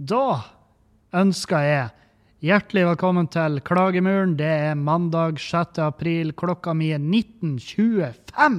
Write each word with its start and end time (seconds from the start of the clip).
Da 0.00 0.40
ønsker 1.12 1.60
jeg 1.60 1.88
hjertelig 2.48 2.86
velkommen 2.86 3.26
til 3.28 3.58
Klagemuren. 3.60 4.30
Det 4.38 4.48
er 4.48 4.78
mandag 4.80 5.36
6. 5.36 5.76
april. 5.84 6.30
Klokka 6.32 6.72
mi 6.72 6.88
er 6.96 7.02
19.25. 7.02 8.56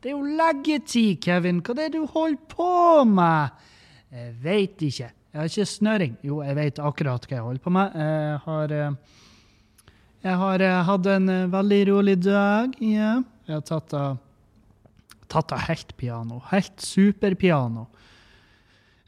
Det 0.00 0.08
er 0.08 0.14
jo 0.14 0.38
leggetid, 0.38 1.18
Kevin. 1.20 1.60
Hva 1.60 1.74
er 1.74 1.82
det 1.82 1.98
du 1.98 2.06
holder 2.08 2.40
på 2.48 2.70
med? 3.12 3.60
Jeg 4.08 4.32
veit 4.40 4.86
ikke. 4.88 5.10
Jeg 5.12 5.36
har 5.42 5.52
ikke 5.52 5.68
snøring. 5.68 6.16
Jo, 6.24 6.40
jeg 6.48 6.56
vet 6.56 6.80
akkurat 6.80 7.28
hva 7.28 7.36
jeg 7.36 7.44
holder 7.50 7.66
på 7.66 7.76
med. 7.76 8.00
Jeg 8.00 8.40
har, 8.46 8.72
eh, 8.72 9.20
jeg 10.24 10.42
har 10.46 10.64
eh, 10.64 10.80
hatt 10.88 11.12
en 11.12 11.28
eh, 11.28 11.46
veldig 11.58 11.82
rolig 11.92 12.18
dag. 12.24 12.72
Ja. 12.80 13.18
Jeg 13.44 13.58
har 13.58 13.68
tatt 13.68 13.92
av, 14.00 14.16
tatt 15.28 15.52
av 15.52 15.66
helt 15.68 15.92
piano. 16.00 16.40
Helt 16.48 16.80
superpiano. 16.80 17.90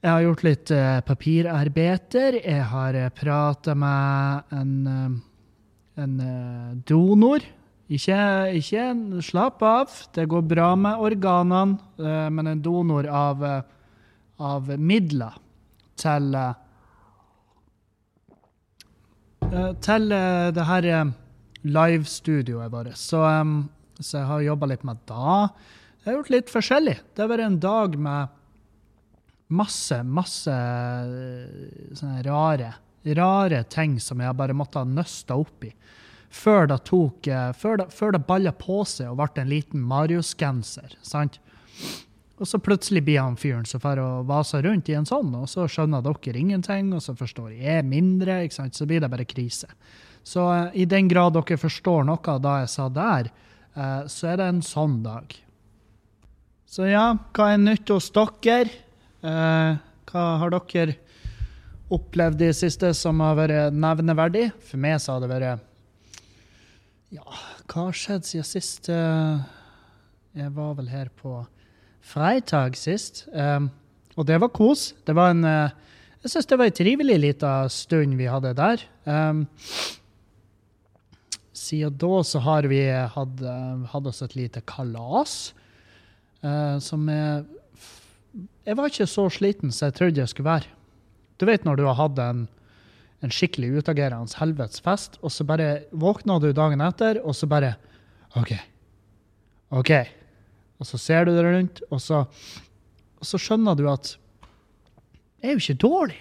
Jeg 0.02 0.10
har 0.10 0.24
gjort 0.24 0.40
litt 0.42 0.70
uh, 0.74 0.98
papirarbeider. 1.06 2.40
Jeg 2.42 2.62
har 2.72 2.96
eh, 2.98 3.10
prata 3.14 3.74
med 3.78 4.48
en, 4.50 4.72
uh, 4.82 6.00
en 6.02 6.16
uh, 6.18 6.72
donor. 6.90 7.44
Ikke, 7.86 8.16
ikke 8.58 8.88
Slapp 9.22 9.62
av, 9.62 9.94
det 10.16 10.24
går 10.26 10.42
bra 10.48 10.72
med 10.80 11.04
organene, 11.06 11.76
men 12.32 12.48
en 12.48 12.62
donor 12.64 13.04
av, 13.04 13.42
av 14.40 14.70
midler 14.80 15.34
til 16.00 16.30
Til 19.84 20.08
det 20.08 20.64
her 20.70 20.88
livestudioet 21.68 22.72
vårt. 22.72 22.96
Så, 22.96 23.20
så 24.00 24.22
jeg 24.22 24.30
har 24.30 24.46
jobba 24.46 24.70
litt 24.72 24.86
med 24.88 25.04
det. 25.10 25.42
Jeg 26.00 26.08
har 26.08 26.16
gjort 26.16 26.32
litt 26.32 26.54
forskjellig. 26.54 26.96
Det 27.12 27.26
har 27.26 27.34
vært 27.34 27.50
en 27.50 27.60
dag 27.60 27.98
med 28.08 28.38
masse, 29.52 30.00
masse 30.02 30.52
eh, 30.52 31.94
sånne 31.98 32.22
rare, 32.26 32.72
rare 33.18 33.62
ting 33.70 33.98
som 34.00 34.22
jeg 34.22 34.38
bare 34.38 34.56
måtte 34.56 34.82
ha 34.82 34.88
nøsta 34.88 35.36
opp 35.38 35.66
i. 35.68 35.72
Før 36.32 36.70
det 36.70 36.78
tok 36.88 37.28
eh, 37.28 37.50
Før 37.52 37.82
det, 37.82 37.90
før 37.92 38.14
det 38.16 38.24
balla 38.28 38.54
på 38.56 38.82
seg 38.88 39.10
og 39.12 39.20
ble 39.20 39.42
en 39.42 39.52
liten 39.52 39.82
Marius-genser. 39.84 40.96
Og 42.42 42.48
så 42.48 42.58
plutselig 42.58 43.04
blir 43.06 43.20
han 43.20 43.36
fyren 43.38 43.66
som 43.68 43.82
får 43.82 44.00
vase 44.26 44.62
rundt 44.64 44.88
i 44.90 44.96
en 44.98 45.06
sånn, 45.06 45.30
og 45.38 45.46
så 45.50 45.68
skjønner 45.70 46.02
dere 46.02 46.40
ingenting, 46.40 46.90
og 46.96 47.04
så 47.04 47.14
forstår 47.14 47.52
jeg 47.54 47.84
mindre, 47.86 48.40
ikke 48.42 48.56
sant? 48.56 48.74
så 48.74 48.88
blir 48.88 49.04
det 49.04 49.10
bare 49.12 49.28
krise. 49.28 49.68
Så 50.26 50.48
uh, 50.48 50.72
i 50.74 50.86
den 50.88 51.10
grad 51.10 51.36
dere 51.36 51.60
forstår 51.60 52.06
noe 52.08 52.34
av 52.34 52.42
det 52.42 52.56
jeg 52.64 52.72
sa 52.72 52.88
der, 52.90 53.30
uh, 53.76 54.02
så 54.10 54.32
er 54.32 54.40
det 54.40 54.48
en 54.48 54.64
sånn 54.66 54.98
dag. 55.04 55.36
Så 56.66 56.88
ja, 56.88 57.12
hva 57.36 57.52
er 57.52 57.62
nytt 57.62 57.90
hos 57.92 58.10
dere? 58.16 58.64
Eh, 59.22 59.74
hva 60.10 60.22
har 60.40 60.50
dere 60.50 60.96
opplevd 61.94 62.40
i 62.42 62.48
siste 62.56 62.88
som 62.98 63.20
har 63.22 63.36
vært 63.38 63.76
nevneverdig? 63.76 64.48
For 64.66 64.82
meg 64.82 64.98
så 65.02 65.14
har 65.14 65.22
det 65.22 65.30
vært 65.30 65.68
Ja, 67.12 67.26
hva 67.70 67.86
har 67.86 67.94
skjedd 67.94 68.26
siden 68.26 68.48
sist? 68.48 68.90
Eh, 68.90 69.44
jeg 70.34 70.50
var 70.56 70.74
vel 70.74 70.90
her 70.90 71.12
på 71.14 71.44
fredag 72.02 72.74
sist, 72.74 73.28
um, 73.30 73.68
og 74.16 74.26
det 74.26 74.40
var 74.42 74.50
kos. 74.50 74.94
Det 75.06 75.14
var 75.14 75.30
en 75.30 75.44
Jeg 75.44 76.30
syns 76.32 76.48
det 76.48 76.58
var 76.58 76.70
ei 76.70 76.74
trivelig 76.74 77.18
lita 77.20 77.68
stund 77.70 78.16
vi 78.16 78.26
hadde 78.30 78.54
der. 78.54 78.82
Siden 81.52 81.98
da 81.98 82.22
så 82.26 82.40
har 82.42 82.66
vi 82.70 82.80
hatt, 82.90 83.42
hatt 83.92 84.06
oss 84.06 84.22
et 84.22 84.36
lite 84.38 84.62
kalas, 84.66 85.52
som 86.42 87.08
er 87.10 87.44
jeg 88.66 88.78
var 88.78 88.88
ikke 88.88 89.08
så 89.10 89.26
sliten 89.32 89.72
som 89.74 89.88
jeg 89.88 89.96
trodde 89.98 90.22
jeg 90.22 90.30
skulle 90.30 90.50
være. 90.50 90.70
Du 91.40 91.46
vet 91.48 91.64
når 91.66 91.80
du 91.80 91.86
har 91.88 91.98
hatt 91.98 92.20
en, 92.22 92.46
en 93.24 93.32
skikkelig 93.34 93.82
utagerende 93.82 94.38
helvetes 94.38 94.82
fest, 94.84 95.18
og 95.22 95.34
så 95.34 95.46
bare 95.48 95.84
våkner 95.92 96.40
du 96.42 96.52
dagen 96.56 96.84
etter, 96.84 97.20
og 97.24 97.36
så 97.36 97.48
bare 97.50 97.74
OK. 98.38 98.54
OK. 99.74 99.92
Og 100.80 100.88
så 100.88 100.98
ser 100.98 101.26
du 101.26 101.34
deg 101.36 101.46
rundt, 101.46 101.82
og 101.90 102.00
så, 102.02 102.24
og 103.18 103.28
så 103.28 103.40
skjønner 103.40 103.78
du 103.78 103.86
at 103.90 104.16
jeg 105.42 105.50
er 105.50 105.56
jo 105.56 105.62
ikke 105.64 105.82
dårlig. 105.82 106.20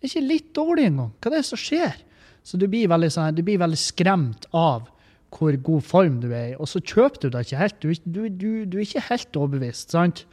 Jeg 0.00 0.06
er 0.06 0.10
ikke 0.10 0.28
litt 0.30 0.54
dårlig 0.56 0.86
engang. 0.88 1.10
Hva 1.20 1.28
er 1.28 1.36
det 1.36 1.46
som 1.50 1.60
skjer? 1.60 1.98
Så 2.40 2.56
du 2.56 2.64
blir 2.72 2.88
veldig, 2.88 3.10
sånn, 3.12 3.36
du 3.36 3.42
blir 3.44 3.60
veldig 3.60 3.78
skremt 3.80 4.46
av 4.56 4.88
hvor 5.30 5.54
god 5.62 5.84
form 5.86 6.16
du 6.22 6.30
er 6.32 6.54
i, 6.54 6.54
og 6.58 6.66
så 6.66 6.80
kjøper 6.80 7.28
du 7.28 7.34
deg 7.34 7.46
ikke 7.46 7.60
helt. 7.60 7.76
Du, 7.84 7.92
du, 8.02 8.22
du, 8.32 8.48
du 8.66 8.78
er 8.78 8.86
ikke 8.86 9.04
helt 9.10 9.36
overbevist. 9.38 9.92
sant? 9.92 10.24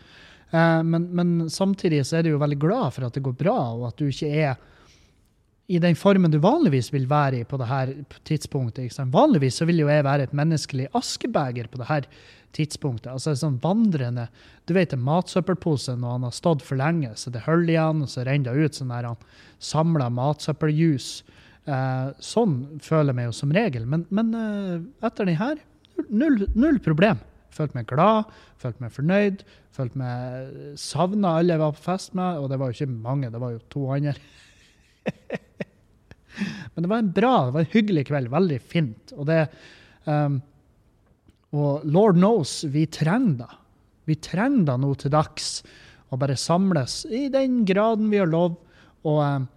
Eh, 0.51 0.81
men, 0.83 1.09
men, 1.15 1.35
samtidig 1.49 2.05
så 2.07 2.19
er 2.19 2.25
du 2.25 2.33
jo 2.33 2.41
veldig 2.41 2.59
glad 2.61 2.95
for 2.95 3.07
at 3.07 3.17
det 3.17 3.25
går 3.25 3.37
bra, 3.39 3.59
og 3.75 3.89
at 3.89 3.99
du 3.99 4.07
ikke 4.07 4.31
er 4.31 4.57
i 5.67 5.81
den 5.83 5.97
formen 5.99 6.31
du 6.31 6.39
vanligvis 6.39 6.93
vil 6.93 7.09
være 7.09 7.41
i 7.41 7.47
på 7.47 7.57
det 7.59 7.67
her 7.67 7.89
tidspunktet. 8.27 8.95
Vanligvis 9.11 9.59
så 9.59 9.67
vil 9.67 9.81
jo 9.83 9.89
jeg 9.91 10.05
være 10.07 10.29
et 10.29 10.35
menneskelig 10.35 10.87
askebeger 10.95 11.67
på 11.67 11.81
det 11.81 11.89
her 11.89 12.07
tidspunktet. 12.55 13.11
Altså 13.11 13.35
sånn 13.35 13.59
vandrende 13.59 14.29
Du 14.67 14.73
vet 14.75 14.93
en 14.95 15.03
matsøppelpose 15.03 15.97
når 15.99 16.15
han 16.15 16.27
har 16.27 16.35
stått 16.35 16.63
for 16.63 16.79
lenge, 16.79 17.11
så 17.19 17.31
det 17.31 17.43
hull 17.45 17.67
igjen, 17.67 18.03
og 18.03 18.11
så 18.11 18.23
renner 18.27 18.55
det 18.55 18.67
ut 18.67 18.79
sånn 18.79 18.91
der 18.91 19.09
han 19.09 19.19
samla 19.63 20.07
matsøppeljus. 20.11 21.09
Eh, 21.67 22.09
sånn 22.23 22.57
føler 22.83 23.11
jeg 23.11 23.19
meg 23.19 23.27
jo 23.27 23.35
som 23.35 23.53
regel. 23.55 23.87
Men, 23.87 24.05
men 24.07 24.33
eh, 24.39 24.75
etter 25.07 25.27
den 25.27 25.39
her, 25.39 25.59
null, 26.07 26.45
null 26.55 26.79
problem. 26.83 27.19
Følte 27.57 27.79
meg 27.79 27.87
glad, 27.89 28.29
følte 28.61 28.83
meg 28.83 28.93
fornøyd, 28.93 29.41
følte 29.73 30.01
meg 30.01 30.77
savna 30.81 31.37
alle 31.39 31.55
jeg 31.55 31.63
var 31.63 31.73
på 31.77 31.85
fest 31.87 32.13
med. 32.17 32.41
Og 32.41 32.51
det 32.51 32.59
var 32.61 32.69
jo 32.69 32.77
ikke 32.77 32.93
mange, 32.93 33.31
det 33.33 33.41
var 33.41 33.55
jo 33.55 33.63
to 33.73 33.87
andre. 33.95 34.13
Men 36.73 36.85
det 36.85 36.91
var 36.91 37.01
en 37.01 37.11
bra, 37.13 37.33
det 37.45 37.55
var 37.55 37.65
en 37.65 37.73
hyggelig 37.73 38.05
kveld. 38.11 38.29
Veldig 38.33 38.59
fint. 38.61 39.13
Og 39.17 39.25
det 39.29 39.41
um, 40.05 40.39
Og 41.57 41.85
lord 41.87 42.17
knows, 42.19 42.59
vi 42.69 42.85
trenger 42.91 43.41
det. 43.41 43.51
Vi 44.07 44.15
trenger 44.23 44.65
det 44.69 44.77
nå 44.83 44.93
til 44.99 45.13
dags. 45.15 45.51
Å 46.07 46.19
bare 46.19 46.37
samles 46.39 47.01
i 47.09 47.27
den 47.33 47.63
graden 47.67 48.11
vi 48.11 48.21
har 48.21 48.29
lov. 48.29 48.59
Og, 49.07 49.21
um, 49.23 49.47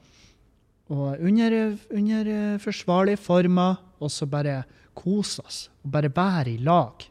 og 0.91 1.21
under, 1.21 1.59
under 1.93 2.33
forsvarlige 2.62 3.21
former. 3.21 3.78
Og 4.00 4.12
så 4.12 4.27
bare 4.31 4.62
kose 4.97 5.44
oss. 5.44 5.65
Og 5.84 5.93
bare 5.93 6.12
være 6.15 6.55
i 6.55 6.60
lag. 6.65 7.05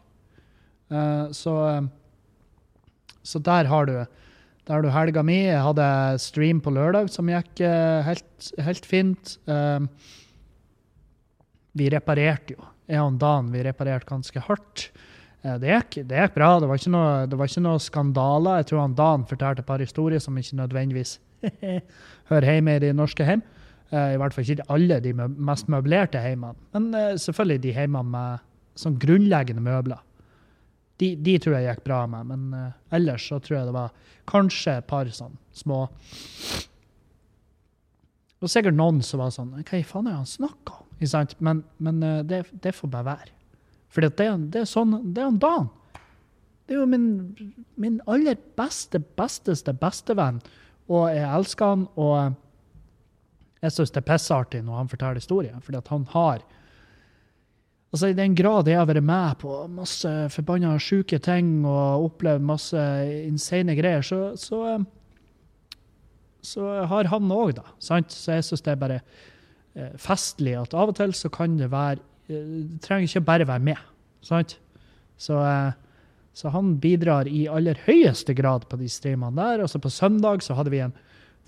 Eh, 0.89 1.31
så, 1.35 1.55
eh, 1.69 1.83
så 3.23 3.39
der 3.39 3.69
har 3.69 3.85
du 3.85 3.94
der 4.67 4.75
har 4.75 4.83
du 4.85 4.91
helga 4.94 5.23
mi. 5.25 5.47
Jeg 5.47 5.63
hadde 5.66 6.19
stream 6.22 6.59
på 6.61 6.69
lørdag 6.69 7.09
som 7.09 7.29
gikk 7.29 7.61
eh, 7.66 8.05
helt, 8.05 8.50
helt 8.61 8.85
fint. 8.85 9.38
vi 11.73 11.88
reparerte 11.89 12.53
jo. 12.53 12.67
Jeg 12.89 13.01
og 13.01 13.17
Dan 13.22 13.49
vi 13.53 13.63
reparerte 13.63 14.05
ganske 14.05 14.39
hardt. 14.45 14.91
Det 15.41 15.69
gikk, 15.72 16.05
det 16.05 16.19
gikk, 16.19 16.35
bra. 16.35 16.59
Det 16.59 16.67
var 16.69 16.78
ikke 16.78 16.94
noe, 16.94 17.47
noe 17.66 17.79
skandaler. 17.81 18.59
Jeg 18.59 18.69
tror 18.69 18.81
han 18.81 18.94
Dan 18.94 19.25
fortalte 19.25 19.63
et 19.63 19.66
par 19.66 19.79
historier 19.79 20.19
som 20.19 20.38
ikke 20.38 20.59
nødvendigvis 20.59 21.19
hører 22.29 22.51
hjemme 22.53 22.75
i 22.75 22.83
de 22.83 22.94
norske 22.94 23.25
hjem. 23.25 23.41
I 23.89 24.19
hvert 24.22 24.35
fall 24.35 24.45
ikke 24.45 24.69
alle 24.69 24.99
de 25.01 25.16
mest 25.17 25.69
møblerte 25.72 26.22
hjemmene. 26.22 26.59
Men 26.75 27.17
selvfølgelig 27.17 27.63
de 27.63 27.73
hjemmene 27.73 28.13
med 28.13 28.45
sånn 28.78 28.99
grunnleggende 29.01 29.66
møbler. 29.66 30.03
De, 30.99 31.13
de, 31.15 31.37
tror 31.39 31.55
jeg 31.55 31.69
gikk 31.69 31.85
bra 31.87 32.01
med, 32.11 32.27
men 32.27 32.41
uh, 32.51 32.95
ellers 32.95 33.27
så 33.29 33.39
tror 33.39 33.57
jeg 33.59 33.69
det 33.69 33.75
var 33.77 33.93
kanskje 34.29 34.77
et 34.79 34.87
par 34.89 35.07
sånn 35.15 35.37
små 35.55 35.87
Det 38.35 38.43
var 38.43 38.51
sikkert 38.51 38.75
noen 38.75 38.99
som 39.05 39.23
var 39.23 39.31
sånn 39.35 39.53
Hva 39.61 39.79
i 39.79 39.87
faen 39.87 40.07
er 40.07 40.17
det 40.17 40.21
han 40.21 40.33
snakker 40.33 40.81
om? 40.81 40.87
Men, 41.39 41.63
men 41.79 42.03
uh, 42.03 42.19
det, 42.27 42.43
det, 42.51 42.75
får 42.75 42.91
bare 42.91 43.07
være. 43.07 43.31
For 43.87 44.03
det, 44.03 44.11
det, 44.51 44.59
er 44.59 44.67
sånn 44.67 44.97
Det 45.15 45.23
er 45.23 45.37
Dan. 45.39 45.69
Det 46.67 46.75
er 46.75 46.81
jo 46.83 46.89
min, 46.91 47.07
min 47.79 48.01
aller 48.05 48.35
beste, 48.59 48.99
besteste 49.17 49.73
bestevenn, 49.79 50.41
og 50.91 51.07
jeg 51.09 51.25
elsker 51.25 51.71
han. 51.71 51.87
Og 51.97 52.35
jeg 53.63 53.73
syns 53.73 53.95
det 53.95 54.03
er 54.03 54.09
pissartig 54.11 54.61
når 54.67 54.84
han 54.84 54.91
forteller 54.91 55.17
historier, 55.17 55.55
fordi 55.66 55.81
han 55.90 56.05
har 56.11 56.43
Altså, 57.90 58.12
I 58.12 58.18
den 58.18 58.36
grad 58.38 58.68
jeg 58.70 58.78
har 58.78 58.86
vært 58.86 59.06
med 59.06 59.40
på 59.41 59.56
masse 59.74 60.09
forbanna 60.30 60.76
sjuke 60.82 61.18
ting 61.26 61.64
og 61.66 62.06
opplevd 62.12 62.46
masse 62.46 62.82
insane 63.26 63.74
greier, 63.80 64.06
så, 64.06 64.36
så, 64.38 64.59
eh, 64.76 64.84
så 66.46 66.68
har 66.91 67.09
han 67.09 67.34
òg, 67.34 67.56
da. 67.58 67.66
Sant? 67.82 68.14
Så 68.14 68.38
jeg 68.38 68.46
syns 68.46 68.66
det 68.68 68.76
er 68.76 68.84
bare 68.84 69.00
eh, 69.02 69.96
festlig 69.97 70.53
at 70.59 70.76
av 70.78 70.94
og 70.94 71.00
til 71.00 71.16
så 71.18 71.32
kan 71.34 71.58
det 71.58 71.72
være 71.74 71.97
eh, 72.30 72.52
Det 72.76 72.82
trenger 72.86 73.09
ikke 73.09 73.26
bare 73.32 73.47
være 73.50 73.66
med. 73.72 73.82
Sant? 74.22 74.59
Så, 75.20 75.40
så 76.38 76.52
han 76.53 76.76
bidrar 76.80 77.28
i 77.28 77.47
aller 77.52 77.80
høyeste 77.88 78.36
grad 78.38 78.68
på 78.70 78.78
de 78.80 78.88
streamene 78.91 79.34
der. 79.40 79.64
Og 79.66 79.74
så 79.74 79.82
på 79.82 79.90
søndag 79.91 80.46
så 80.46 80.53
hadde 80.59 80.76
vi 80.76 80.84
en 80.86 80.94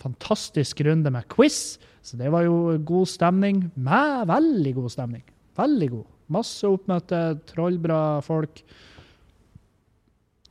fantastisk 0.02 0.82
runde 0.88 1.14
med 1.14 1.30
quiz, 1.30 1.78
så 2.02 2.18
det 2.18 2.32
var 2.34 2.48
jo 2.48 2.80
god 2.82 3.14
stemning. 3.14 3.68
Med 3.76 4.26
veldig 4.32 4.74
god 4.80 4.96
stemning. 4.98 5.24
Veldig 5.62 5.92
god. 5.94 6.11
Masse 6.32 6.70
oppmøte, 6.70 7.20
trollbra 7.50 8.22
folk. 8.26 8.64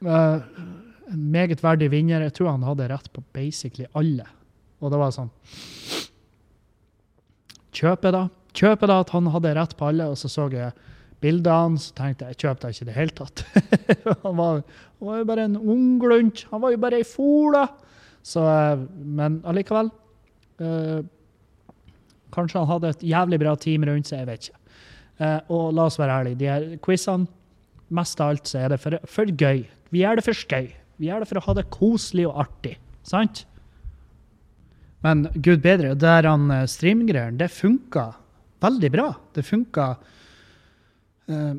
Uh, 0.00 0.40
en 1.10 1.24
meget 1.32 1.62
verdig 1.64 1.90
vinner. 1.92 2.24
Jeg 2.26 2.36
tror 2.38 2.52
han 2.54 2.66
hadde 2.66 2.88
rett 2.92 3.10
på 3.12 3.24
basically 3.36 3.88
alle. 3.98 4.26
Og 4.80 4.92
det 4.92 5.00
var 5.00 5.12
sånn 5.12 5.32
Kjøper 7.76 8.14
da. 8.14 8.22
Kjøper 8.56 8.90
da 8.90 8.96
at 9.04 9.12
han 9.14 9.28
hadde 9.30 9.52
rett 9.56 9.76
på 9.78 9.90
alle, 9.90 10.08
og 10.10 10.18
så 10.18 10.28
så 10.30 10.48
jeg 10.52 10.72
bildet 11.22 11.52
hans, 11.52 11.90
og 11.90 12.00
tenkte 12.00 12.30
jeg 12.30 12.40
kjøpte 12.40 12.72
ikke 12.72 12.84
i 12.84 12.88
det 12.88 12.96
hele 12.96 13.14
tatt. 13.14 13.44
han, 14.24 14.34
var, 14.36 14.62
han, 14.64 15.06
var, 15.06 15.20
jo 15.20 15.28
bare 15.28 15.46
en 15.46 15.56
unglunt. 15.60 16.44
Han 16.50 16.64
var 16.64 16.74
jo 16.74 16.80
bare 16.82 17.00
ei 17.00 17.06
fola. 17.06 17.66
Så, 18.26 18.42
eh, 18.44 18.84
men 19.20 19.38
allikevel. 19.48 19.92
Uh, 20.60 21.00
kanskje 22.34 22.60
han 22.60 22.68
hadde 22.68 22.90
et 22.92 23.04
jævlig 23.12 23.38
bra 23.40 23.54
team 23.56 23.86
rundt 23.88 24.10
seg, 24.10 24.24
jeg 24.24 24.28
vet 24.28 24.48
ikke. 24.48 24.59
Uh, 25.20 25.40
og 25.52 25.74
la 25.76 25.84
oss 25.84 25.98
være 26.00 26.20
ærlige, 26.22 26.40
de 26.40 26.48
her 26.48 26.68
quizene, 26.84 27.28
mest 27.92 28.20
av 28.22 28.32
alt 28.32 28.48
så 28.48 28.62
er 28.62 28.72
det 28.72 28.80
for, 28.80 28.96
for 29.10 29.28
gøy. 29.28 29.64
Vi 29.92 30.00
gjør 30.00 30.20
det 30.20 30.24
for 30.24 30.38
skøy. 30.38 30.70
Vi 31.00 31.08
gjør 31.08 31.24
det 31.24 31.28
for 31.28 31.40
å 31.40 31.44
ha 31.48 31.56
det 31.58 31.66
koselig 31.74 32.28
og 32.28 32.38
artig. 32.46 32.76
Sant? 33.04 33.42
Men 35.04 35.26
gud 35.34 35.60
bedre, 35.64 35.96
det 35.96 36.04
der 36.04 36.28
han 36.28 36.48
streamgreier, 36.70 37.34
det 37.36 37.50
funka 37.52 38.06
veldig 38.62 38.90
bra. 38.94 39.10
Det 39.36 39.44
funka 39.48 39.90
Eh, 41.30 41.54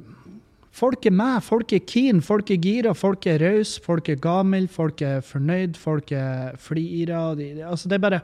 folk 0.75 1.05
er 1.07 1.15
med, 1.15 1.39
folk 1.45 1.73
er 1.75 1.83
keen, 1.87 2.21
folk 2.25 2.51
er 2.51 2.59
gira, 2.63 2.93
folk 2.97 3.27
er 3.29 3.41
rause, 3.43 3.81
folk 3.83 4.09
er 4.11 4.19
gamle, 4.21 4.65
folk 4.71 5.03
er 5.05 5.23
fornøyd, 5.25 5.79
folk 5.79 6.11
er 6.15 6.57
flira. 6.61 7.29
De, 7.37 7.53
de, 7.57 7.65
altså 7.67 7.91
det 7.91 7.99
er 7.99 8.05
bare 8.07 8.21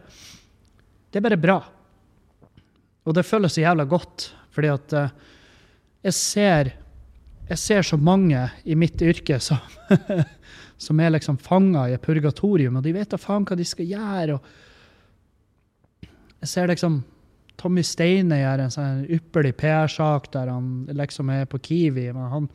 Det 1.08 1.22
er 1.22 1.30
bare 1.30 1.40
bra. 1.40 1.62
Og 3.08 3.16
det 3.16 3.26
føles 3.26 3.54
så 3.56 3.62
jævla 3.62 3.86
godt, 3.88 4.34
fordi 4.58 4.74
at 4.74 4.98
uh, 4.98 5.16
jeg 6.08 6.18
ser 6.18 6.74
jeg 7.48 7.60
ser 7.62 7.86
så 7.88 7.96
mange 7.96 8.40
i 8.68 8.76
mitt 8.76 9.00
yrke 9.00 9.40
som, 9.40 9.62
som 10.86 11.00
er 11.00 11.14
liksom 11.16 11.38
fanga 11.40 11.86
i 11.88 11.94
et 11.96 12.04
purgatorium, 12.04 12.80
og 12.80 12.84
de 12.84 12.92
vet 12.96 13.14
da 13.14 13.20
faen 13.22 13.46
hva 13.48 13.56
de 13.56 13.68
skal 13.68 13.88
gjøre. 13.88 14.40
Jeg 16.44 16.52
ser 16.52 16.68
liksom 16.68 17.00
Tommy 17.58 17.82
Steine 17.88 18.38
gjør 18.38 18.66
en 18.66 18.74
sånn 18.74 19.06
ypperlig 19.16 19.56
PR-sak 19.58 20.30
der 20.36 20.52
han 20.52 20.68
liksom 20.94 21.32
er 21.34 21.48
på 21.50 21.60
Kiwi. 21.64 22.12
men 22.14 22.30
han, 22.30 22.50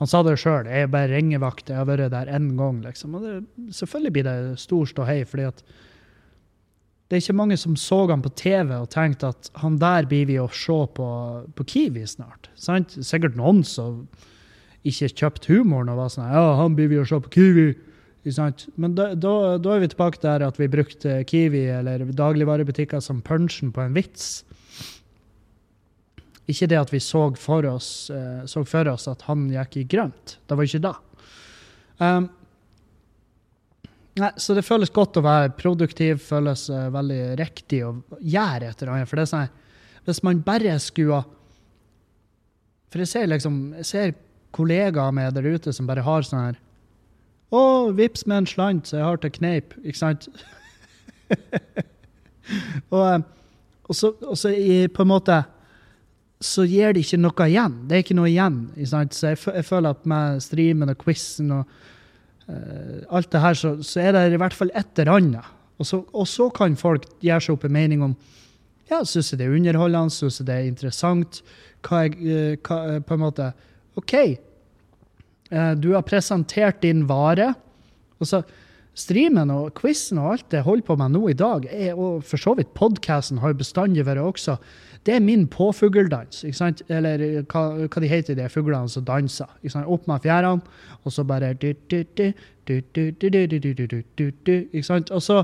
han 0.00 0.10
sa 0.10 0.24
det 0.26 0.34
sjøl. 0.42 0.66
Jeg 0.66 0.88
er 0.88 0.90
bare 0.90 1.12
ringevakt. 1.12 1.70
Jeg 1.70 1.78
har 1.78 1.86
vært 1.86 2.10
der 2.10 2.32
én 2.34 2.50
gang. 2.58 2.80
liksom. 2.82 3.14
Og 3.14 3.22
det, 3.22 3.36
selvfølgelig 3.76 4.14
blir 4.16 4.26
det 4.26 4.58
stor 4.58 4.90
ståhei. 4.90 5.22
fordi 5.24 5.46
at 5.52 5.62
det 7.08 7.16
er 7.16 7.22
ikke 7.22 7.38
mange 7.40 7.56
som 7.56 7.76
så 7.80 8.02
han 8.10 8.20
på 8.20 8.34
TV 8.36 8.74
og 8.76 8.90
tenkte 8.92 9.30
at 9.32 9.48
han 9.62 9.78
der 9.80 10.04
blir 10.10 10.26
vi 10.28 10.36
å 10.40 10.48
se 10.52 10.76
på, 10.92 11.08
på 11.56 11.64
Kiwi 11.72 12.04
snart. 12.04 12.50
Sant? 12.60 12.98
Sikkert 13.00 13.38
noen 13.38 13.62
som 13.64 14.02
ikke 14.86 15.08
kjøpte 15.16 15.54
humoren 15.54 15.88
og 15.92 16.02
var 16.02 16.12
sånn 16.12 16.28
Ja, 16.28 16.58
han 16.60 16.76
blir 16.76 16.90
vi 16.92 17.00
å 17.00 17.06
se 17.08 17.16
på 17.24 17.32
Kiwi. 17.32 17.70
Men 18.76 18.92
da, 18.98 19.14
da, 19.16 19.32
da, 19.56 19.72
er 19.72 19.80
vi 19.80 19.88
tilbake 19.88 20.20
der 20.20 20.44
at 20.44 20.58
vi 20.60 20.68
brukte 20.68 21.22
Kiwi 21.28 21.64
eller 21.78 22.04
dagligvarebutikker 22.12 23.00
som 23.00 23.22
punchen 23.24 23.72
på 23.72 23.86
en 23.86 23.96
vits. 23.96 24.42
Ikke 26.48 26.68
det 26.68 26.80
at 26.80 26.92
vi 26.92 27.00
så 27.00 27.30
for 27.40 27.64
oss, 27.68 28.10
uh, 28.12 28.44
så 28.48 28.66
for 28.68 28.88
oss 28.92 29.08
at 29.08 29.24
han 29.28 29.48
gikk 29.52 29.80
i 29.80 29.86
grønt. 29.96 30.36
Det 30.44 30.56
var 30.58 30.68
ikke 30.68 30.84
da. 30.84 30.94
Um, 32.04 32.28
nei, 34.22 34.30
så 34.40 34.54
det 34.56 34.66
føles 34.66 34.92
godt 34.94 35.18
å 35.20 35.24
være 35.24 35.54
produktiv, 35.58 36.22
føles 36.24 36.68
uh, 36.72 36.88
veldig 36.94 37.22
riktig 37.40 37.82
å 37.86 37.96
gjøre 38.18 38.70
et 38.70 38.82
eller 38.82 38.94
annet. 38.94 39.10
For 39.10 39.18
det 39.18 39.26
er 39.26 39.32
sånn 39.32 39.50
Hvis 40.08 40.22
man 40.24 40.40
bare 40.46 40.78
skulle 40.80 41.22
For 42.88 43.02
jeg 43.04 43.10
ser 43.10 43.28
liksom, 43.28 43.58
jeg 43.80 43.88
ser 43.88 44.16
kollegaer 44.56 45.12
med 45.12 45.36
der 45.36 45.44
ute 45.44 45.74
som 45.76 45.88
bare 45.88 46.06
har 46.06 46.24
sånn 46.24 46.46
her 46.46 46.62
å, 47.48 47.90
vips 47.96 48.26
med 48.28 48.42
en 48.42 48.48
slant, 48.48 48.88
så 48.88 48.98
jeg 48.98 49.06
har 49.06 49.20
til 49.22 49.32
kneip. 49.38 49.72
Ikke 49.80 49.96
sant? 49.96 50.26
og, 52.92 53.04
eh, 53.06 53.22
og, 53.88 53.94
så, 53.96 54.12
og 54.20 54.36
så 54.36 54.52
i, 54.52 54.82
på 54.92 55.04
en 55.04 55.12
måte 55.14 55.38
så 56.44 56.62
gir 56.68 56.92
det 56.94 57.02
ikke 57.06 57.20
noe 57.20 57.48
igjen. 57.48 57.78
Det 57.88 57.96
er 57.96 58.04
ikke 58.04 58.18
noe 58.18 58.30
igjen. 58.30 58.58
Ikke 58.76 58.90
sant? 58.92 59.16
Så 59.16 59.32
jeg, 59.32 59.40
jeg, 59.48 59.66
føler 59.66 59.96
at 59.96 60.04
med 60.08 60.42
streamen 60.44 60.92
og 60.92 61.00
quizen 61.00 61.54
og 61.56 61.72
alt 62.48 63.30
det 63.32 63.40
her, 63.42 63.56
så, 63.60 63.74
så, 63.84 64.00
er 64.00 64.14
det 64.16 64.22
i 64.32 64.40
hvert 64.40 64.56
fall 64.56 64.70
et 64.72 65.00
eller 65.02 65.18
annet. 65.18 65.54
Og 65.78 65.86
så, 65.86 66.00
og 66.16 66.26
så 66.26 66.48
kan 66.54 66.76
folk 66.80 67.04
gjøre 67.20 67.44
seg 67.44 67.54
opp 67.54 67.66
en 67.68 67.76
mening 67.76 68.04
om 68.06 68.16
ja, 68.88 69.02
syns 69.04 69.34
jeg 69.34 69.42
det 69.42 69.46
er 69.46 69.56
underholdende, 69.58 70.14
syns 70.14 70.40
jeg 70.40 70.48
det 70.48 70.54
er 70.56 70.68
interessant. 70.70 71.42
Hva 71.84 72.06
er, 72.06 72.14
uh, 72.16 72.54
hva, 72.64 73.00
på 73.04 73.18
en 73.18 73.24
måte 73.26 73.50
OK, 74.00 74.14
Eh, 75.50 75.74
du 75.80 75.92
har 75.94 76.06
presentert 76.06 76.82
din 76.82 77.06
vare. 77.08 77.54
og 78.18 78.26
så 78.26 78.42
Streamen 78.98 79.50
og 79.54 79.76
quizen 79.78 80.18
og 80.18 80.32
alt 80.32 80.48
det 80.50 80.64
holder 80.66 80.82
på 80.82 80.96
med 80.98 81.12
nå 81.14 81.28
i 81.30 81.36
dag, 81.38 81.68
er, 81.70 81.94
og 81.94 82.24
for 82.26 82.40
så 82.40 82.56
vidt 82.58 82.72
podkasten 82.74 83.38
har 83.38 83.54
bestandig 83.54 84.02
vært 84.02 84.18
også, 84.18 84.56
det 85.08 85.14
er 85.16 85.24
min 85.24 85.46
påfugldans. 85.48 86.42
Eller 86.92 87.22
hva, 87.48 87.62
hva 87.88 88.02
de 88.04 88.10
heter 88.10 88.36
de 88.36 88.48
fuglene 88.52 88.92
som 88.92 89.06
danser. 89.08 89.48
Opp 89.86 90.04
med 90.10 90.24
fjærene, 90.26 90.60
og 91.00 91.14
så 91.14 91.24
bare 91.24 91.54
Og 95.16 95.22
så 95.24 95.38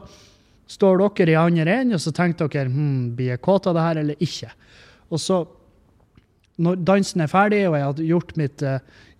står 0.68 1.00
dere 1.16 1.32
i 1.32 1.40
andre 1.40 1.78
enden, 1.80 1.96
og 1.96 2.04
så 2.04 2.12
tenker 2.12 2.48
dere 2.52 2.68
hm, 2.68 3.14
blir 3.16 3.32
jeg 3.32 3.44
kåt 3.44 3.70
av 3.70 3.78
det 3.78 3.86
her 3.86 4.02
eller 4.02 4.26
ikke. 4.28 4.52
Og 5.08 5.20
så, 5.20 5.40
når 6.60 6.84
dansen 6.84 7.24
er 7.24 7.32
ferdig, 7.32 7.64
og 7.68 7.78
jeg 7.78 7.88
har 7.88 8.04
gjort 8.12 8.36
mitt 8.40 8.68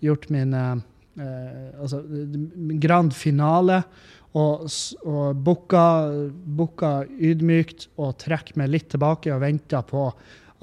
gjort 0.05 0.29
min 0.33 0.55
eh, 0.55 0.77
altså, 1.81 2.03
grand 2.83 3.15
finale 3.17 3.83
og, 4.35 4.65
og 5.07 5.43
booka, 5.47 6.89
ydmykt 7.07 7.89
og 8.03 8.17
trekker 8.23 8.59
meg 8.59 8.73
litt 8.73 8.89
tilbake 8.95 9.31
og 9.35 9.45
venter 9.45 9.85
på 9.87 10.09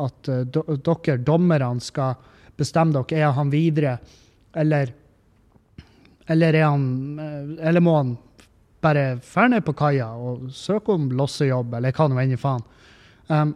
at 0.02 0.32
uh, 0.32 0.42
do, 0.44 0.66
dere 0.76 1.22
dommerne 1.24 1.84
skal 1.84 2.20
bestemme 2.60 2.96
dere. 2.98 3.22
Er 3.22 3.38
han 3.38 3.54
videre, 3.54 3.96
eller, 4.54 4.92
eller, 6.28 6.60
er 6.60 6.68
han, 6.68 6.86
eller 7.60 7.84
må 7.84 7.96
han 7.96 8.14
bare 8.82 9.06
dra 9.22 9.48
ned 9.48 9.66
på 9.66 9.76
kaia 9.78 10.12
og 10.18 10.50
søke 10.56 10.96
om 10.98 11.12
lossejobb, 11.16 11.76
eller 11.78 11.96
hva 11.96 12.10
nå 12.10 12.22
enn 12.22 12.36
i 12.36 12.40
faen? 12.42 12.64
Um, 13.32 13.54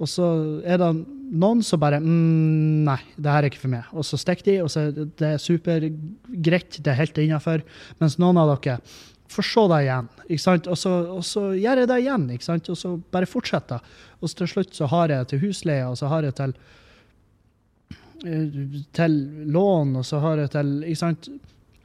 og 0.00 0.08
så 0.08 0.26
er 0.64 0.80
det 0.80 0.90
noen 1.30 1.60
som 1.64 1.80
bare 1.82 2.00
mm, 2.00 2.86
Nei, 2.86 2.98
det 3.20 3.30
her 3.30 3.44
er 3.44 3.50
ikke 3.50 3.62
for 3.66 3.72
meg. 3.72 3.88
Og 3.92 4.06
så 4.06 4.18
stikker 4.20 4.46
de, 4.46 4.56
og 4.64 4.70
så 4.72 4.86
er 4.88 5.10
det 5.20 5.32
supergreit, 5.42 6.78
det 6.80 6.92
er 6.92 6.98
helt 7.02 7.20
innafor. 7.20 7.64
Mens 8.00 8.16
noen 8.22 8.40
av 8.40 8.54
dere 8.54 8.78
får 9.30 9.46
se 9.46 9.64
det 9.70 9.80
igjen. 9.84 10.08
ikke 10.26 10.42
sant? 10.42 10.68
Og 10.70 10.78
så, 10.78 10.92
og 11.18 11.24
så, 11.26 11.42
gjør 11.58 11.82
jeg 11.82 11.90
det 11.90 11.98
igjen, 12.02 12.26
ikke 12.34 12.46
sant? 12.46 12.70
og 12.72 12.78
så 12.78 12.94
bare 13.14 13.30
fortsetter. 13.30 13.92
Og 14.20 14.30
så 14.30 14.42
til 14.42 14.52
slutt 14.54 14.74
så 14.76 14.88
har 14.90 15.14
jeg 15.14 15.30
til 15.30 15.42
husleie, 15.44 15.86
og 15.86 15.98
så 16.00 16.10
har 16.10 16.26
jeg 16.26 16.36
til 16.40 16.56
eh, 18.26 18.58
til 18.96 19.20
lån, 19.54 19.94
og 20.00 20.06
så 20.06 20.22
har 20.24 20.42
jeg 20.42 20.54
til 20.56 20.74
ikke 20.84 21.02
sant? 21.04 21.30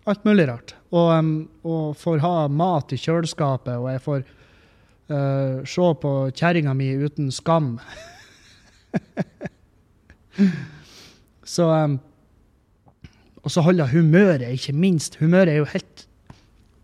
Alt 0.06 0.26
mulig 0.26 0.48
rart. 0.50 0.76
Og, 0.94 1.10
og 1.66 1.96
får 1.98 2.20
ha 2.22 2.48
mat 2.48 2.94
i 2.94 3.02
kjøleskapet, 3.02 3.74
og 3.74 3.90
jeg 3.90 4.02
får 4.06 4.20
uh, 5.10 5.66
se 5.66 5.88
på 6.02 6.12
kjerringa 6.30 6.76
mi 6.78 6.92
uten 7.02 7.32
skam. 7.34 7.80
så 11.56 11.72
um, 11.74 11.98
Og 13.42 13.54
så 13.54 13.62
holder 13.62 13.90
humøret, 13.90 14.46
ikke 14.54 14.74
minst. 14.74 15.18
Humøret 15.22 15.54
er 15.54 15.64
jo 15.64 15.72
helt 15.74 16.05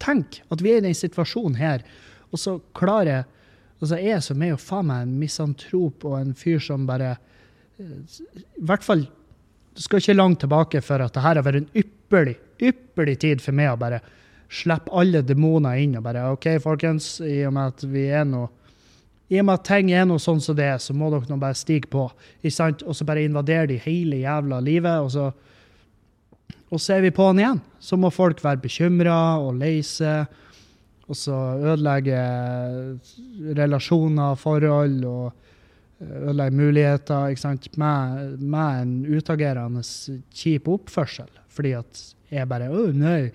Tenk 0.02 0.42
at 0.50 0.64
vi 0.64 0.74
er 0.74 0.82
i 0.82 0.86
den 0.88 0.98
situasjonen 0.98 1.60
her, 1.60 1.86
og 2.32 2.40
så 2.42 2.58
klarer 2.78 3.26
altså 3.82 3.98
Jeg 3.98 4.22
som 4.22 4.42
er 4.42 4.54
jo 4.54 4.62
faen 4.62 4.88
meg 4.92 5.04
en 5.08 5.18
misantrop 5.18 6.06
og 6.06 6.20
en 6.20 6.36
fyr 6.38 6.62
som 6.62 6.86
bare 6.86 7.16
eh, 7.82 8.22
I 8.62 8.66
hvert 8.70 8.86
fall 8.86 9.08
Du 9.74 9.82
skal 9.82 10.02
ikke 10.02 10.18
langt 10.18 10.44
tilbake 10.44 10.84
for 10.86 11.02
at 11.02 11.16
det 11.16 11.24
her 11.24 11.40
har 11.40 11.46
vært 11.46 11.64
en 11.64 11.70
ypperlig, 11.82 12.36
ypperlig 12.62 13.18
tid 13.24 13.42
for 13.42 13.58
meg 13.58 13.72
å 13.72 13.80
bare 13.82 14.02
slippe 14.52 14.92
alle 14.94 15.22
demoner 15.24 15.80
inn 15.80 15.96
og 15.96 16.04
bare 16.04 16.26
OK, 16.34 16.48
folkens, 16.62 17.22
i 17.24 17.40
og 17.48 17.56
med 17.56 17.72
at 17.72 17.86
vi 17.88 18.10
er 18.12 18.26
nå 18.28 18.50
i 19.32 19.40
og 19.40 19.46
med 19.48 19.62
at 19.62 19.64
ting 19.64 19.94
er 19.96 20.04
noe 20.04 20.20
sånn 20.20 20.42
som 20.44 20.58
det 20.58 20.66
er, 20.68 20.80
så 20.84 20.92
må 20.92 21.08
dere 21.08 21.30
nå 21.30 21.38
bare 21.40 21.56
stige 21.56 21.88
på. 21.88 22.10
ikke 22.42 22.52
sant? 22.52 22.82
Og 22.84 22.98
så 22.98 23.06
bare 23.08 23.24
invadere 23.24 23.70
de 23.70 23.78
hele 23.80 24.20
jævla 24.26 24.58
livet, 24.60 25.06
og 25.06 25.08
så, 25.14 25.30
og 26.72 26.80
så 26.80 26.96
er 26.96 27.06
vi 27.06 27.12
på'n 27.16 27.42
igjen. 27.42 27.60
Så 27.84 28.00
må 28.00 28.12
folk 28.14 28.40
være 28.44 28.64
bekymra 28.64 29.20
og 29.44 29.60
lei 29.60 29.82
seg, 29.86 30.32
og 31.12 31.18
så 31.20 31.38
ødelegge 31.60 32.22
relasjoner, 33.58 34.40
forhold 34.40 35.04
og 35.10 35.34
ødelegge 36.02 36.56
muligheter 36.56 37.34
ikke 37.34 37.44
sant? 37.44 37.68
Med, 37.78 38.38
med 38.40 38.82
en 38.86 38.94
utagerende 39.12 39.84
kjip 40.32 40.70
oppførsel. 40.72 41.30
Fordi 41.52 41.76
at 41.82 42.04
jeg 42.32 42.48
bare 42.48 42.72
Å, 42.72 42.88
nei 42.96 43.32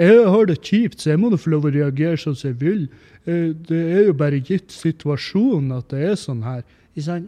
jeg 0.00 0.28
har 0.32 0.46
det 0.48 0.62
kjipt, 0.64 1.02
så 1.02 1.12
jeg 1.12 1.20
må 1.20 1.28
da 1.28 1.36
få 1.36 1.50
lov 1.52 1.66
å 1.68 1.72
reagere 1.74 2.16
sånn 2.16 2.36
som 2.38 2.48
jeg 2.48 2.60
vil. 2.62 2.86
Eh, 3.28 3.50
det 3.68 3.80
er 3.98 4.06
jo 4.08 4.14
bare 4.16 4.40
gitt 4.40 4.72
situasjonen 4.72 5.74
at 5.76 5.90
det 5.92 6.06
er 6.08 6.14
sånn 6.16 6.40
her. 6.46 6.62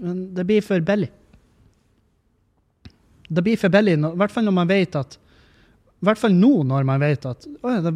Men 0.00 0.22
det 0.32 0.46
blir 0.48 0.64
for 0.64 0.80
billig. 0.84 1.10
Det 3.32 3.44
blir 3.44 3.60
for 3.60 3.72
billig, 3.72 3.96
i 3.96 4.16
hvert 4.20 4.34
fall 4.34 4.44
når 4.44 4.56
man 4.56 4.68
vet 4.68 4.96
at 4.98 5.16
I 5.16 6.08
hvert 6.08 6.20
fall 6.20 6.34
nå, 6.34 6.50
når 6.68 6.84
man 6.84 7.00
vet 7.00 7.24
at 7.30 7.46
å, 7.62 7.74
det, 7.84 7.92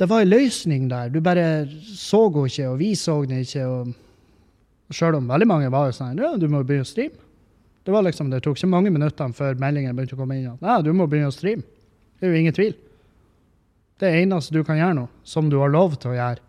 det 0.00 0.08
var 0.10 0.24
en 0.24 0.32
løsning 0.32 0.88
der. 0.90 1.10
Du 1.12 1.20
bare 1.24 1.64
så 1.94 2.24
henne 2.26 2.50
ikke, 2.50 2.68
og 2.72 2.78
vi 2.80 2.92
så 2.98 3.20
henne 3.22 3.42
ikke. 3.44 3.66
og 3.66 4.94
Sjøl 4.96 5.20
om 5.20 5.28
veldig 5.30 5.46
mange 5.46 5.70
var 5.70 5.86
jo 5.86 5.94
sånn 5.94 6.18
ja, 6.18 6.32
du 6.34 6.48
må 6.50 6.64
begynne 6.66 6.86
å 6.86 6.90
streame. 6.90 7.20
Det 7.86 7.94
var 7.94 8.04
liksom, 8.04 8.28
det 8.32 8.42
tok 8.44 8.58
ikke 8.58 8.68
mange 8.70 8.90
minuttene 8.92 9.36
før 9.36 9.56
meldingen 9.60 9.96
begynte 9.96 10.16
å 10.18 10.20
komme 10.20 10.36
inn. 10.36 10.50
Ja, 10.60 10.80
du 10.84 10.90
må 10.92 11.06
begynne 11.08 11.30
å 11.30 11.34
streame. 11.34 11.64
Det 12.18 12.26
er 12.26 12.34
jo 12.34 12.40
ingen 12.42 12.56
tvil. 12.56 12.74
Det 14.00 14.10
eneste 14.20 14.56
du 14.56 14.64
kan 14.64 14.80
gjøre 14.80 14.96
nå, 14.98 15.06
som 15.24 15.48
du 15.52 15.58
har 15.60 15.72
lov 15.72 15.96
til 16.00 16.12
å 16.12 16.18
gjøre. 16.18 16.42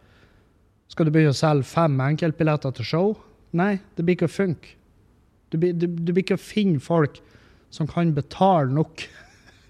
Skal 0.91 1.07
du 1.07 1.13
begynne 1.13 1.35
å 1.35 1.37
selge 1.37 1.67
fem 1.69 1.95
enkeltbilletter 2.03 2.73
til 2.75 2.87
show? 2.87 3.13
Nei, 3.55 3.77
det 3.95 4.03
blir 4.03 4.17
ikke 4.17 4.27
å 4.27 4.33
funke. 4.33 4.75
Du, 5.51 5.59
du, 5.59 5.85
du 5.87 6.11
blir 6.13 6.23
ikke 6.23 6.39
å 6.39 6.41
finne 6.41 6.81
folk 6.83 7.19
som 7.71 7.87
kan 7.89 8.13
betale 8.15 8.71
nok. 8.71 9.03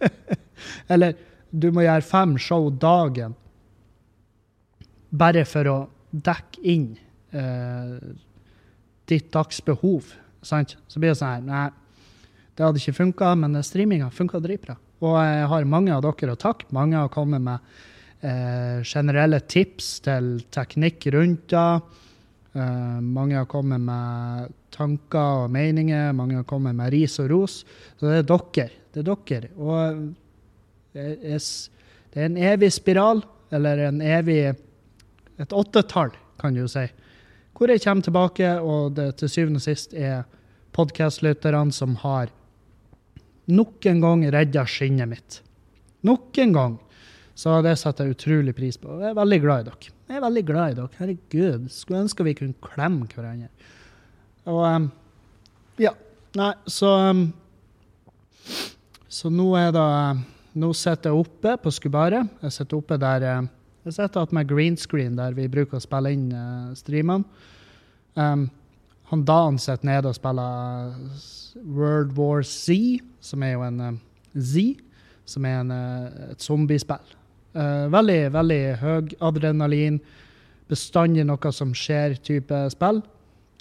Eller 0.91 1.17
du 1.51 1.69
må 1.73 1.83
gjøre 1.85 2.05
fem 2.05 2.37
show 2.39 2.69
dagen 2.71 3.35
bare 5.11 5.43
for 5.43 5.67
å 5.67 5.77
dekke 6.11 6.63
inn 6.71 6.87
eh, 7.35 7.97
ditt 9.11 9.31
dagsbehov. 9.33 10.13
Sant? 10.41 10.77
Så 10.87 11.01
blir 11.01 11.11
det 11.11 11.19
sånn 11.19 11.35
her 11.35 11.43
Nei, 11.45 11.67
det 12.55 12.65
hadde 12.65 12.81
ikke 12.81 12.99
funka, 13.01 13.33
men 13.39 13.59
streaminga 13.65 14.09
funka 14.13 14.39
dritbra. 14.43 14.77
Og 15.01 15.17
jeg 15.17 15.47
har 15.51 15.67
mange 15.69 15.93
av 15.95 16.03
dere 16.05 16.35
å 16.35 16.39
takke. 16.39 16.69
Mange 16.75 16.99
har 16.99 17.11
kommet 17.13 17.43
med 17.43 17.73
eh, 18.21 18.79
generelle 18.85 19.41
tips 19.49 19.95
til 20.05 20.35
teknikk 20.53 21.09
rundt 21.15 21.49
det. 21.51 21.67
Uh, 22.51 22.99
mange 22.99 23.37
har 23.39 23.47
kommet 23.47 23.79
med 23.79 24.51
tanker 24.75 25.45
og 25.45 25.51
meninger, 25.53 26.11
mange 26.15 26.41
har 26.41 26.47
kommet 26.47 26.75
med 26.75 26.91
ris 26.91 27.19
og 27.23 27.29
ros. 27.31 27.61
Så 27.99 28.09
det 28.09 28.17
er 28.21 28.27
dere. 28.31 28.67
Det 28.91 29.03
er 29.03 29.07
dere. 29.07 29.51
Og 29.55 30.01
det 30.91 31.05
er, 31.31 32.25
en 32.25 32.35
evig 32.37 32.71
spiral, 32.75 33.23
eller 33.51 33.87
en 33.87 34.01
evig 34.01 34.53
Et 35.41 35.53
åttetall, 35.57 36.11
kan 36.37 36.53
du 36.53 36.59
jo 36.59 36.67
si. 36.69 36.83
Hvor 37.57 37.71
jeg 37.71 37.81
kommer 37.81 38.03
tilbake, 38.05 38.49
og 38.61 38.93
det 38.93 39.15
til 39.17 39.29
syvende 39.29 39.57
og 39.57 39.63
sist 39.65 39.95
er 39.97 40.27
podkastlytterne 40.75 41.73
som 41.73 41.95
har 42.03 42.29
nok 43.49 43.85
en 43.89 44.01
gang 44.03 44.25
redda 44.33 44.67
skinnet 44.69 45.09
mitt. 45.09 45.39
Nok 46.05 46.37
en 46.37 46.53
gang. 46.53 46.77
Så 47.37 47.53
det 47.65 47.77
setter 47.79 48.07
jeg 48.07 48.17
utrolig 48.17 48.53
pris 48.55 48.77
på. 48.77 48.97
Jeg 49.01 49.11
er 49.11 49.17
veldig 49.17 49.39
glad 49.43 49.63
i 49.63 49.69
dere. 49.69 49.93
Jeg 50.11 50.19
er 50.19 50.25
veldig 50.25 50.43
glad 50.47 50.73
i 50.73 50.77
dere. 50.77 50.97
Herregud. 50.99 51.69
Skulle 51.71 52.03
ønske 52.03 52.25
vi 52.27 52.35
kunne 52.37 52.71
klemme 52.73 53.07
hverandre. 53.07 53.49
Og 54.51 54.61
um, 54.65 54.89
ja. 55.81 55.93
Nei, 56.35 56.51
så 56.67 56.89
um, 57.11 57.25
Så 59.11 59.29
nå 59.29 59.49
er 59.59 59.73
det 59.75 59.87
Nå 60.61 60.71
sitter 60.75 61.11
jeg 61.11 61.23
oppe 61.25 61.55
på 61.63 61.71
Skubaret. 61.71 62.27
Jeg 62.43 62.55
sitter 62.55 62.79
oppe 62.79 62.97
der 62.99 63.27
uh, 63.27 63.49
Jeg 63.85 63.95
sitter 63.95 64.35
med 64.35 64.49
green 64.49 64.77
screen 64.77 65.15
der 65.19 65.35
vi 65.37 65.47
bruker 65.51 65.79
å 65.79 65.83
spille 65.83 66.11
inn 66.15 66.27
uh, 66.35 66.73
streamene. 66.75 67.47
Um, 68.15 68.49
han 69.11 69.23
Dan 69.27 69.57
sitter 69.59 69.87
nede 69.87 70.11
og 70.11 70.15
spiller 70.15 70.91
World 71.67 72.13
War 72.15 72.43
Z, 72.47 72.99
som 73.19 73.43
er 73.43 73.55
jo 73.55 73.63
en 73.67 73.81
uh, 73.81 73.97
Z, 74.35 74.79
som 75.27 75.47
er 75.47 75.63
en, 75.63 75.73
et 76.31 76.43
zombiespill. 76.43 77.17
Uh, 77.51 77.87
veldig, 77.91 78.19
veldig 78.31 78.61
høy 78.79 79.15
adrenalin. 79.27 79.97
Bestandig 80.71 81.25
noe 81.27 81.51
som 81.51 81.73
skjer-type 81.75 82.61
spill. 82.71 83.01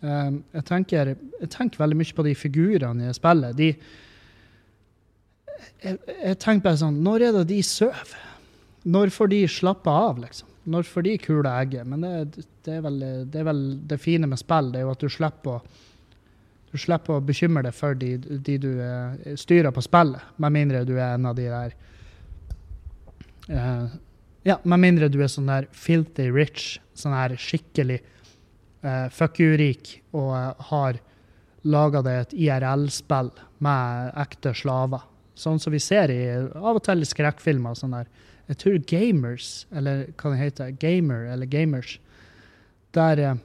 Um, 0.01 0.41
jeg, 0.55 0.65
tenker, 0.69 1.11
jeg, 1.13 1.49
tenker, 1.53 1.83
veldig 1.83 1.99
mye 2.01 2.17
på 2.17 2.25
de 2.25 2.37
figurene 2.39 3.11
i 3.11 3.17
spillet. 3.17 3.59
De, 3.59 3.73
jeg, 5.83 5.99
jeg, 6.07 6.39
tenker 6.41 6.71
bare 6.71 6.81
sånn 6.81 7.03
Når 7.05 7.27
er 7.27 7.35
det 7.41 7.49
de 7.51 7.59
sover? 7.67 8.15
Når 8.89 9.13
får 9.13 9.29
de 9.35 9.43
slappe 9.51 9.93
av, 9.93 10.23
liksom? 10.23 10.49
Når 10.71 10.87
får 10.89 11.05
de 11.05 11.19
kule 11.21 11.53
egget? 11.61 11.89
Men 11.89 12.07
det, 12.07 12.47
det, 12.65 12.79
er 12.79 12.83
vel, 12.87 12.99
det, 13.03 13.43
er 13.43 13.47
vel, 13.51 13.63
det 13.91 14.01
fine 14.01 14.29
med 14.31 14.41
spill, 14.41 14.71
det 14.73 14.81
er 14.81 14.87
jo 14.87 14.95
at 14.95 15.05
du 15.05 15.13
slipper 15.13 15.59
å 15.59 15.79
du 16.71 16.79
slipper 16.79 17.17
å 17.17 17.23
bekymre 17.27 17.65
deg 17.67 17.75
for 17.75 17.97
de, 17.99 18.13
de 18.47 18.55
du 18.63 18.69
uh, 18.79 19.35
styrer 19.35 19.75
på 19.75 19.83
spillet, 19.83 20.23
med 20.39 20.55
mindre 20.55 20.85
du 20.87 20.93
er 21.01 21.17
en 21.17 21.27
av 21.27 21.35
de 21.35 21.49
der 21.51 21.75
Uh, 23.51 23.87
ja, 24.43 24.59
med 24.63 24.81
mindre 24.81 25.09
du 25.11 25.19
er 25.21 25.31
sånn 25.31 25.51
der 25.51 25.67
filthy 25.75 26.29
rich, 26.31 26.79
sånn 26.97 27.17
her 27.17 27.35
skikkelig 27.41 27.99
uh, 28.85 29.09
fuck 29.13 29.41
you-rik, 29.43 29.99
og 30.15 30.31
uh, 30.33 30.69
har 30.71 31.01
laga 31.67 32.01
deg 32.07 32.21
et 32.23 32.37
IRL-spill 32.47 33.33
med 33.65 34.15
ekte 34.23 34.55
slaver. 34.57 35.03
Sånn 35.37 35.61
som 35.61 35.75
vi 35.75 35.81
ser 35.83 36.13
i, 36.13 36.23
av 36.55 36.79
og 36.79 36.85
til 36.87 37.05
skrekkfilmer. 37.09 37.75
sånn 37.77 37.97
der. 37.97 38.09
Jeg 38.51 38.61
tror 38.63 38.79
Gamers, 38.91 39.51
eller 39.75 40.07
hva 40.21 40.33
det 40.33 40.41
heter, 40.41 40.73
Gamer 40.81 41.29
eller 41.33 41.51
Gamers, 41.51 41.99
der 42.97 43.25
uh, 43.25 43.37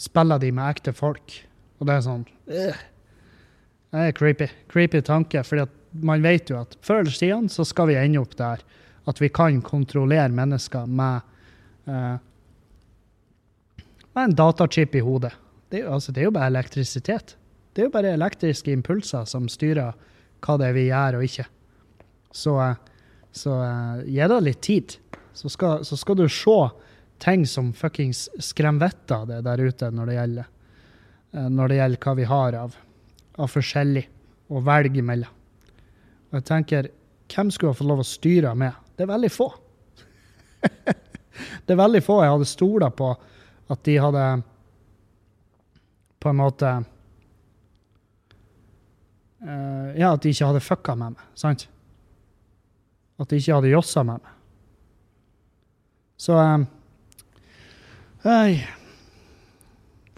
spiller 0.00 0.40
de 0.40 0.54
med 0.54 0.70
ekte 0.70 0.94
folk. 0.96 1.40
Og 1.80 1.88
det 1.88 1.96
er 1.96 2.04
sånn 2.04 2.24
Det 2.46 4.02
er 4.06 4.12
creepy. 4.14 4.46
Creepy 4.70 5.02
tanke, 5.02 5.42
for 5.44 5.66
man 6.06 6.22
vet 6.22 6.50
jo 6.50 6.60
at 6.60 6.76
før 6.86 7.02
eller 7.02 7.16
siden 7.16 7.48
så 7.50 7.64
skal 7.66 7.90
vi 7.90 7.98
ende 7.98 8.20
opp 8.22 8.36
der 8.38 8.62
at 9.10 9.20
vi 9.20 9.30
kan 9.32 9.60
kontrollere 9.62 10.30
mennesker 10.34 10.86
med, 10.86 11.20
uh, 11.88 12.16
med 14.12 14.24
en 14.24 14.36
datachip 14.38 14.94
i 14.94 15.04
hodet. 15.04 15.32
Det, 15.70 15.84
altså, 15.86 16.12
det, 16.12 16.22
er 16.22 16.30
jo 16.30 16.36
bare 16.36 16.50
elektrisitet. 16.50 17.36
Det 17.72 17.82
er 17.82 17.88
jo 17.88 17.94
bare 17.94 18.14
elektriske 18.14 18.72
impulser 18.74 19.26
som 19.30 19.48
styrer 19.50 19.96
hva 20.40 20.56
det 20.58 20.70
er 20.70 20.76
vi 20.76 20.86
gjør 20.88 21.18
og 21.18 21.26
ikke. 21.26 21.46
Så, 22.34 22.56
uh, 22.58 23.08
så 23.32 23.56
uh, 23.58 24.04
gi 24.06 24.30
det 24.34 24.40
litt 24.46 24.62
tid, 24.66 24.96
så 25.34 25.50
skal, 25.52 25.84
så 25.86 25.98
skal, 25.98 26.18
du 26.18 26.28
se 26.30 26.60
ting 27.22 27.44
som 27.46 27.74
fuckings 27.76 28.28
skremmer 28.40 28.88
vettet 28.88 29.16
av 29.16 29.26
det 29.28 29.42
der 29.46 29.60
ute 29.60 29.90
når 29.92 30.08
det 30.08 30.14
gjelder, 30.16 30.46
når 31.52 31.68
det 31.68 31.76
gjelder 31.76 32.00
hva 32.02 32.14
vi 32.16 32.24
har 32.26 32.56
av, 32.58 32.78
av 33.36 33.50
forskjellig 33.52 34.02
å 34.50 34.62
velge 34.64 35.04
mellom. 35.04 35.36
Og 36.30 36.38
jeg 36.38 36.46
tenker, 36.48 36.88
hvem 37.30 37.50
skulle 37.50 37.72
ha 37.72 37.78
fått 37.78 37.90
lov 37.90 38.02
å 38.02 38.06
styre 38.06 38.54
med? 38.58 38.74
Det 39.00 39.06
er 39.06 39.14
veldig 39.14 39.28
få. 39.32 39.46
det 41.64 41.72
er 41.72 41.78
veldig 41.80 42.02
få 42.04 42.18
jeg 42.20 42.32
hadde 42.34 42.48
stola 42.50 42.90
på 42.92 43.06
at 43.72 43.80
de 43.88 43.94
hadde 43.96 44.24
på 46.20 46.28
en 46.28 46.36
måte 46.36 46.72
uh, 49.40 49.88
Ja, 49.96 50.10
at 50.12 50.20
de 50.20 50.34
ikke 50.34 50.50
hadde 50.50 50.60
fucka 50.60 50.92
med 51.00 51.14
meg, 51.14 51.24
sant? 51.32 51.64
At 53.16 53.32
de 53.32 53.40
ikke 53.40 53.56
hadde 53.56 53.72
jossa 53.72 54.04
med 54.04 54.20
meg. 54.20 54.36
Så 56.20 56.36
um, 56.36 56.68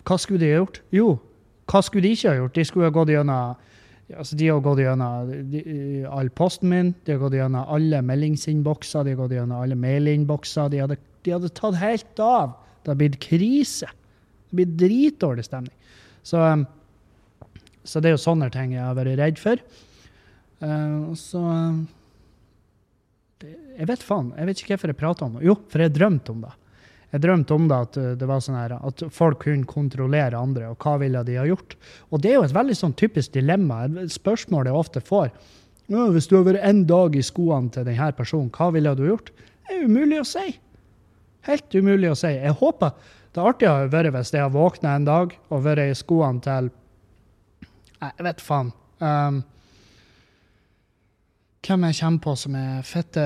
Hva 0.03 0.19
skulle 0.19 0.43
de 0.43 0.51
ha 0.51 0.59
gjort? 0.59 0.83
Jo, 0.91 1.21
hva 1.71 1.87
skulle 1.87 2.09
de 2.09 2.17
ikke 2.17 2.33
ha 2.33 2.41
gjort? 2.41 2.59
De 2.59 2.67
skulle 2.67 2.91
ha 2.91 2.99
gått 2.99 3.15
gjennom 3.15 3.55
altså 4.19 4.37
de 4.39 4.49
har 4.49 4.61
gått 4.65 4.83
gjennom 4.83 5.31
all 6.13 6.31
posten 6.37 6.71
min, 6.73 6.93
de 7.07 7.15
har 7.15 7.23
gått 7.23 7.37
gjennom 7.39 7.71
alle 7.75 8.03
meldingsinnbokser, 8.07 9.07
de 9.07 9.15
har 9.15 9.23
gått 9.23 9.35
gjennom 9.37 9.65
alle 9.65 9.79
mailinnbokser. 9.79 10.71
De, 10.73 10.83
hadde, 10.85 10.99
de 11.27 11.35
hadde 11.35 11.51
tatt 11.57 11.79
helt 11.81 12.23
av. 12.23 12.55
Det 12.83 12.93
har 12.93 13.01
blitt 13.01 13.19
krise. 13.23 13.91
Det 14.51 14.59
blir 14.61 14.77
dritdårlig 14.85 15.47
stemning. 15.47 15.75
Så, 16.23 16.39
um, 16.43 16.67
så, 17.85 18.01
det 18.01 18.11
er 18.11 18.17
jo 18.17 18.23
sånne 18.25 18.51
ting 18.55 18.77
jeg 18.77 18.85
har 18.85 18.99
vært 18.99 19.19
redd 19.21 19.43
for. 19.43 19.63
Uh, 20.63 21.13
så 21.19 21.43
um, 21.43 21.83
Jeg 23.43 23.89
vet 23.91 24.05
faen. 24.07 24.35
Jeg 24.39 24.51
vet 24.51 24.63
ikke 24.63 24.77
hvorfor 24.77 24.93
jeg 24.93 25.01
prater 25.01 25.27
om 25.27 25.39
det. 25.39 25.47
Jo, 25.49 25.57
for 25.73 25.83
jeg 25.83 25.95
drømte 25.97 26.35
om 26.35 26.45
det. 26.47 26.53
Jeg 27.13 27.21
drømte 27.21 27.57
om 27.57 27.67
det 27.69 27.79
at 27.87 27.97
eh, 28.01 28.13
det 28.19 28.29
var 28.29 28.41
sånn 28.41 28.57
her, 28.57 28.77
at 28.81 29.05
folk 29.13 29.43
kunne 29.45 29.69
kontrollere 29.69 30.39
andre, 30.39 30.71
og 30.73 30.81
hva 30.81 30.97
ville 31.03 31.21
de 31.29 31.37
ha 31.37 31.45
gjort? 31.49 31.77
Og 32.11 32.23
det 32.25 32.33
er 32.33 32.39
jo 32.39 32.47
et 32.47 32.57
veldig 32.57 32.77
sånn 32.79 32.97
typisk 32.97 33.35
dilemma. 33.37 33.85
Et 34.01 34.13
spørsmål 34.13 34.71
jeg 34.71 34.81
ofte 34.81 35.05
får. 35.05 35.33
Hvis 35.93 36.29
du 36.31 36.39
har 36.39 36.47
vært 36.47 36.65
en 36.65 36.85
dag 36.89 37.17
i 37.19 37.25
skoene 37.27 37.73
til 37.75 37.85
denne 37.85 38.13
personen, 38.17 38.53
hva 38.55 38.71
ville 38.73 38.95
du 38.97 39.05
gjort? 39.05 39.33
Det 39.67 39.77
er 39.77 39.89
umulig 39.89 40.23
å 40.23 40.29
si. 40.29 40.47
Helt 41.49 41.75
umulig 41.75 42.13
å 42.13 42.17
si. 42.17 42.31
Jeg 42.33 42.57
håper 42.63 42.95
det 43.33 43.41
artige 43.41 43.73
har 43.73 43.93
vært 43.93 44.13
hvis 44.13 44.33
jeg 44.35 44.45
har 44.45 44.53
våkna 44.53 44.97
en 44.97 45.09
dag 45.09 45.33
og 45.49 45.65
vært 45.65 45.89
i 45.89 45.97
skoene 45.97 46.45
til 46.45 46.71
Jeg 48.03 48.27
vet 48.27 48.43
faen. 48.43 48.73
Um, 49.03 49.43
hvem 51.63 51.87
jeg 51.89 51.99
kommer 52.01 52.23
på 52.23 52.35
som 52.39 52.57
er 52.59 52.83
fette 52.87 53.25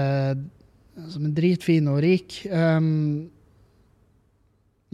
Som 1.13 1.27
er 1.29 1.35
dritfin 1.37 1.89
og 1.93 1.99
rik. 2.05 2.39
Um, 2.51 3.29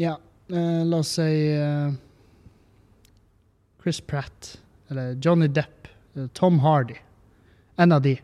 ja, 0.01 0.17
uh, 0.53 0.85
la 0.85 1.01
oss 1.03 1.15
si 1.19 1.57
uh, 1.59 1.93
Chris 3.83 4.01
Pratt, 4.01 4.59
eller 4.89 5.17
Johnny 5.21 5.49
Depp, 5.49 5.89
uh, 6.17 6.27
Tom 6.33 6.61
Hardy. 6.65 6.97
En 7.77 7.93
av 7.93 8.03
de. 8.03 8.19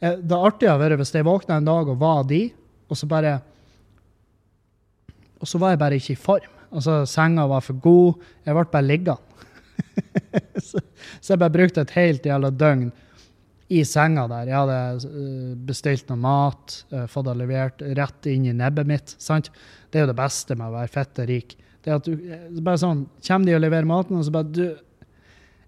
det 0.00 0.36
artige 0.36 0.70
hadde 0.70 0.80
vært 0.80 1.00
hvis 1.02 1.12
jeg 1.14 1.26
våkna 1.26 1.58
en 1.58 1.66
dag 1.66 1.88
og 1.90 1.98
var 2.00 2.22
de, 2.30 2.46
og 2.88 2.96
så 2.96 3.06
bare 3.06 3.40
Og 5.38 5.46
så 5.46 5.58
var 5.58 5.70
jeg 5.70 5.78
bare 5.78 5.98
ikke 6.00 6.12
i 6.12 6.18
form. 6.18 6.54
Altså, 6.74 7.04
senga 7.06 7.44
var 7.46 7.60
for 7.62 7.78
god. 7.78 8.24
Jeg 8.44 8.56
ble 8.56 8.64
bare 8.72 8.86
liggende. 8.86 9.18
så, 10.68 10.80
så, 11.20 11.32
jeg 11.32 11.38
bare 11.38 11.54
brukte 11.54 11.84
et 11.84 11.94
helt 11.94 12.26
jævla 12.26 12.50
døgn 12.50 12.88
i 13.68 13.82
senga 13.84 14.24
der. 14.30 14.48
Jeg 14.48 14.56
hadde 14.56 15.08
eh, 15.08 15.56
bestilt 15.68 16.08
noe 16.10 16.20
mat, 16.22 16.78
eh, 16.92 17.06
fått 17.10 17.28
det 17.28 17.36
levert 17.38 17.84
rett 17.98 18.28
inn 18.32 18.48
i 18.48 18.56
nebbet 18.56 18.88
mitt. 18.88 19.14
sant? 19.20 19.50
Det 19.88 19.98
er 19.98 20.06
jo 20.06 20.10
det 20.12 20.18
beste 20.18 20.56
med 20.58 20.68
å 20.68 20.76
være 20.76 20.92
fette 20.92 21.26
rik. 21.28 21.56
Det 21.84 21.92
er 21.92 22.00
at 22.00 22.08
du, 22.08 22.14
eh, 22.28 22.60
bare 22.60 22.80
sånn, 22.80 23.06
Kommer 23.24 23.48
de 23.48 23.56
og 23.56 23.62
leverer 23.64 23.88
maten, 23.88 24.18
og 24.18 24.26
så 24.26 24.34
bare 24.34 24.52
du, 24.52 24.66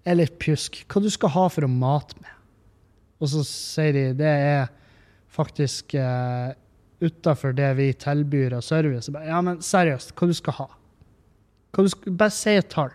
er 0.05 0.17
litt 0.17 0.37
pjusk. 0.41 0.83
Hva 0.89 1.01
du 1.03 1.09
skal 1.13 1.33
ha 1.35 1.47
for 1.53 1.65
å 1.65 1.71
mate 1.71 2.17
med? 2.21 2.37
Og 3.21 3.29
så 3.29 3.43
sier 3.45 3.93
de 3.93 4.05
det 4.17 4.29
er 4.29 4.71
faktisk 5.31 5.93
uh, 5.93 6.53
utafor 7.01 7.53
det 7.57 7.69
vi 7.77 7.91
tilbyr 7.93 8.57
av 8.57 8.65
service. 8.65 9.11
Bare, 9.13 9.29
ja, 9.29 9.41
men 9.45 9.61
seriøst, 9.65 10.15
hva 10.17 10.29
du 10.29 10.33
skal 10.37 10.57
ha? 10.57 10.67
Hva 11.71 11.85
du 11.85 11.91
skal, 11.93 12.15
bare 12.17 12.33
si 12.33 12.55
et 12.57 12.69
tall. 12.73 12.93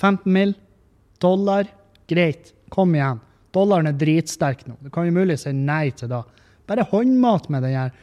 15 0.00 0.26
mill. 0.32 0.56
Dollar. 1.22 1.68
Greit, 2.10 2.54
kom 2.72 2.94
igjen. 2.96 3.20
Dollaren 3.54 3.90
er 3.90 3.98
dritsterk 3.98 4.64
nå. 4.66 4.76
Du 4.82 4.90
kan 4.94 5.06
jo 5.06 5.14
mulig 5.14 5.38
si 5.42 5.52
nei 5.54 5.90
til 5.94 6.10
det. 6.10 6.22
Bare 6.70 6.86
håndmat 6.90 7.48
med 7.52 7.66
den 7.66 7.98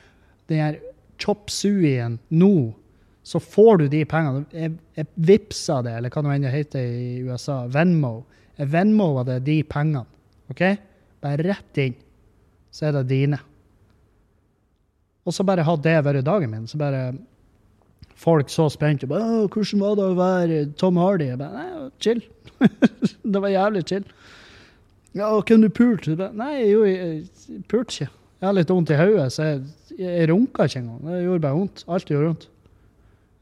den 0.47 0.61
her 0.63 0.77
chop 1.21 1.51
suien 1.51 2.17
nå, 2.29 2.73
så 3.27 3.41
får 3.43 3.81
du 3.81 3.87
de 3.91 4.03
pengene. 4.07 4.45
Jeg, 4.55 4.77
jeg 4.95 5.07
vippsa 5.29 5.81
det, 5.83 5.97
eller 5.99 6.13
hva 6.13 6.23
det 6.23 6.35
enn 6.37 6.49
heter 6.53 6.85
i 6.85 7.09
USA. 7.27 7.65
Venmo. 7.71 8.21
Jeg 8.57 8.71
venmoa 8.71 9.25
det 9.27 9.41
de 9.45 9.57
pengene. 9.67 10.05
OK? 10.51 10.63
Bare 11.23 11.43
rett 11.43 11.81
inn. 11.83 11.97
Så 12.71 12.87
er 12.87 12.95
det 12.95 13.07
dine. 13.11 13.39
Og 15.27 15.35
så 15.35 15.43
bare 15.43 15.65
hadde 15.67 15.83
det 15.83 16.05
vært 16.07 16.25
dagen 16.25 16.53
min. 16.53 16.69
Så 16.71 16.79
bare 16.79 17.11
folk 18.17 18.49
så 18.49 18.69
spente. 18.71 19.07
Bare, 19.07 19.47
'Hvordan 19.47 19.79
var 19.79 19.95
det 19.95 20.05
å 20.07 20.15
være 20.15 20.77
Tom 20.77 20.95
Hardy?' 20.97 21.27
Jeg 21.27 21.37
bare, 21.37 21.51
Nei, 21.51 21.89
chill. 21.99 22.21
det 23.33 23.41
var 23.41 23.49
jævlig 23.49 23.83
chill. 23.87 24.05
Ja, 25.13 25.41
kunne 25.41 25.67
du 25.67 25.69
pult? 25.69 26.07
Nei, 26.33 26.71
jo, 26.71 26.83
jeg 26.85 27.27
pulte 27.67 28.05
ikke. 28.05 28.11
Jeg 28.37 28.45
har 28.45 28.53
litt 28.53 28.69
vondt 28.69 28.91
i 28.93 28.99
hodet, 28.99 29.31
så 29.33 29.47
jeg, 29.47 29.63
jeg 29.97 30.27
runka 30.29 30.67
ikke 30.67 30.83
engang. 30.83 30.99
Det 31.07 31.23
gjorde 31.23 31.45
bare 31.47 31.57
vondt. 31.57 31.83
Alt 31.89 32.11
gjorde 32.11 32.29
vondt. 32.29 32.45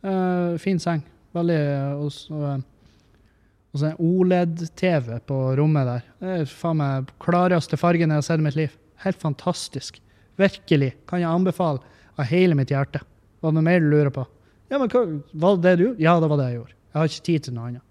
Uh, 0.06 0.56
fin 0.62 0.80
seng. 0.80 1.04
Veldig 1.36 1.60
Og 2.00 2.14
så 2.16 2.56
og 3.76 3.82
så 3.82 3.90
en 3.90 3.98
OLED-TV 4.00 5.18
på 5.28 5.38
rommet 5.60 5.84
der. 5.90 6.04
Det 6.24 6.36
er 6.38 6.46
faen 6.48 6.78
meg 6.80 7.10
klareste 7.20 7.76
fargen 7.76 8.08
jeg 8.08 8.22
har 8.22 8.24
sett 8.24 8.40
i 8.40 8.46
mitt 8.46 8.56
liv. 8.56 8.78
Helt 9.04 9.20
fantastisk. 9.20 9.98
Virkelig. 10.40 10.94
Kan 11.12 11.20
jeg 11.20 11.28
anbefale 11.28 11.82
av 12.16 12.30
hele 12.30 12.56
mitt 12.56 12.72
hjerte. 12.72 13.02
Var 13.44 13.52
det 13.52 13.58
noe 13.58 13.66
mer 13.68 13.84
du 13.84 13.90
lurer 13.92 14.14
på? 14.16 14.24
Ja, 14.72 14.80
men 14.80 14.88
hva, 14.94 15.02
Var 15.28 15.58
det 15.58 15.66
det 15.66 15.74
du 15.76 15.84
gjorde? 15.90 16.06
Ja, 16.08 16.14
det 16.24 16.30
var 16.32 16.40
det 16.40 16.48
jeg 16.48 16.58
gjorde. 16.62 16.76
Jeg 16.88 17.00
har 17.02 17.12
ikke 17.12 17.28
tid 17.28 17.44
til 17.44 17.58
noe 17.58 17.68
annet. 17.68 17.84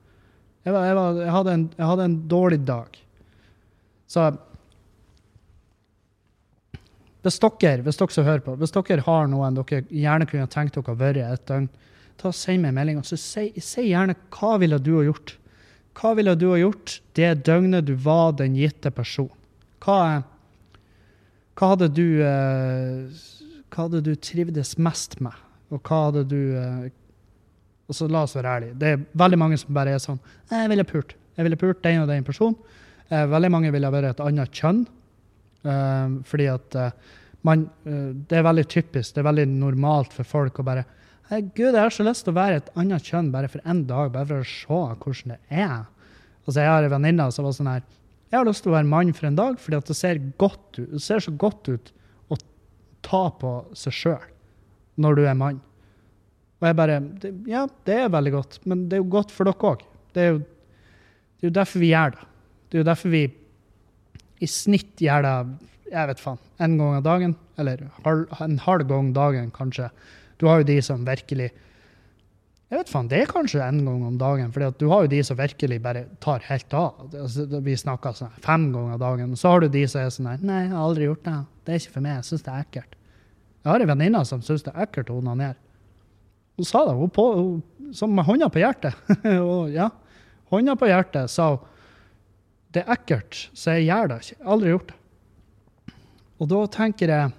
Jeg, 0.64 0.72
var, 0.72 0.86
jeg, 0.88 0.96
var, 0.96 1.20
jeg, 1.20 1.34
hadde, 1.36 1.58
en, 1.58 1.66
jeg 1.76 1.90
hadde 1.90 2.08
en 2.08 2.16
dårlig 2.32 2.60
dag. 2.72 2.98
Så 4.08 4.26
hvis 7.24 7.40
dere, 7.40 7.80
hvis 7.84 7.96
dere 7.96 8.12
som 8.12 8.26
hører 8.26 8.42
på, 8.44 8.54
hvis 8.60 8.74
dere 8.74 9.04
har 9.06 9.30
noen 9.32 9.56
dere 9.56 9.84
gjerne 9.88 10.28
kunne 10.28 10.50
tenkt 10.52 10.76
dere 10.76 10.92
å 10.92 11.00
være 11.00 11.24
et 11.24 11.46
døgn, 11.48 11.70
ta 12.20 12.30
send 12.36 12.62
meg 12.62 12.74
en 12.74 12.78
melding. 12.78 13.00
og 13.00 13.08
så 13.08 13.16
si, 13.18 13.48
si, 13.58 13.88
gjerne 13.88 14.16
hva 14.34 14.58
ville 14.60 14.78
du 14.78 14.92
ha 14.98 15.06
gjort. 15.08 15.36
Hva 15.94 16.12
ville 16.18 16.34
du 16.36 16.48
ha 16.50 16.58
gjort 16.60 16.98
det 17.16 17.30
døgnet 17.46 17.86
du 17.88 17.94
var 17.96 18.34
den 18.38 18.58
gitte 18.58 18.92
person? 18.94 19.30
Hva, 19.84 20.22
hva 21.54 21.70
hadde 21.74 21.90
du 21.92 22.06
eh, 22.24 23.24
Hva 23.70 23.86
hadde 23.86 24.00
du 24.06 24.14
trivdes 24.16 24.76
mest 24.78 25.18
med? 25.22 25.34
Og 25.74 25.80
hva 25.82 26.06
hadde 26.06 26.24
du 26.30 26.38
eh, 26.58 26.88
Og 27.88 27.96
så 27.96 28.08
la 28.08 28.24
oss 28.24 28.36
være 28.36 28.56
ærlige. 28.58 28.78
Det 28.80 28.90
er 28.90 29.04
veldig 29.24 29.40
mange 29.40 29.58
som 29.60 29.74
bare 29.76 29.94
er 29.94 30.02
sånn 30.02 30.20
Jeg 30.50 30.72
ville 30.72 30.86
pult. 30.88 31.16
Jeg 31.34 31.48
ville 31.48 31.58
pult 31.60 31.82
den 31.84 32.02
og 32.04 32.10
den 32.10 32.26
personen. 32.26 32.58
Eh, 33.08 33.26
veldig 33.30 33.52
mange 33.52 33.72
ville 33.74 33.92
vært 33.92 34.14
et 34.14 34.24
annet 34.24 34.54
kjønn. 34.54 34.84
Uh, 35.64 36.20
fordi 36.28 36.50
at 36.52 36.76
uh, 36.76 37.14
man 37.48 37.62
uh, 37.88 38.10
Det 38.12 38.36
er 38.36 38.44
veldig 38.44 38.66
typisk, 38.68 39.14
det 39.14 39.22
er 39.22 39.30
veldig 39.30 39.46
normalt 39.48 40.12
for 40.12 40.28
folk 40.28 40.60
å 40.60 40.66
bare 40.66 40.84
Gud, 41.56 41.72
jeg 41.72 41.80
har 41.80 41.90
så 41.90 42.04
lyst 42.04 42.26
til 42.26 42.34
å 42.34 42.36
være 42.36 42.58
et 42.60 42.66
annet 42.76 43.06
kjønn 43.08 43.30
bare 43.32 43.48
for 43.48 43.64
én 43.64 43.86
dag, 43.88 44.10
bare 44.12 44.28
for 44.28 44.42
å 44.42 44.44
se 44.44 44.80
hvordan 45.00 45.32
det 45.32 45.38
er. 45.48 45.86
Altså, 46.44 46.58
jeg 46.60 46.68
har 46.68 46.84
en 46.84 46.92
venninne 46.92 47.28
som 47.32 47.46
var 47.46 47.54
sånn 47.56 47.70
her 47.72 47.84
Jeg 48.28 48.36
har 48.36 48.44
lyst 48.44 48.64
til 48.66 48.72
å 48.72 48.76
være 48.76 48.90
mann 48.90 49.12
for 49.16 49.28
en 49.30 49.38
dag, 49.38 49.56
fordi 49.62 49.78
at 49.78 49.88
det 49.88 49.96
ser, 49.96 50.20
godt 50.40 50.78
ut, 50.78 50.90
det 50.92 51.00
ser 51.02 51.24
så 51.24 51.32
godt 51.32 51.70
ut 51.70 51.92
å 52.28 52.38
ta 53.06 53.22
på 53.40 53.54
seg 53.78 53.96
sjøl 53.96 54.26
når 55.00 55.16
du 55.16 55.22
er 55.24 55.38
mann. 55.38 55.62
Og 56.60 56.68
jeg 56.68 56.78
bare 56.78 57.00
Ja, 57.50 57.64
det 57.88 57.96
er 58.02 58.12
veldig 58.12 58.34
godt, 58.34 58.60
men 58.68 58.84
det 58.88 58.98
er 58.98 59.02
jo 59.04 59.12
godt 59.16 59.32
for 59.34 59.48
dere 59.48 59.72
òg. 59.72 59.86
Det, 60.14 60.28
det 61.40 61.48
er 61.48 61.50
jo 61.50 61.56
derfor 61.56 61.82
vi 61.82 61.90
gjør 61.94 62.14
det. 62.14 62.28
Det 62.68 62.78
er 62.78 62.84
jo 62.84 62.90
derfor 62.90 63.14
vi 63.14 63.24
i 64.42 64.48
snitt 64.50 65.00
gjør 65.02 65.24
det 65.26 65.36
jeg 65.94 66.10
vet 66.10 66.22
faen, 66.22 66.40
en 66.64 66.78
gang 66.78 66.96
av 66.98 67.04
dagen. 67.06 67.34
Eller 67.60 67.84
en 68.42 68.56
halv 68.64 68.88
gang 68.90 69.12
dagen, 69.14 69.52
kanskje. 69.54 69.90
Du 70.40 70.48
har 70.48 70.62
jo 70.62 70.72
de 70.72 70.80
som 70.82 71.04
virkelig 71.06 71.52
Jeg 72.72 72.80
vet 72.80 72.88
faen, 72.90 73.06
det 73.06 73.18
er 73.20 73.28
kanskje 73.30 73.60
en 73.62 73.84
gang 73.86 74.00
om 74.08 74.14
dagen. 74.18 74.48
For 74.50 74.72
du 74.80 74.88
har 74.90 75.04
jo 75.04 75.10
de 75.12 75.20
som 75.22 75.36
virkelig 75.38 75.76
bare 75.84 76.06
tar 76.24 76.42
helt 76.48 76.74
av. 76.74 77.04
Altså, 77.12 77.44
vi 77.62 77.76
snakker 77.78 78.16
sånn 78.16 78.32
fem 78.42 78.64
ganger 78.72 78.98
dagen. 78.98 79.36
Så 79.38 79.52
har 79.52 79.62
du 79.62 79.68
de 79.68 79.84
som 79.86 80.00
er 80.00 80.10
sånn 80.10 80.30
Nei, 80.42 80.64
jeg 80.64 80.72
har 80.72 80.86
aldri 80.88 81.06
gjort 81.06 81.22
det. 81.28 81.36
Det 81.62 81.74
er 81.74 81.82
ikke 81.82 81.92
for 81.92 82.06
meg. 82.06 82.16
Jeg 82.16 82.28
syns 82.30 82.46
det 82.46 82.54
er 82.54 82.64
ekkelt. 82.64 82.96
Jeg 83.60 83.70
har 83.70 83.84
en 83.84 83.92
venninne 83.92 84.24
som 84.26 84.42
syns 84.42 84.64
det 84.64 84.72
er 84.74 84.88
ekkelt 84.88 85.12
å 85.12 85.20
onanere. 85.20 85.60
Hun 86.58 86.66
sa 86.66 86.82
det, 86.88 86.96
hun 86.98 87.12
på, 87.14 87.28
hun, 87.36 87.92
som 87.94 88.10
med 88.16 88.26
hånda 88.26 88.48
på 88.50 88.64
hjertet. 88.64 88.98
og 89.44 89.70
ja, 89.74 89.90
hånda 90.50 90.74
på 90.80 90.90
hjertet 90.90 91.30
sa 91.30 91.52
hun 91.52 91.70
det 92.74 92.82
er 92.82 92.92
ekkelt, 92.96 93.46
så 93.54 93.76
jeg 93.76 93.88
gjør 93.88 94.10
det 94.10 94.20
ikke. 94.24 94.36
Aldri 94.54 94.74
gjort 94.74 94.92
det. 94.92 95.00
Og 96.42 96.50
da 96.50 96.60
tenker 96.74 97.12
jeg 97.14 97.32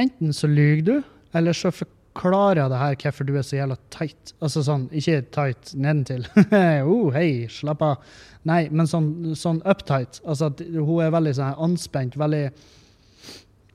Enten 0.00 0.30
så 0.32 0.48
lyver 0.48 0.84
du, 0.86 0.94
eller 1.36 1.52
så 1.52 1.68
forklarer 1.74 2.62
jeg 2.62 2.72
det 2.72 2.78
her 2.80 2.94
hvorfor 3.02 3.26
du 3.28 3.34
er 3.36 3.44
så 3.44 3.58
jævla 3.58 3.76
tight. 3.92 4.30
Altså 4.40 4.62
sånn, 4.64 4.86
ikke 4.96 5.18
tight 5.34 5.72
nedentil. 5.76 6.24
oh, 6.88 7.10
hei, 7.12 7.50
slapp 7.52 7.82
av. 7.84 8.06
Nei, 8.48 8.62
men 8.72 8.88
sånn, 8.88 9.10
sånn 9.36 9.60
uptight. 9.68 10.22
Altså 10.24 10.48
at 10.48 10.62
hun 10.64 11.02
er 11.04 11.12
veldig 11.12 11.34
sånn 11.36 11.60
anspent, 11.66 12.16
veldig 12.16 12.46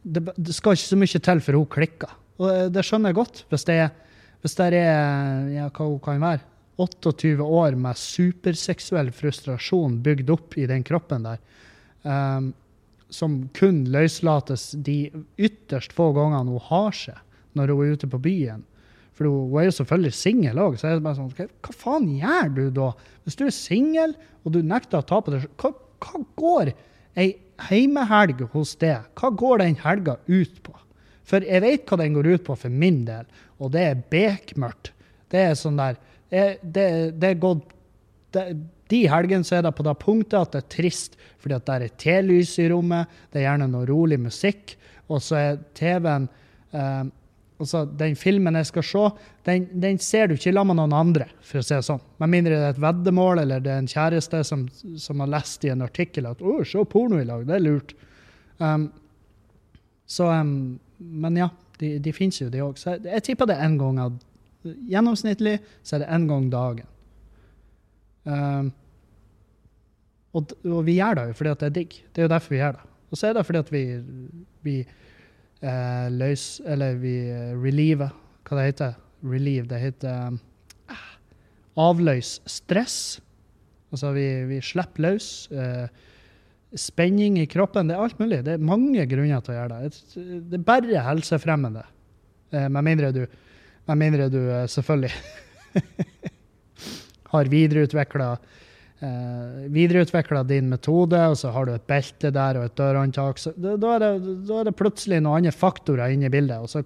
det, 0.01 0.23
det, 0.33 0.55
skal 0.55 0.73
ikke 0.73 0.87
så 0.87 0.99
mye 1.03 1.21
til 1.27 1.43
for 1.45 1.59
hun 1.59 1.69
klikker. 1.77 2.17
Og 2.41 2.73
det 2.73 2.87
skjønner 2.87 3.13
jeg 3.13 3.19
godt. 3.19 3.45
Hvis 3.53 3.69
det 3.69 3.77
hvis 4.45 4.53
det 4.59 4.75
er 4.77 5.47
ja, 5.49 5.69
hva 5.73 5.85
hun 5.89 6.01
kan 6.05 6.19
være, 6.21 6.43
28 6.77 7.39
år 7.41 7.77
med 7.79 7.97
superseksuell 7.99 9.11
frustrasjon 9.15 10.01
bygd 10.03 10.29
opp 10.33 10.57
i 10.59 10.67
den 10.69 10.83
kroppen 10.83 11.27
der, 11.27 11.41
um, 12.03 12.51
som 13.09 13.37
kun 13.55 13.83
løslates 13.93 14.73
de 14.83 15.11
ytterst 15.37 15.93
få 15.95 16.09
gangene 16.15 16.51
hun 16.51 16.65
har 16.69 16.95
seg 16.97 17.21
når 17.55 17.71
hun 17.71 17.83
er 17.85 17.95
ute 17.95 18.09
på 18.11 18.19
byen. 18.25 18.65
For 19.15 19.29
hun 19.29 19.55
er 19.61 19.69
jo 19.69 19.75
selvfølgelig 19.77 20.17
singel 20.17 20.59
òg, 20.59 20.75
så 20.79 20.89
er 20.89 20.97
det 20.97 21.05
bare 21.05 21.19
sånn 21.21 21.31
hva, 21.37 21.75
faen 21.85 22.09
gjør 22.17 22.51
du 22.57 22.63
da? 22.75 22.89
Hvis 23.23 23.39
du 23.39 23.45
er 23.47 23.55
singel 23.55 24.15
og 24.43 24.55
du 24.55 24.59
nekter 24.65 24.99
å 24.99 25.07
ta 25.07 25.21
på 25.23 25.31
deg 25.31 25.47
hva, 25.61 25.71
hva 26.03 26.23
går 26.41 26.73
ei 27.15 27.29
heimehelg 27.69 28.43
hos 28.51 28.75
deg, 28.81 29.05
hva 29.15 29.31
går 29.31 29.63
den 29.63 29.79
helga 29.79 30.17
ut 30.27 30.59
på? 30.65 30.75
For 31.25 31.45
jeg 31.47 31.63
vet 31.63 31.87
hva 31.87 32.01
den 32.01 32.17
går 32.17 32.27
ut 32.35 32.43
på 32.45 32.57
for 32.59 32.81
min 32.83 33.05
del, 33.07 33.23
og 33.57 33.71
det 33.73 33.85
er 33.87 34.03
bekmørkt. 34.11 34.91
Det 35.31 35.41
er 35.41 35.55
sånn 35.57 35.79
der 35.79 35.95
det, 36.29 36.87
det 37.15 37.29
er 37.29 37.41
gått 37.41 37.73
De 38.33 39.01
helgene 39.07 39.45
så 39.47 39.59
er 39.59 39.65
det 39.65 39.75
på 39.77 39.85
det 39.85 39.93
punktet 40.01 40.39
at 40.39 40.55
det 40.55 40.63
er 40.63 40.71
trist, 40.73 41.19
fordi 41.41 41.55
at 41.57 41.67
det 41.67 41.75
er 41.75 41.93
telys 42.01 42.55
i 42.59 42.69
rommet, 42.71 43.11
det 43.31 43.41
er 43.41 43.47
gjerne 43.49 43.69
noe 43.71 43.87
rolig 43.89 44.17
musikk, 44.21 44.75
og 45.07 45.21
så 45.23 45.37
er 45.39 45.61
TV-en 45.77 46.27
eh, 46.73 47.05
altså 47.59 47.85
Den 47.85 48.15
filmen 48.19 48.57
jeg 48.59 48.69
skal 48.69 48.83
se, 48.83 49.03
den, 49.47 49.67
den 49.81 49.99
ser 50.03 50.27
du 50.27 50.35
ikke 50.35 50.51
sammen 50.51 50.75
med 50.75 50.81
noen 50.81 50.95
andre, 50.97 51.27
for 51.45 51.61
å 51.61 51.65
si 51.65 51.75
det 51.75 51.85
sånn. 51.87 52.01
Med 52.21 52.33
mindre 52.33 52.57
det 52.57 52.67
er 52.67 52.75
et 52.75 52.83
veddemål 52.83 53.43
eller 53.45 53.63
det 53.63 53.71
er 53.71 53.83
en 53.83 53.91
kjæreste 53.91 54.41
som, 54.47 54.65
som 54.99 55.23
har 55.23 55.31
lest 55.31 55.65
i 55.65 55.71
en 55.73 55.85
artikkel 55.85 56.27
at 56.29 56.41
'Å, 56.41 56.57
se 56.67 56.83
porno 56.91 57.21
i 57.21 57.27
lag', 57.27 57.45
det 57.47 57.55
er 57.55 57.63
lurt. 57.63 57.95
Um, 58.59 58.89
så 60.07 60.29
um, 60.31 60.79
Men 60.97 61.37
ja, 61.37 61.49
de, 61.79 61.97
de 61.99 62.13
finnes 62.13 62.39
jo, 62.39 62.49
de 62.49 62.61
òg. 62.63 62.77
Så 62.79 62.95
jeg, 62.95 63.05
jeg 63.11 63.23
tipper 63.23 63.49
det 63.49 63.57
en 63.59 63.77
gang 63.77 63.99
at 63.99 64.21
Gjennomsnittlig 64.65 65.59
så 65.83 65.97
er 65.97 66.03
det 66.03 66.11
én 66.15 66.27
gang 66.29 66.49
dagen. 66.53 66.91
Um, 68.25 68.71
og, 70.35 70.51
og, 70.65 70.79
vi 70.87 70.97
gjør 70.97 71.19
det 71.19 71.25
jo 71.29 71.37
fordi 71.37 71.53
det 71.61 71.67
er 71.67 71.75
digg. 71.75 71.97
Det 72.11 72.21
er 72.21 72.27
jo 72.27 72.33
derfor 72.33 72.55
vi 72.55 72.61
gjør 72.61 72.77
det. 72.79 72.87
Og 73.11 73.19
så 73.19 73.27
er 73.29 73.37
det 73.37 73.45
fordi 73.47 73.61
at 73.61 73.71
vi, 73.71 73.83
vi 74.65 74.75
uh, 74.81 76.07
løser 76.11 76.71
Eller 76.73 76.97
vi 76.99 77.13
uh, 77.29 77.53
reliever 77.61 78.09
Hva 78.43 78.57
det 78.57 78.65
heter 78.71 78.97
Relieve. 79.25 79.69
Det 79.69 79.79
heter 79.81 80.33
um, 80.33 80.41
avløs 81.81 82.39
stress. 82.49 82.97
Altså 83.93 84.11
vi, 84.15 84.27
vi 84.49 84.59
slipper 84.61 85.05
løs. 85.05 85.29
Uh, 85.53 85.87
spenning 86.75 87.39
i 87.39 87.47
kroppen. 87.47 87.87
Det 87.87 87.95
er 87.95 88.03
alt 88.03 88.19
mulig. 88.19 88.43
Det 88.45 88.57
er 88.57 88.69
mange 88.73 89.05
grunner 89.09 89.41
til 89.45 89.55
å 89.55 89.59
gjøre 89.61 89.79
det. 89.85 90.03
Det 90.49 90.59
er 90.59 90.67
bare 90.67 91.05
helsefremmende. 91.07 91.85
Med 92.51 92.85
mindre 92.85 93.09
du 93.15 93.23
med 93.89 94.01
mindre 94.01 94.29
du 94.33 94.41
eh, 94.43 94.67
selvfølgelig 94.71 95.13
har 97.33 97.51
videreutvikla 97.51 98.29
eh, 99.05 99.63
videreutvikla 99.75 100.43
din 100.47 100.69
metode, 100.71 101.21
og 101.29 101.37
så 101.37 101.53
har 101.53 101.67
du 101.67 101.75
et 101.75 101.87
belte 101.89 102.31
der 102.33 102.59
og 102.59 102.69
et 102.69 102.77
dørhåndtak, 102.79 103.41
da, 103.55 103.75
da, 103.77 103.95
er 103.95 104.05
det, 104.05 104.35
det 104.69 104.77
plutselig 104.79 105.21
noen 105.21 105.43
andre 105.43 105.55
faktorer 105.55 106.15
inne 106.15 106.29
i 106.29 106.33
bildet. 106.33 106.61
og 106.61 106.71
så 106.71 106.85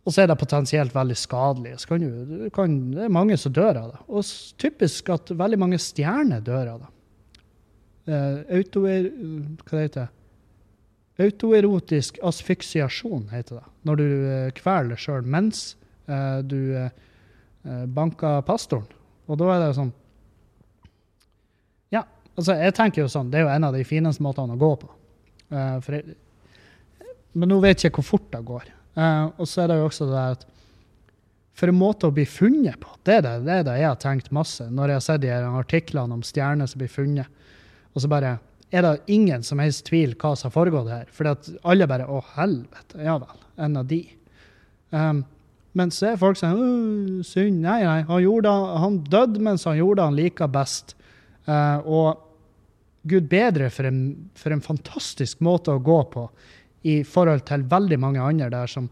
og 0.00 0.14
så 0.14 0.22
er 0.22 0.30
det 0.30 0.38
potensielt 0.40 0.94
veldig 0.96 1.16
skadelig. 1.18 1.74
Kan 1.86 2.00
du, 2.00 2.22
du 2.24 2.46
kan, 2.54 2.78
det 2.94 3.04
er 3.04 3.12
mange 3.12 3.36
som 3.38 3.52
dør 3.52 3.76
av 3.76 3.90
det. 3.92 3.98
Og 4.08 4.24
typisk 4.58 5.10
at 5.12 5.28
veldig 5.36 5.58
mange 5.60 5.78
stjerner 5.78 6.40
dør 6.42 6.72
av 6.72 6.78
det. 6.80 6.88
Eh, 8.10 8.38
auto... 8.56 8.86
hva 8.86 9.76
det 9.76 9.84
heter 9.84 10.08
Autoerotisk 11.20 12.18
asfiksiasjon 12.24 13.28
heter 13.32 13.60
det. 13.60 13.66
Når 13.84 14.00
du 14.00 14.06
eh, 14.08 14.52
kveler 14.56 14.94
deg 14.94 15.02
sjøl 15.02 15.26
mens 15.28 15.74
eh, 16.08 16.38
du 16.46 16.60
eh, 16.78 16.92
banker 17.92 18.40
pastoren. 18.46 18.88
Og 19.28 19.38
da 19.40 19.50
er 19.54 19.62
det 19.62 19.74
sånn 19.76 19.92
Ja, 21.92 22.04
altså 22.34 22.56
jeg 22.56 22.74
tenker 22.78 23.04
jo 23.04 23.12
sånn, 23.12 23.30
det 23.30 23.40
er 23.40 23.46
jo 23.46 23.52
en 23.52 23.68
av 23.68 23.76
de 23.76 23.84
fineste 23.84 24.24
måtene 24.24 24.56
å 24.56 24.60
gå 24.60 24.72
på. 24.80 24.90
Jeg, 25.50 26.16
men 27.34 27.50
nå 27.50 27.58
vet 27.62 27.84
jeg 27.84 27.92
hvor 27.94 28.06
fort 28.06 28.28
det 28.32 28.40
går. 28.46 28.70
Og 29.38 29.46
så 29.46 29.64
er 29.64 29.70
det 29.70 29.78
jo 29.80 29.88
også 29.88 30.06
det 30.10 30.24
at 30.36 30.44
for 31.58 31.70
en 31.70 31.76
måte 31.76 32.08
å 32.08 32.14
bli 32.14 32.24
funnet 32.30 32.78
på, 32.80 32.94
det 33.04 33.18
er 33.18 33.24
det, 33.26 33.34
det 33.44 33.56
er 33.58 33.66
det 33.66 33.74
jeg 33.82 33.90
har 33.90 33.98
tenkt 34.00 34.30
masse 34.32 34.64
når 34.70 34.92
jeg 34.92 34.96
har 34.96 35.04
sett 35.04 35.24
de 35.26 35.32
artiklene 35.34 36.16
om 36.16 36.22
stjerner 36.24 36.70
som 36.70 36.80
blir 36.80 36.92
funnet. 36.92 37.42
Og 37.92 38.02
så 38.02 38.10
bare 38.10 38.38
er 38.70 38.86
det 38.86 39.10
ingen 39.10 39.42
som 39.46 39.58
helst 39.62 39.86
tvil 39.88 40.14
hva 40.18 40.36
som 40.38 40.48
har 40.48 40.54
foregått 40.54 40.90
her. 40.92 41.10
For 41.14 41.28
alle 41.30 41.88
bare 41.90 42.06
Å, 42.06 42.22
helvete. 42.36 43.02
Ja 43.02 43.18
vel. 43.18 43.44
En 43.60 43.76
av 43.80 43.88
de. 43.90 44.04
Um, 44.90 45.24
men 45.78 45.92
så 45.94 46.10
er 46.10 46.20
folk 46.20 46.38
sånn 46.38 47.22
Synd. 47.26 47.60
Nei, 47.62 47.82
nei. 47.86 48.00
Han, 48.08 48.22
gjorde, 48.22 48.54
han 48.84 48.98
døde 49.10 49.42
mens 49.42 49.66
han 49.68 49.78
gjorde 49.78 50.00
det 50.00 50.08
han 50.08 50.18
liker 50.18 50.52
best. 50.54 50.96
Uh, 51.48 51.78
og 51.82 52.26
gud 53.10 53.28
bedre 53.30 53.70
for 53.72 53.88
en, 53.88 54.00
for 54.36 54.54
en 54.54 54.62
fantastisk 54.62 55.40
måte 55.44 55.72
å 55.72 55.82
gå 55.82 56.00
på 56.12 56.26
i 56.88 57.00
forhold 57.04 57.44
til 57.48 57.64
veldig 57.68 57.98
mange 58.00 58.24
andre 58.24 58.48
der 58.52 58.70
som, 58.70 58.86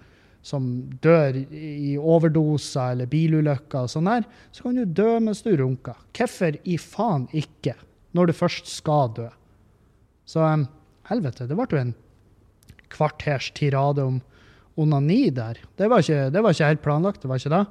som 0.44 0.68
dør 1.02 1.36
i 1.36 1.94
overdoser 1.98 2.94
eller 2.94 3.10
bilulykker 3.10 3.84
og 3.84 3.92
sånn 3.92 4.10
der. 4.10 4.26
Så 4.52 4.66
kan 4.66 4.80
du 4.80 4.84
dø 4.84 5.18
mens 5.24 5.44
du 5.44 5.52
runker. 5.56 5.98
Hvorfor 6.16 6.58
i 6.64 6.78
faen 6.80 7.28
ikke, 7.36 7.76
når 8.16 8.30
du 8.30 8.38
først 8.40 8.70
skal 8.72 9.12
dø? 9.16 9.28
Så 10.28 10.44
helvete, 11.08 11.46
det 11.48 11.56
ble 11.56 11.68
jo 11.72 11.80
en 11.80 11.94
kvarters 12.92 13.50
tirade 13.56 14.04
om 14.04 14.18
onani 14.78 15.28
der. 15.34 15.58
Det 15.76 15.88
var 15.90 16.04
ikke, 16.04 16.28
det 16.32 16.42
var 16.44 16.54
ikke 16.54 16.68
helt 16.72 16.84
planlagt, 16.84 17.22
det 17.22 17.30
var 17.30 17.40
ikke 17.40 17.54
det. 17.54 17.64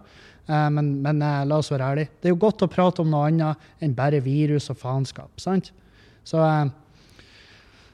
Eh, 0.48 0.67
men 0.74 0.89
men 1.04 1.22
eh, 1.22 1.46
la 1.48 1.60
oss 1.62 1.72
være 1.72 1.91
ærlige. 1.93 2.12
Det 2.17 2.30
er 2.30 2.36
jo 2.36 2.41
godt 2.41 2.65
å 2.65 2.72
prate 2.72 3.04
om 3.04 3.13
noe 3.13 3.30
annet 3.30 3.70
enn 3.84 3.96
bare 3.96 4.24
virus 4.24 4.70
og 4.74 4.80
faenskap, 4.82 5.32
sant? 5.41 5.72
Så 6.28 6.41
eh, 6.43 6.74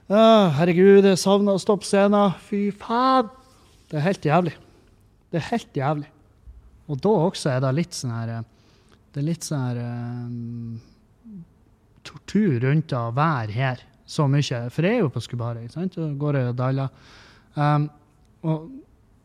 ah, 0.09 0.49
Herregud, 0.57 1.05
jeg 1.05 1.21
savner 1.21 1.57
å 1.57 1.61
stå 1.61 1.77
på 1.77 1.89
scenen. 1.89 2.33
Fy 2.47 2.65
faen! 2.71 3.29
Det 3.91 3.99
er 3.99 4.07
helt 4.07 4.25
jævlig. 4.25 4.55
Det 5.29 5.37
er 5.37 5.49
helt 5.51 5.77
jævlig. 5.77 6.09
Og 6.89 6.99
da 7.03 7.13
også 7.27 7.51
er 7.53 7.61
det 7.63 7.75
litt 7.77 7.95
sånn 7.95 8.15
her 8.15 8.35
eh, 8.39 8.49
Det 9.13 9.21
er 9.21 9.27
litt 9.27 9.45
sånn 9.45 9.67
her 9.67 9.77
um, 9.83 11.33
tortur 12.03 12.57
rundt 12.63 12.95
å 12.97 13.09
være 13.15 13.53
her 13.53 13.83
så 14.05 14.27
mye. 14.27 14.63
For 14.73 14.87
jeg 14.87 14.99
er 14.99 15.03
jo 15.03 15.11
på 15.13 15.23
Skubaret, 15.23 15.63
ikke 15.63 15.77
sant? 15.77 15.97
Og 16.01 16.15
går 16.19 16.39
og 16.41 16.55
daler. 16.59 16.89
Um, 17.55 17.89
og 18.43 18.69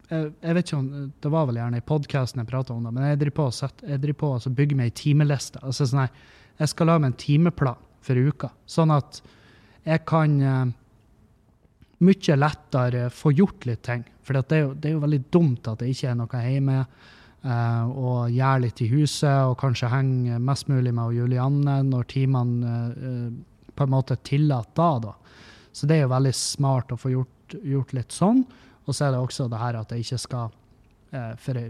jeg, 0.08 0.30
jeg 0.40 0.56
vet 0.56 0.66
ikke 0.66 0.78
om, 0.78 1.12
Det 1.20 1.30
var 1.32 1.46
vel 1.48 1.60
gjerne 1.60 1.80
i 1.80 1.84
podkasten 1.84 2.42
jeg 2.42 2.48
prata 2.48 2.74
om 2.74 2.84
det, 2.86 2.92
men 2.94 3.08
jeg 3.10 3.20
driver 3.22 3.36
på 3.38 3.48
å 3.48 3.70
jeg 3.88 4.02
driver 4.02 4.20
på 4.22 4.32
altså, 4.36 4.54
bygge 4.56 4.78
meg 4.78 4.90
ei 4.90 4.96
timeliste. 5.02 5.62
Altså 5.62 5.88
sånn 5.88 6.04
her, 6.06 6.26
jeg 6.58 6.72
skal 6.72 6.90
lage 6.90 7.04
meg 7.04 7.12
en 7.12 7.22
timeplan 7.24 7.84
for 8.04 8.16
uka, 8.28 8.52
sånn 8.66 8.94
at 8.94 9.20
jeg 9.88 10.04
kan 10.08 10.38
uh, 10.42 10.70
mye 12.04 12.38
lettere 12.38 13.08
få 13.10 13.32
gjort 13.34 13.66
litt 13.68 13.82
ting. 13.86 14.04
For 14.22 14.36
det, 14.36 14.56
er 14.56 14.66
jo, 14.66 14.72
det 14.74 14.90
er 14.90 14.96
jo 14.96 15.04
veldig 15.04 15.22
dumt 15.32 15.70
at 15.70 15.80
det 15.82 15.92
ikke 15.92 16.10
er 16.10 16.18
noe 16.18 16.42
hjemme. 16.44 16.82
Uh, 17.38 17.86
og 17.94 18.32
gjøre 18.34 18.64
litt 18.64 18.80
i 18.82 18.88
huset, 18.90 19.44
og 19.46 19.54
kanskje 19.60 19.90
henge 19.92 20.40
mest 20.42 20.66
mulig 20.68 20.90
med 20.94 21.14
Julianne 21.14 21.76
når 21.86 22.08
timene 22.10 22.72
eh, 22.90 23.28
på 23.78 23.86
en 23.86 23.94
måte 23.94 24.18
tillatt 24.26 24.74
da, 24.78 24.90
da. 25.02 25.14
Så 25.72 25.86
det 25.86 25.98
er 25.98 26.06
jo 26.06 26.14
veldig 26.14 26.34
smart 26.34 26.90
å 26.92 26.98
få 26.98 27.12
gjort, 27.12 27.54
gjort 27.62 27.94
litt 27.94 28.14
sånn. 28.14 28.42
Og 28.88 28.96
så 28.96 29.06
er 29.06 29.14
det 29.14 29.20
også 29.22 29.46
det 29.52 29.60
her 29.60 29.78
at 29.78 29.92
jeg 29.92 30.06
ikke 30.06 30.20
skal 30.22 30.50
eh, 31.12 31.34
For 31.38 31.60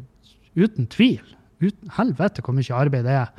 uten 0.59 0.87
tvil 0.91 1.35
uten, 1.59 1.91
Helvete 1.97 2.45
hvor 2.45 2.57
mye 2.57 2.79
arbeid 2.79 3.07
det 3.09 3.17
er 3.19 3.33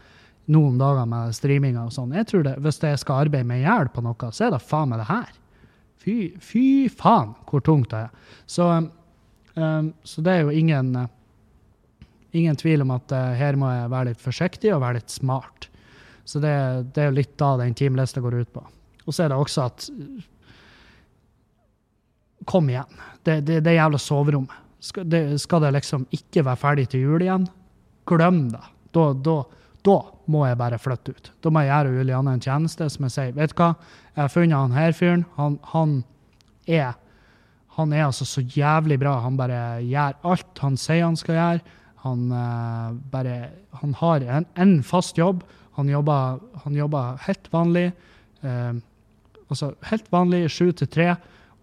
nå 0.50 0.64
om 0.72 0.80
dagen 0.82 1.12
med 1.12 1.36
streaminga 1.38 1.86
og 1.86 1.94
sånn. 1.94 2.16
Jeg 2.18 2.28
tror 2.30 2.46
det, 2.48 2.56
Hvis 2.66 2.82
jeg 2.82 3.00
skal 3.02 3.26
arbeide 3.26 3.48
meg 3.48 3.62
i 3.62 3.68
hjel 3.68 3.92
på 3.94 4.02
noe, 4.02 4.32
så 4.34 4.48
er 4.48 4.56
det 4.56 4.64
faen 4.66 4.90
meg 4.90 5.04
det 5.04 5.10
her. 5.12 5.36
Fy, 6.02 6.16
fy 6.42 6.64
faen 6.90 7.36
hvor 7.50 7.62
tungt 7.62 7.92
det 7.94 8.08
er. 8.08 8.34
Så, 8.50 8.66
um, 9.54 9.92
så 10.02 10.24
det 10.26 10.34
er 10.34 10.48
jo 10.48 10.56
ingen 10.58 10.96
uh, 10.98 11.06
ingen 12.32 12.58
tvil 12.58 12.82
om 12.86 12.96
at 12.98 13.14
uh, 13.14 13.34
her 13.38 13.58
må 13.60 13.70
jeg 13.72 13.92
være 13.94 14.12
litt 14.12 14.24
forsiktig 14.24 14.74
og 14.74 14.84
være 14.84 15.00
litt 15.00 15.14
smart. 15.14 15.69
Så 16.30 16.42
det, 16.44 16.54
det 16.94 17.02
er 17.02 17.10
jo 17.10 17.18
litt 17.18 17.32
da 17.42 17.56
den 17.58 17.74
teamlista 17.78 18.22
går 18.22 18.42
ut 18.44 18.52
på. 18.54 18.62
Og 19.06 19.16
så 19.16 19.26
er 19.26 19.32
det 19.32 19.40
også 19.40 19.66
at 19.66 19.90
Kom 22.50 22.70
igjen. 22.72 23.00
Det, 23.22 23.42
det, 23.46 23.60
det 23.66 23.74
jævla 23.76 23.98
soverommet. 24.02 24.54
Skal 24.82 25.06
det, 25.12 25.22
skal 25.44 25.60
det 25.62 25.74
liksom 25.76 26.06
ikke 26.16 26.42
være 26.48 26.58
ferdig 26.58 26.86
til 26.90 27.04
jul 27.04 27.22
igjen? 27.22 27.44
Glem 28.10 28.40
det. 28.54 28.62
Da, 28.96 29.04
da, 29.14 29.36
da 29.86 29.98
må 30.32 30.46
jeg 30.48 30.58
bare 30.58 30.80
flytte 30.82 31.14
ut. 31.14 31.30
Da 31.44 31.52
må 31.54 31.66
jeg 31.66 31.70
gjøre 31.74 32.00
Julianne 32.00 32.38
en 32.38 32.46
tjeneste 32.46 32.88
som 32.90 33.06
jeg 33.06 33.14
sier. 33.14 33.36
Vet 33.36 33.54
du 33.54 33.60
hva, 33.60 33.74
jeg 34.16 34.24
har 34.24 34.32
funnet 34.34 34.58
han 34.58 34.78
her 34.78 34.96
fyren. 34.98 35.26
Han, 35.36 35.60
han 35.74 36.00
er 36.66 36.96
han 37.80 37.94
er 37.96 38.08
altså 38.08 38.26
så 38.28 38.42
jævlig 38.44 38.98
bra. 39.00 39.20
Han 39.24 39.38
bare 39.40 39.82
gjør 39.86 40.18
alt 40.32 40.64
han 40.64 40.80
sier 40.80 41.06
han 41.06 41.20
skal 41.20 41.38
gjøre. 41.38 41.78
Han 42.04 42.30
uh, 42.32 42.94
bare 43.12 43.50
Han 43.82 43.94
har 44.00 44.22
en, 44.22 44.46
en 44.56 44.78
fast 44.84 45.18
jobb. 45.18 45.44
Han 45.78 45.90
jobber, 45.90 46.40
han 46.64 46.76
jobber 46.76 47.20
helt 47.26 47.52
vanlig. 47.54 47.92
Uh, 48.44 48.80
altså 49.50 49.74
helt 49.90 50.08
vanlig 50.12 50.48
sju 50.52 50.72
til 50.72 50.90
tre. 50.92 51.14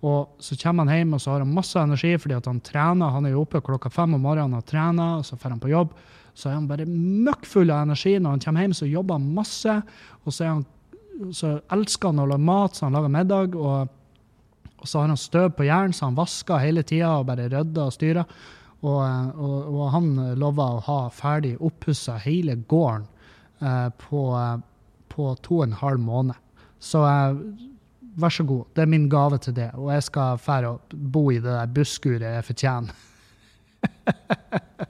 Og 0.07 0.37
så 0.43 0.59
kommer 0.61 0.85
han 0.85 0.99
hjem 1.01 1.17
og 1.17 1.23
så 1.23 1.33
har 1.33 1.43
han 1.43 1.55
masse 1.57 1.81
energi 1.81 2.13
fordi 2.21 2.37
han 2.37 2.61
trener. 2.65 3.15
Han 3.15 3.27
er 3.27 3.35
jo 3.35 3.47
oppe 3.47 3.65
klokka 3.65 3.91
fem 3.91 4.15
om 4.15 4.23
morgenen 4.23 4.61
og 4.61 4.67
trener, 4.69 5.19
og 5.19 5.27
så 5.27 5.39
drar 5.39 5.57
han 5.57 5.63
på 5.63 5.73
jobb. 5.73 5.97
Så 6.37 6.51
er 6.51 6.59
han 6.59 6.69
bare 6.69 6.85
møkkfull 6.87 7.73
av 7.73 7.87
energi. 7.87 8.19
Når 8.21 8.37
han 8.37 8.43
kommer 8.45 8.67
hjem, 8.67 8.77
så 8.77 8.89
jobber 8.91 9.17
han 9.17 9.31
masse. 9.39 9.77
Og 10.25 10.35
så, 10.37 10.51
han, 10.51 10.67
så 11.33 11.55
elsker 11.73 12.13
han 12.13 12.21
å 12.23 12.29
lage 12.29 12.45
mat, 12.45 12.77
så 12.77 12.87
han 12.87 12.99
lager 12.99 13.15
middag. 13.15 13.57
og 13.57 13.95
og 14.77 14.91
så 14.91 15.01
har 15.01 15.09
han 15.11 15.19
støv 15.19 15.55
på 15.57 15.65
jern, 15.67 15.91
så 15.91 16.07
han 16.07 16.15
vasker 16.15 16.61
hele 16.63 16.85
tida 16.87 17.17
og 17.19 17.27
bare 17.27 17.49
rydder 17.51 17.89
og 17.89 17.95
styrer. 17.95 18.37
Og, 18.87 19.03
og, 19.35 19.55
og 19.75 19.87
han 19.95 20.11
lover 20.39 20.77
å 20.77 20.83
ha 20.87 20.99
ferdig 21.11 21.57
oppussa 21.65 22.15
hele 22.23 22.55
gården 22.71 23.07
eh, 23.59 23.89
på, 23.99 24.21
eh, 24.39 24.59
på 25.11 25.31
to 25.43 25.59
og 25.61 25.67
en 25.67 25.81
halv 25.81 26.01
måned. 26.05 26.39
Så 26.79 27.03
eh, 27.09 27.35
vær 28.17 28.33
så 28.33 28.45
god, 28.47 28.65
det 28.77 28.83
er 28.85 28.93
min 28.93 29.09
gave 29.13 29.39
til 29.43 29.57
det. 29.57 29.71
Og 29.75 29.91
jeg 29.95 30.03
skal 30.07 30.39
fære 30.41 30.69
og 30.75 30.81
bo 30.95 31.31
i 31.33 31.41
det 31.41 31.53
der 31.53 31.73
busskuret 31.79 32.29
jeg 32.29 32.45
fortjener. 32.47 32.95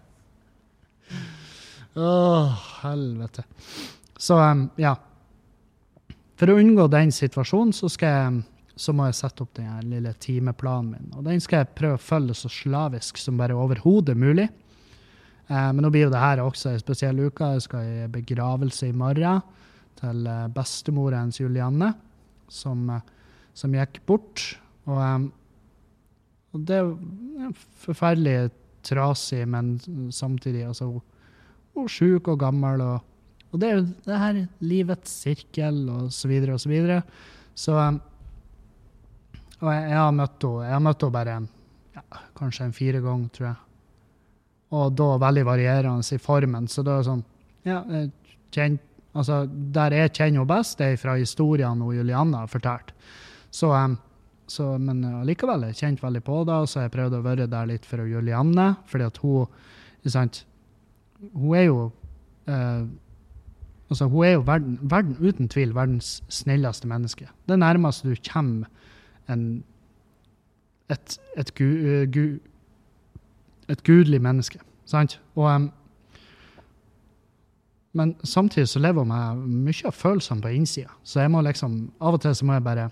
Åh, 1.97 2.49
helvete. 2.83 3.43
Så 4.19 4.37
um, 4.37 4.71
ja. 4.81 4.95
For 6.37 6.53
å 6.53 6.59
unngå 6.61 6.85
den 6.93 7.13
situasjonen, 7.15 7.73
så, 7.73 7.89
skal 7.89 8.09
jeg, 8.13 8.43
så 8.77 8.93
må 8.93 9.07
jeg 9.09 9.17
sette 9.17 9.43
opp 9.45 9.55
den 9.57 9.89
lille 9.91 10.13
timeplanen 10.21 10.91
min. 10.93 11.13
Og 11.17 11.25
den 11.25 11.41
skal 11.41 11.63
jeg 11.63 11.75
prøve 11.79 11.97
å 11.97 12.03
følge 12.03 12.37
så 12.37 12.51
slavisk 12.53 13.17
som 13.21 13.39
bare 13.41 13.57
overhodet 13.57 14.17
mulig. 14.21 14.49
Eh, 15.49 15.71
men 15.73 15.81
nå 15.85 15.91
blir 15.95 16.07
jo 16.07 16.13
det 16.13 16.21
her 16.21 16.43
også 16.45 16.75
en 16.75 16.83
spesiell 16.83 17.23
uke. 17.25 17.49
Jeg 17.57 17.65
skal 17.65 17.89
i 17.89 18.07
begravelse 18.13 18.91
i 18.91 18.97
morgen 18.97 19.41
til 19.97 20.29
bestemora 20.53 21.23
hennes 21.23 21.41
Julianne, 21.41 21.95
som, 22.53 22.85
eh, 22.91 23.01
som 23.57 23.73
gikk 23.73 24.03
bort. 24.07 24.45
Og, 24.87 25.01
eh, 25.01 25.29
og 26.53 26.65
det 26.69 26.77
er 26.83 27.53
forferdelig 27.81 28.51
trasig, 28.87 29.47
men 29.49 29.79
samtidig 30.13 30.67
altså, 30.69 30.93
hun- 30.93 31.85
er 31.85 31.89
sjuk 31.89 32.29
og 32.29 32.39
gammel. 32.41 32.81
og 32.81 33.03
og 33.53 33.61
det 33.61 33.69
er 33.71 33.77
jo 33.77 33.87
det 34.05 34.19
her 34.19 34.49
livets 34.61 35.11
sirkel 35.25 35.89
og 35.89 36.13
så 36.13 36.29
videre 36.29 36.53
og 36.55 36.61
så 36.61 36.69
videre. 36.69 37.03
Så 37.55 38.01
Og 39.63 39.71
jeg, 39.73 39.85
jeg 39.91 40.01
har 40.01 40.17
møtt 40.17 40.43
henne 40.45 40.67
jeg 40.67 40.75
har 40.75 40.83
møtt 40.85 41.05
henne 41.05 41.17
bare 41.17 41.37
en, 41.41 41.47
ja, 41.97 42.03
kanskje 42.37 42.67
en 42.67 42.77
fire 42.77 43.01
ganger, 43.05 43.31
tror 43.37 43.49
jeg. 43.49 43.63
Og 44.77 44.97
da 44.99 45.07
veldig 45.23 45.47
varierende 45.47 46.17
i 46.17 46.21
formen. 46.21 46.67
Så 46.69 46.83
da 46.85 46.97
er 46.97 47.05
det 47.05 47.11
sånn 47.11 47.25
Ja, 47.67 47.81
kjent, 48.55 48.83
Altså, 49.17 49.47
der 49.49 49.95
jeg 49.97 50.13
kjenner 50.13 50.43
henne 50.43 50.51
best, 50.51 50.77
det 50.77 50.91
er 50.93 50.99
fra 51.01 51.15
historiene 51.17 51.87
Julianne 51.97 52.43
har 52.43 52.51
fortalt. 52.53 52.93
Så, 53.49 53.71
um, 53.73 53.97
så, 54.47 54.75
men 54.77 55.01
allikevel, 55.23 55.65
jeg 55.71 55.79
kjente 55.81 56.05
veldig 56.05 56.23
på 56.27 56.43
det, 56.45 56.59
og 56.61 56.69
så 56.69 56.81
har 56.83 56.91
jeg 56.91 56.97
prøvd 56.99 57.17
å 57.17 57.23
være 57.25 57.47
der 57.49 57.71
litt 57.71 57.89
for 57.89 58.05
Julianne, 58.05 58.69
fordi 58.91 59.09
at 59.09 59.23
hun 59.23 59.47
er 60.05 60.13
sant, 60.13 60.45
Hun 61.33 61.55
er 61.57 61.63
jo 61.65 61.79
uh, 62.53 62.85
Altså, 63.89 64.09
hun 64.11 64.25
er 64.27 64.33
jo 64.35 64.43
verden, 64.45 64.79
verden, 64.83 65.17
uten 65.23 65.49
tvil 65.49 65.73
verdens 65.73 66.21
snilleste 66.29 66.89
menneske. 66.91 67.29
Det 67.47 67.57
nærmeste 67.57 68.11
du 68.11 68.17
kommer 68.19 68.67
en, 69.33 69.65
et, 70.93 71.19
et, 71.37 71.53
gu, 71.59 71.67
uh, 71.67 72.05
gu, 72.13 72.39
et 73.73 73.83
gudelig 73.87 74.21
menneske. 74.23 74.61
Sant? 74.87 75.19
Og, 75.35 75.49
um, 75.51 75.71
men 77.97 78.13
samtidig 78.25 78.69
så 78.69 78.83
lever 78.85 79.03
hun 79.03 79.13
med 79.13 79.69
mye 79.71 79.89
av 79.89 79.97
følelsene 79.97 80.45
på 80.45 80.53
innsida. 80.53 80.93
Så 81.03 81.23
jeg 81.23 81.33
må 81.33 81.41
liksom, 81.47 81.79
av 82.01 82.19
og 82.19 82.23
til 82.23 82.35
så 82.37 82.47
må 82.47 82.59
jeg 82.59 82.67
bare 82.67 82.91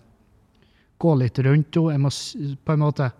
gå 1.02 1.16
litt 1.20 1.38
rundt 1.44 1.76
henne. 1.76 1.92
Jeg 1.92 2.04
må 2.04 2.14
på 2.64 2.76
en 2.76 2.84
måte 2.86 3.10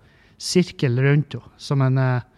sirkle 0.41 1.05
rundt 1.05 1.37
henne 1.37 2.07
uh, 2.21 2.31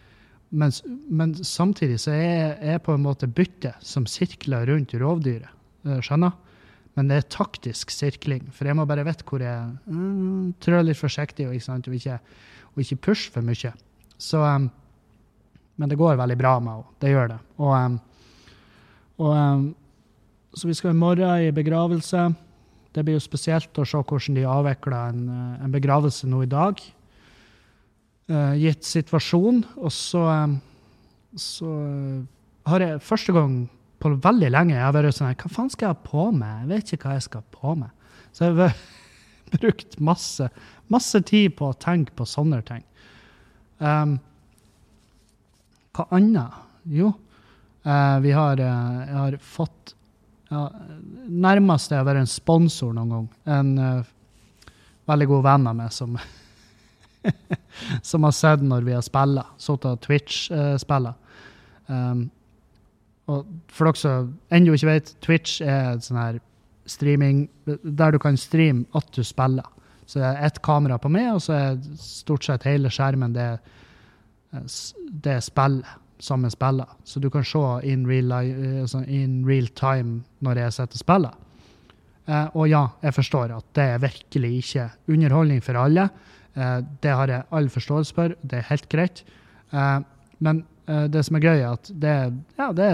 men, 0.49 0.73
men, 1.11 1.35
samtidig 1.45 1.99
så 2.01 2.15
er 2.15 2.57
jeg 2.63 2.83
på 2.87 2.95
en 2.95 3.05
måte 3.05 3.29
byttet 3.29 3.83
som 3.85 4.07
sirkler 4.09 4.69
rundt 4.71 4.95
rovdyret. 4.95 5.51
Eh, 5.87 5.99
skjønner? 6.05 6.37
Men 6.97 7.11
det 7.11 7.17
er 7.19 7.29
taktisk 7.29 7.93
sirkling, 7.93 8.47
for 8.57 8.69
jeg 8.69 8.77
må 8.79 8.87
bare 8.89 9.05
vite 9.05 9.25
hvor 9.29 9.43
jeg 9.45 9.75
mm, 9.85 10.55
trør 10.65 10.87
litt 10.87 10.97
forsiktig 10.97 11.45
og 11.45 11.57
ikke, 11.57 11.77
og 11.77 11.97
ikke, 11.99 12.19
og 12.73 12.85
ikke 12.85 13.01
pushe 13.09 13.33
for 13.35 13.45
mye. 13.45 13.73
Så, 14.17 14.41
um, 14.41 14.71
men 15.77 15.93
det 15.93 15.99
går 16.01 16.17
veldig 16.17 16.39
bra 16.41 16.55
med 16.61 16.73
henne. 16.73 16.95
Det 17.05 17.13
gjør 17.13 17.29
det. 17.35 17.39
Og, 17.61 17.75
um, 17.77 17.99
og, 19.21 19.33
um, 19.37 19.67
så 20.57 20.71
vi 20.71 20.79
skal 20.79 20.95
i 20.95 20.99
morgen 21.03 21.45
i 21.45 21.53
begravelse. 21.53 22.31
Det 22.97 23.05
blir 23.05 23.19
jo 23.19 23.27
spesielt 23.27 23.77
å 23.77 23.85
se 23.85 24.01
hvordan 24.01 24.39
de 24.39 24.49
avvikler 24.49 25.13
en, 25.13 25.27
en 25.61 25.75
begravelse 25.75 26.29
nå 26.33 26.47
i 26.47 26.49
dag 26.49 26.81
uh, 28.33 28.55
gitt 28.57 28.89
situasjon. 28.89 29.67
Og 29.77 29.93
så, 29.93 30.25
um, 30.25 30.57
så 31.37 31.77
uh, 31.77 32.25
har 32.73 32.89
jeg 32.89 33.05
første 33.05 33.37
gang 33.37 33.67
på 34.03 34.13
veldig 34.23 34.51
lenge 34.53 34.75
jeg 34.75 34.85
har 34.85 34.95
vært 34.95 35.17
sånn 35.17 35.35
Hva 35.41 35.51
faen 35.53 35.71
skal 35.73 35.89
jeg 35.89 35.95
ha 35.95 36.09
på 36.11 36.25
meg? 36.37 36.63
Jeg 36.63 36.71
vet 36.73 36.93
ikke 36.95 37.09
hva 37.09 37.17
jeg 37.17 37.27
skal 37.27 37.43
ha 37.45 37.59
på 37.61 37.75
meg. 37.81 38.17
Så 38.37 38.45
jeg 38.45 38.57
har 38.59 38.81
brukt 39.57 39.99
masse, 40.05 40.49
masse 40.93 41.21
tid 41.29 41.57
på 41.59 41.71
å 41.71 41.79
tenke 41.81 42.15
på 42.17 42.27
sånne 42.29 42.61
ting. 42.67 42.85
Um, 43.79 44.17
hva 45.97 46.09
annet? 46.17 46.63
Jo, 46.93 47.13
uh, 47.87 48.17
vi 48.23 48.35
har, 48.37 48.61
jeg 48.63 49.17
har 49.17 49.39
fått 49.43 49.95
ja, 50.47 50.69
Nærmest 51.27 51.91
jeg 51.91 52.07
vært 52.07 52.23
en 52.23 52.31
sponsor 52.31 52.93
noen 52.95 53.15
gang. 53.15 53.31
En 53.51 53.73
uh, 53.81 54.11
veldig 55.11 55.31
god 55.33 55.47
venn 55.49 55.71
av 55.73 55.81
meg 55.81 55.95
som 55.95 56.19
som 58.03 58.25
har 58.25 58.35
sett 58.35 58.63
når 58.63 58.87
vi 58.87 58.95
har 58.95 59.05
spilla, 59.05 59.43
sittet 59.59 59.89
og 59.91 60.03
Twitch-spilla. 60.05 61.13
Um, 61.87 62.27
og 63.27 63.47
for 63.73 63.89
dere 63.89 64.01
som 64.01 64.35
ennå 64.55 64.77
ikke 64.77 64.91
vet, 64.91 65.15
Twitch 65.25 65.63
er 65.65 65.99
sånn 66.03 66.21
her 66.21 66.39
streaming 66.87 67.47
der 67.67 68.15
du 68.15 68.21
kan 68.23 68.39
streame 68.39 68.87
at 68.95 69.09
du 69.17 69.25
spiller. 69.27 69.67
Så 70.07 70.21
det 70.21 70.29
er 70.29 70.45
ett 70.47 70.61
kamera 70.63 71.01
på 71.03 71.11
meg, 71.11 71.33
og 71.35 71.41
så 71.43 71.57
er 71.57 71.81
stort 71.99 72.47
sett 72.47 72.67
hele 72.69 72.93
skjermen 72.95 73.35
det, 73.35 73.49
det 75.25 75.41
spillet 75.43 76.05
som 76.23 76.47
jeg 76.47 76.55
spiller. 76.55 76.93
Så 77.05 77.21
du 77.21 77.27
kan 77.33 77.45
se 77.45 77.65
in 77.91 78.07
real, 78.07 78.31
altså 78.33 79.03
in 79.11 79.41
real 79.49 79.67
time 79.75 80.23
når 80.47 80.63
jeg 80.63 80.77
sitter 80.79 81.01
og 81.01 81.03
spiller. 81.03 81.43
Uh, 82.27 82.47
og 82.59 82.65
ja, 82.71 82.85
jeg 83.03 83.15
forstår 83.15 83.53
at 83.55 83.67
det 83.79 83.85
er 83.91 84.01
virkelig 84.03 84.53
ikke 84.63 84.89
underholdning 85.15 85.61
for 85.63 85.79
alle. 85.79 86.09
Eh, 86.57 86.79
det 87.05 87.13
har 87.13 87.31
jeg 87.31 87.45
all 87.53 87.69
forståelse 87.73 88.17
for. 88.17 88.35
Det 88.43 88.61
er 88.61 88.71
helt 88.71 88.89
greit. 88.93 89.25
Eh, 89.73 90.01
men 90.39 90.63
eh, 90.63 90.65
det 90.87 91.23
som 91.27 91.35
er 91.39 91.43
gøy, 91.43 91.59
er 91.59 91.73
at 91.75 91.89
det, 91.91 92.15
ja, 92.59 92.69
det 92.77 92.91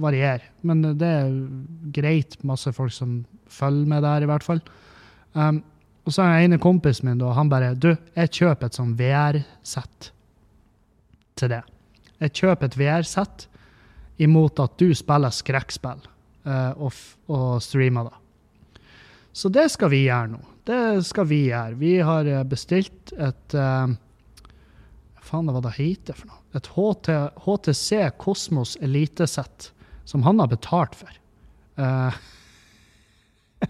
varierer. 0.00 0.44
Men 0.66 0.82
det 0.98 1.08
er 1.08 1.34
greit. 1.94 2.38
Masse 2.46 2.72
folk 2.72 2.94
som 2.94 3.20
følger 3.52 3.88
med 3.90 4.04
der, 4.06 4.24
i 4.24 4.30
hvert 4.30 4.46
fall. 4.46 4.62
Um, 5.34 5.62
og 6.08 6.14
så 6.14 6.24
er 6.24 6.38
den 6.38 6.48
ene 6.48 6.60
kompisen 6.62 7.10
min 7.10 7.20
da, 7.20 7.34
han 7.36 7.50
bare 7.52 7.74
Du, 7.76 7.90
jeg 8.16 8.32
kjøper 8.32 8.68
et 8.70 8.78
sånn 8.78 8.94
VR-sett 8.96 10.12
til 11.38 11.52
det. 11.52 11.62
Jeg 12.18 12.34
kjøper 12.40 12.70
et 12.70 12.78
VR-sett 12.80 13.44
imot 14.24 14.58
at 14.62 14.78
du 14.80 14.88
spiller 14.96 15.34
skrekkspill 15.34 16.00
uh, 16.48 16.72
og, 16.80 16.96
og 17.28 17.60
streamer 17.62 18.08
det. 18.08 18.88
Så 19.36 19.52
det 19.52 19.68
skal 19.70 19.92
vi 19.92 20.06
gjøre 20.06 20.32
nå. 20.32 20.40
Det 20.66 21.04
skal 21.06 21.28
vi 21.28 21.44
gjøre. 21.46 21.76
Vi 21.80 21.92
har 22.04 22.26
eh, 22.28 22.42
bestilt 22.44 23.12
et 23.16 23.54
uh, 23.56 23.86
Faen, 25.28 25.50
hva 25.52 25.60
det 25.64 25.76
heter 25.76 26.16
for 26.16 26.30
noe? 26.30 26.40
Et 26.56 26.68
HT, 26.72 27.08
HTC 27.44 27.88
Kosmos 28.20 28.76
Elitesett 28.80 29.72
som 30.08 30.22
han 30.24 30.40
har 30.40 30.48
betalt 30.48 30.94
for. 30.96 31.12
Uh, 31.76 32.14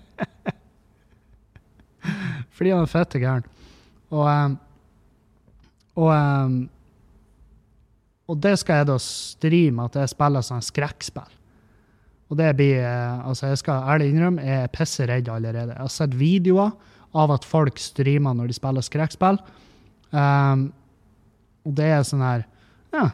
fordi 2.54 2.70
han 2.70 2.84
er 2.84 2.92
fette 2.92 3.18
gæren. 3.18 3.46
Og, 4.14 4.22
um, 4.22 4.54
og, 5.98 6.12
um, 6.14 6.70
og 8.30 8.38
det 8.44 8.54
skal 8.62 8.80
jeg 8.80 8.90
da 8.92 8.98
streame, 9.02 9.88
at 9.88 9.98
jeg 9.98 10.12
spiller 10.14 10.46
sånn 10.46 10.62
skrekkspill. 10.62 11.34
Og 12.28 12.36
det 12.38 12.52
blir 12.58 12.84
Altså, 12.84 13.48
jeg 13.50 13.58
skal 13.64 13.86
ærlig 13.88 14.12
innrømme, 14.12 14.44
jeg 14.44 14.62
er 14.62 14.72
pisseredd 14.72 15.28
allerede. 15.32 15.72
Jeg 15.72 15.80
har 15.80 15.90
sett 15.90 16.14
videoer 16.14 16.70
av 17.18 17.32
at 17.34 17.46
folk 17.48 17.80
streamer 17.80 18.36
når 18.36 18.46
de 18.50 18.56
spiller 18.60 18.84
skrekkspill. 18.84 19.40
Um, 20.12 20.68
og 21.68 21.74
det 21.76 21.90
er 21.92 22.06
sånn 22.06 22.24
her 22.24 22.46
Ja, 22.94 23.10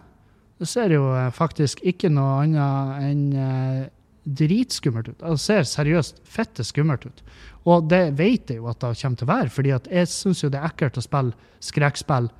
det 0.62 0.68
ser 0.70 0.94
jo 0.94 1.08
eh, 1.16 1.32
faktisk 1.34 1.82
ikke 1.82 2.12
noe 2.14 2.44
annet 2.44 3.08
enn 3.08 3.24
uh, 3.34 3.80
dritskummelt 4.24 5.10
ut. 5.10 5.18
Det 5.20 5.40
ser 5.42 5.66
seriøst 5.68 6.22
fette 6.30 6.64
skummelt 6.64 7.02
ut. 7.04 7.18
Og 7.68 7.90
det 7.90 8.14
vet 8.16 8.48
jeg 8.48 8.62
jo 8.62 8.70
at 8.70 8.78
det 8.80 8.94
kommer 9.00 9.18
til 9.18 9.26
å 9.26 9.32
være, 9.32 9.50
fordi 9.52 9.74
jeg 9.74 10.08
syns 10.12 10.40
jo 10.44 10.52
det 10.52 10.60
er 10.62 10.70
ekkelt 10.70 10.96
å 10.96 11.04
spille 11.04 11.50
skrekkspill 11.64 12.30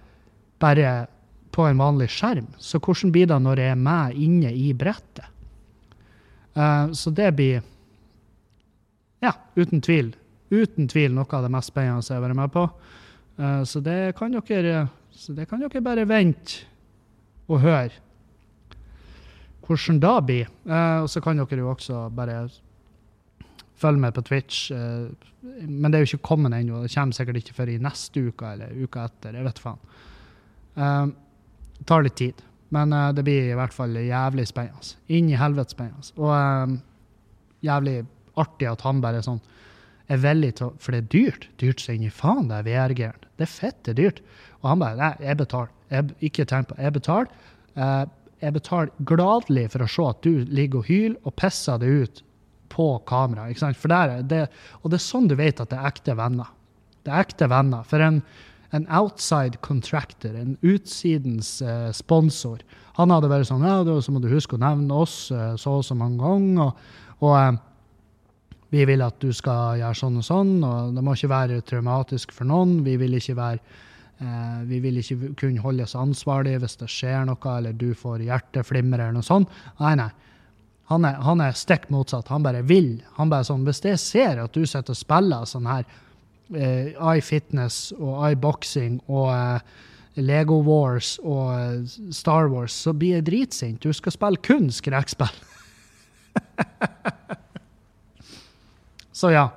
bare 0.62 0.94
på 1.53 1.66
en 1.66 1.83
vanlig 1.83 2.09
skjerm. 2.14 2.46
Så 2.57 2.79
hvordan 2.79 3.12
blir 3.12 3.29
det 3.29 3.40
når 3.42 3.61
jeg 3.61 3.74
er 3.74 3.83
med 3.83 4.16
inne 4.16 4.55
i 4.55 4.70
brettet? 4.79 5.27
Uh, 6.55 6.94
så 6.94 7.11
det 7.11 7.33
blir 7.35 7.64
Ja, 9.24 9.35
uten 9.59 9.83
tvil 9.83 10.14
uten 10.55 10.88
tvil 10.90 11.14
noe 11.14 11.29
av 11.31 11.44
det 11.44 11.53
mest 11.53 11.72
spennende 11.72 12.05
jeg 12.05 12.18
har 12.18 12.24
vært 12.24 12.38
med 12.38 12.53
på. 12.55 12.66
Uh, 13.35 13.64
så, 13.66 13.81
det 13.83 14.14
kan 14.18 14.35
dere, 14.35 14.87
det 15.11 15.49
kan 15.51 15.62
dere 15.62 15.83
bare 15.83 16.07
vente 16.07 16.62
og 17.51 17.61
høre 17.64 17.90
hvordan 19.64 19.99
det 20.01 20.14
blir. 20.29 20.53
Uh, 20.68 21.03
og 21.03 21.11
så 21.11 21.23
kan 21.25 21.40
dere 21.40 21.62
jo 21.62 21.73
også 21.73 22.09
bare 22.14 22.44
følge 23.81 24.01
med 24.01 24.14
på 24.14 24.23
Twitch. 24.29 24.70
Uh, 24.70 25.11
men 25.66 25.90
det 25.90 25.99
er 25.99 26.05
jo 26.05 26.14
ikke 26.14 26.29
kommet 26.31 26.55
ennå. 26.55 26.83
Det 26.85 26.94
kommer 26.94 27.16
sikkert 27.16 27.40
ikke 27.40 27.57
før 27.57 27.73
i 27.73 27.81
neste 27.83 28.29
uke 28.29 28.55
eller 28.55 28.77
uka 28.77 29.09
etter. 29.09 29.35
Jeg 29.35 29.49
vet 29.49 29.62
faen. 29.62 31.14
det 31.79 31.87
tar 31.87 32.05
litt 32.05 32.16
tid. 32.16 32.42
Men 32.75 32.90
det 33.14 33.23
blir 33.23 33.51
i 33.51 33.57
hvert 33.57 33.75
fall 33.75 33.92
jævlig 33.94 34.47
spennende. 34.49 34.97
Inn 35.09 35.29
i 35.31 35.37
helvete 35.38 35.77
spennende. 35.77 36.12
Og 36.16 36.79
jævlig 37.64 38.05
artig 38.40 38.68
at 38.70 38.83
han 38.85 39.03
bare 39.05 39.20
er 39.20 39.27
sånn 39.27 39.42
er 40.12 40.21
villig 40.21 40.55
til 40.59 40.69
å 40.69 40.75
For 40.83 40.95
det 40.95 41.05
er 41.05 41.12
dyrt. 41.14 41.49
Dyrt 41.62 41.85
som 41.85 41.95
inni 41.97 42.11
faen, 42.12 42.51
det 42.51 42.61
er 42.61 42.69
VR-gæren. 42.69 43.31
Det 43.38 43.47
er 43.47 43.53
fette 43.53 43.95
dyrt. 43.97 44.21
Og 44.62 44.71
han 44.73 44.83
bare 44.83 45.01
Nei, 45.01 45.14
jeg 45.29 45.40
betaler. 45.40 45.73
Jeg, 45.93 46.12
ikke 46.29 46.47
tenk 46.51 46.71
på 46.71 46.79
Jeg 46.81 46.97
betaler. 46.97 47.33
Uh, 47.75 48.05
jeg 48.43 48.55
betaler 48.55 48.93
gladelig 49.09 49.69
for 49.73 49.85
å 49.85 49.90
se 49.90 50.07
at 50.11 50.25
du 50.27 50.45
ligger 50.53 50.83
og 50.83 50.88
hyler 50.90 51.17
og 51.25 51.37
pisser 51.40 51.81
det 51.81 51.88
ut 51.88 52.25
på 52.75 52.88
kamera. 53.09 53.49
ikke 53.49 53.62
sant? 53.62 53.79
For 53.81 53.93
der, 53.93 54.19
det, 54.27 54.47
og 54.83 54.90
det 54.90 54.99
er 54.99 55.07
sånn 55.07 55.29
du 55.31 55.37
vet 55.38 55.62
at 55.62 55.71
det 55.71 55.79
er 55.79 55.88
ekte 55.88 56.17
venner. 56.19 56.51
Det 57.05 57.12
er 57.12 57.25
ekte 57.25 57.49
venner. 57.53 57.87
For 57.88 58.03
en, 58.03 58.21
en 58.75 58.88
outside 58.93 59.61
contractor, 59.64 60.35
en 60.37 60.57
utsidens 60.67 61.57
eh, 61.62 61.90
sponsor, 61.95 62.64
han 62.99 63.14
hadde 63.14 63.31
vært 63.31 63.49
sånn 63.49 63.64
ja, 63.67 63.79
så 63.85 64.14
må 64.14 64.23
du 64.23 64.29
huske 64.33 64.59
å 64.59 64.62
nevne 64.62 65.03
oss 65.05 65.29
uh, 65.35 65.55
så 65.59 65.79
og 65.81 65.87
så 65.87 65.97
mange 65.99 66.21
ganger. 66.23 66.69
og, 66.69 67.25
og 67.25 67.62
vi 68.75 68.85
vil 68.89 69.05
at 69.07 69.21
du 69.23 69.31
skal 69.35 69.79
gjøre 69.79 69.99
sånn 69.99 70.19
og 70.19 70.27
sånn, 70.27 70.55
og 70.67 70.95
det 70.97 71.03
må 71.05 71.15
ikke 71.15 71.31
være 71.31 71.63
traumatisk 71.69 72.35
for 72.35 72.49
noen. 72.51 72.81
Vi 72.87 72.97
vil 72.99 73.15
ikke 73.21 73.37
være 73.39 73.61
eh, 73.61 74.61
vi 74.67 74.81
vil 74.83 74.99
ikke 74.99 75.33
kunne 75.39 75.63
holdes 75.63 75.95
ansvarlig 75.99 76.57
hvis 76.63 76.81
det 76.81 76.91
skjer 76.91 77.29
noe, 77.29 77.55
eller 77.55 77.77
du 77.79 77.93
får 77.99 78.25
hjerteflimmer 78.27 78.99
eller 78.99 79.19
noe 79.21 79.27
sånt. 79.27 79.53
Nei, 79.79 79.95
nei. 80.03 80.11
Han 80.93 81.07
er, 81.09 81.21
han 81.25 81.41
er 81.41 81.57
stikk 81.57 81.87
motsatt. 81.93 82.29
Han 82.35 82.45
bare 82.45 82.65
vil. 82.67 82.99
Han 83.17 83.31
bare 83.33 83.47
sånn, 83.49 83.65
Hvis 83.65 83.85
jeg 83.87 84.01
ser 84.03 84.43
at 84.43 84.53
du 84.53 84.67
sitter 84.67 84.93
og 84.93 84.99
spiller 84.99 85.47
sånn 85.49 85.71
her 85.71 85.87
eh, 86.53 86.93
iFitness 87.15 87.95
og 87.97 88.19
iBoxing 88.35 88.99
og 89.07 89.31
eh, 89.33 89.81
Lego 90.21 90.61
Wars 90.67 91.17
og 91.23 91.55
eh, 91.55 91.97
Star 92.13 92.51
Wars, 92.53 92.77
så 92.85 92.93
blir 92.93 93.21
jeg 93.21 93.29
dritsint. 93.31 93.81
Du 93.87 93.95
skal 93.97 94.19
spille 94.19 94.45
kun 94.45 94.69
skrekkspill. 94.75 95.41
Så 99.25 99.31
ja, 99.33 99.49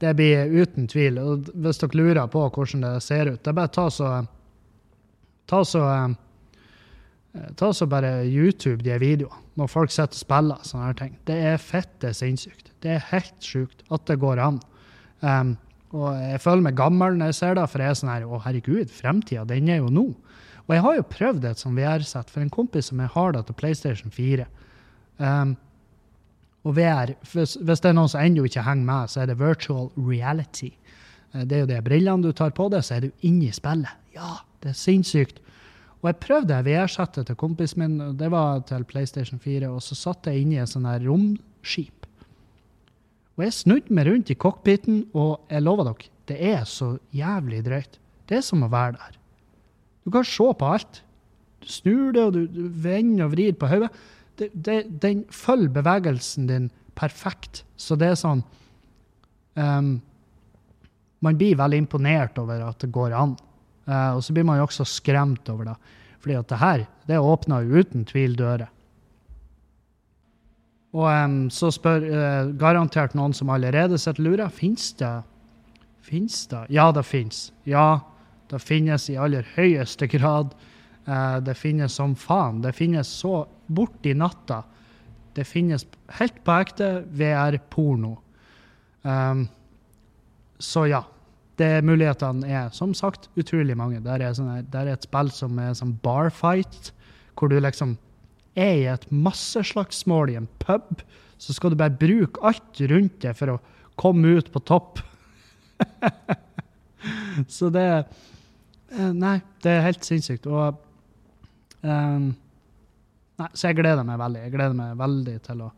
det 0.00 0.14
blir 0.16 0.48
uten 0.48 0.86
tvil. 0.88 1.18
Og 1.20 1.50
hvis 1.60 1.82
dere 1.82 2.00
lurer 2.00 2.28
på 2.32 2.46
hvordan 2.48 2.86
det 2.86 3.02
ser 3.04 3.28
ut, 3.34 3.42
det 3.42 3.52
er 3.52 3.58
bare 3.60 3.72
ta 3.74 3.90
så 3.92 4.14
Ta 5.44 5.58
så, 5.68 5.80
ta 7.60 7.66
så 7.76 7.86
bare 7.86 8.22
YouTube 8.24 8.80
de 8.80 8.94
videoene. 8.96 9.42
når 9.60 9.68
folk 9.68 9.92
sitter 9.92 10.16
og 10.16 10.18
spiller 10.18 10.62
sånne 10.64 10.86
her 10.86 10.96
ting. 10.98 11.18
Det 11.28 11.34
er 11.36 11.60
fette 11.60 12.14
sinnssykt. 12.16 12.72
Det 12.82 12.94
er 12.96 13.04
helt 13.10 13.44
sjukt 13.44 13.84
at 13.92 14.06
det 14.08 14.16
går 14.18 14.40
an. 14.42 14.56
Um, 15.20 15.52
og 15.92 16.16
jeg 16.16 16.40
føler 16.42 16.64
meg 16.64 16.78
gammel 16.80 17.20
når 17.20 17.30
jeg 17.30 17.36
ser 17.38 17.54
det, 17.54 17.68
for 17.70 17.84
jeg 17.84 17.92
er 17.92 18.00
sånn 18.00 18.10
her 18.10 18.24
Å, 18.24 18.40
herregud, 18.42 18.90
fremtida, 18.90 19.44
den 19.46 19.68
er 19.68 19.78
jo 19.84 19.92
nå. 19.92 20.06
Og 20.64 20.74
jeg 20.74 20.82
har 20.82 20.96
jo 20.96 21.06
prøvd 21.12 21.46
et 21.46 21.60
sånt 21.60 21.78
VR-sett 21.78 22.32
for 22.32 22.42
en 22.42 22.50
kompis 22.50 22.88
som 22.90 23.04
jeg 23.04 23.12
har 23.14 23.36
det 23.36 23.44
til 23.46 23.58
PlayStation 23.60 24.16
4. 24.16 24.48
Um, 25.20 25.54
og 26.64 26.76
VR, 26.78 27.12
hvis, 27.32 27.58
hvis, 27.60 27.82
det 27.84 27.90
er 27.90 27.96
noen 27.98 28.10
som 28.10 28.24
ennå 28.24 28.46
ikke 28.48 28.64
henger 28.64 28.88
med, 28.88 29.12
så 29.12 29.22
er 29.22 29.30
det 29.30 29.40
virtual 29.40 29.90
reality. 29.98 30.70
Eh, 31.34 31.44
det 31.44 31.58
er 31.58 31.64
jo 31.64 31.70
de 31.70 31.80
brillene 31.84 32.24
du 32.24 32.32
tar 32.36 32.54
på 32.56 32.70
deg, 32.72 32.84
så 32.84 32.96
er 32.96 33.06
du 33.06 33.26
inne 33.26 33.50
i 33.50 33.56
spillet. 33.56 33.92
Ja, 34.16 34.38
det 34.64 34.72
er 34.72 34.78
sinnssykt. 34.78 35.42
Og 36.00 36.10
jeg 36.10 36.20
prøvde 36.20 36.62
VR-settet 36.66 37.28
til 37.28 37.36
kompisen 37.40 37.80
min, 37.80 38.00
og 38.04 38.16
det 38.20 38.30
var 38.32 38.64
til 38.68 38.84
PlayStation 38.88 39.40
4, 39.40 39.68
og 39.72 39.84
så 39.84 39.96
satt 39.96 40.28
jeg 40.28 40.42
inne 40.42 40.58
i 40.58 40.62
et 40.64 40.72
sånt 40.72 40.88
her 40.88 41.04
romskip. 41.04 42.08
Og 43.34 43.46
jeg 43.46 43.56
snudde 43.56 43.94
meg 43.96 44.08
rundt 44.08 44.30
i 44.30 44.38
cockpiten, 44.38 45.06
og 45.16 45.48
jeg 45.50 45.64
lover 45.64 45.88
dere, 45.88 46.10
det 46.28 46.36
er 46.52 46.68
så 46.68 46.94
jævlig 47.12 47.64
drøyt. 47.64 47.98
Det 48.28 48.38
er 48.38 48.44
som 48.44 48.64
å 48.64 48.70
være 48.72 48.96
der. 48.96 49.16
Du 50.04 50.12
kan 50.12 50.24
se 50.28 50.46
på 50.60 50.68
alt. 50.76 51.00
Du 51.64 51.68
snur 51.72 52.12
det, 52.12 52.22
og 52.22 52.36
du, 52.36 52.44
du 52.48 52.68
vender 52.68 53.26
og 53.26 53.34
vrir 53.34 53.56
på 53.56 53.68
hodet 53.68 53.90
det, 54.38 54.78
den 55.02 55.24
følger 55.30 55.72
bevegelsen 55.76 56.48
din 56.48 56.70
perfekt. 56.98 57.64
Så 57.76 57.96
det 57.98 58.12
er 58.12 58.18
sånn 58.18 58.42
um, 59.54 59.96
Man 61.24 61.38
blir 61.40 61.56
veldig 61.56 61.78
imponert 61.80 62.38
over 62.42 62.62
at 62.66 62.82
det 62.82 62.92
går 62.94 63.14
an. 63.16 63.36
Uh, 63.88 64.16
og 64.16 64.22
så 64.24 64.34
blir 64.36 64.46
man 64.46 64.58
jo 64.60 64.66
også 64.68 64.86
skremt 64.88 65.48
over 65.52 65.70
det. 65.70 65.76
Fordi 66.24 66.38
at 66.38 66.48
det 66.50 66.60
her, 66.60 66.86
det 67.08 67.20
åpner 67.20 67.64
jo 67.64 67.82
uten 67.84 68.04
tvil 68.08 68.36
dører. 68.36 68.70
Og 70.94 71.08
um, 71.10 71.38
så 71.50 71.72
spør 71.74 72.04
uh, 72.06 72.52
garantert 72.60 73.16
noen 73.18 73.34
som 73.36 73.50
allerede 73.52 73.98
sitter 73.98 74.28
lura, 74.28 74.50
fins 74.52 74.92
det 75.00 75.16
Fins 76.04 76.42
det? 76.50 76.66
Ja, 76.68 76.90
det 76.92 77.06
fins. 77.08 77.46
Ja, 77.64 78.04
det 78.52 78.60
finnes 78.60 79.06
i 79.08 79.16
aller 79.16 79.46
høyeste 79.54 80.04
grad. 80.12 80.52
Uh, 81.04 81.38
det 81.44 81.56
finnes 81.58 81.92
som 81.92 82.14
faen. 82.16 82.62
Det 82.64 82.72
finnes 82.76 83.08
så 83.08 83.44
borti 83.66 84.14
natta. 84.16 84.62
Det 85.34 85.44
finnes 85.44 85.86
helt 86.18 86.38
på 86.46 86.60
ekte 86.62 86.90
VR-porno. 87.12 88.14
Um, 89.02 89.48
så 90.58 90.86
ja. 90.88 91.04
Det 91.54 91.84
Mulighetene 91.86 92.48
er 92.50 92.70
som 92.74 92.90
sagt 92.98 93.28
utrolig 93.38 93.76
mange. 93.78 94.00
Der 94.02 94.22
er, 94.26 94.32
sånne, 94.34 94.64
der 94.72 94.88
er 94.88 94.96
et 94.96 95.04
spill 95.06 95.28
som 95.30 95.58
er 95.62 95.76
sånn 95.78 95.92
barfight, 96.02 96.90
hvor 97.38 97.52
du 97.52 97.60
liksom 97.60 97.94
er 98.58 98.72
i 98.74 98.88
et 98.90 99.04
masseslagsmål 99.10 100.32
i 100.32 100.38
en 100.40 100.48
pub. 100.62 101.04
Så 101.38 101.54
skal 101.54 101.70
du 101.70 101.78
bare 101.78 101.94
bruke 101.94 102.42
alt 102.42 102.82
rundt 102.90 103.20
deg 103.22 103.38
for 103.38 103.54
å 103.54 103.60
komme 104.00 104.34
ut 104.40 104.50
på 104.50 104.62
topp. 104.66 105.02
så 107.56 107.70
det 107.74 107.86
eh, 107.92 109.12
Nei, 109.14 109.38
det 109.62 109.76
er 109.76 109.86
helt 109.88 110.06
sinnssykt. 110.06 110.50
Og 110.50 110.80
um, 111.84 112.32
Nei, 113.34 113.48
så 113.50 113.66
jeg 113.66 113.80
gleder 113.80 114.06
meg 114.06 114.20
veldig. 114.20 114.44
Jeg 114.44 114.52
gleder 114.52 114.76
meg 114.78 114.98
veldig 115.00 115.32
til 115.42 115.62
å 115.64 115.72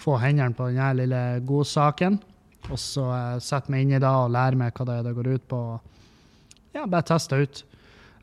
få 0.00 0.14
hendene 0.22 0.56
på 0.56 0.70
denne 0.70 0.86
lille 0.96 1.22
godsaken. 1.44 2.16
Og 2.70 2.80
så 2.80 3.04
uh, 3.10 3.40
sette 3.44 3.72
meg 3.72 3.84
inn 3.84 3.96
i 3.98 4.00
det 4.00 4.08
og 4.08 4.32
lære 4.32 4.56
meg 4.60 4.72
hva 4.72 4.86
det, 4.88 4.98
er 5.00 5.08
det 5.08 5.16
går 5.18 5.32
ut 5.34 5.48
på. 5.50 5.60
Ja, 6.74 6.86
bare 6.86 7.04
teste 7.06 7.42
ut. 7.44 7.60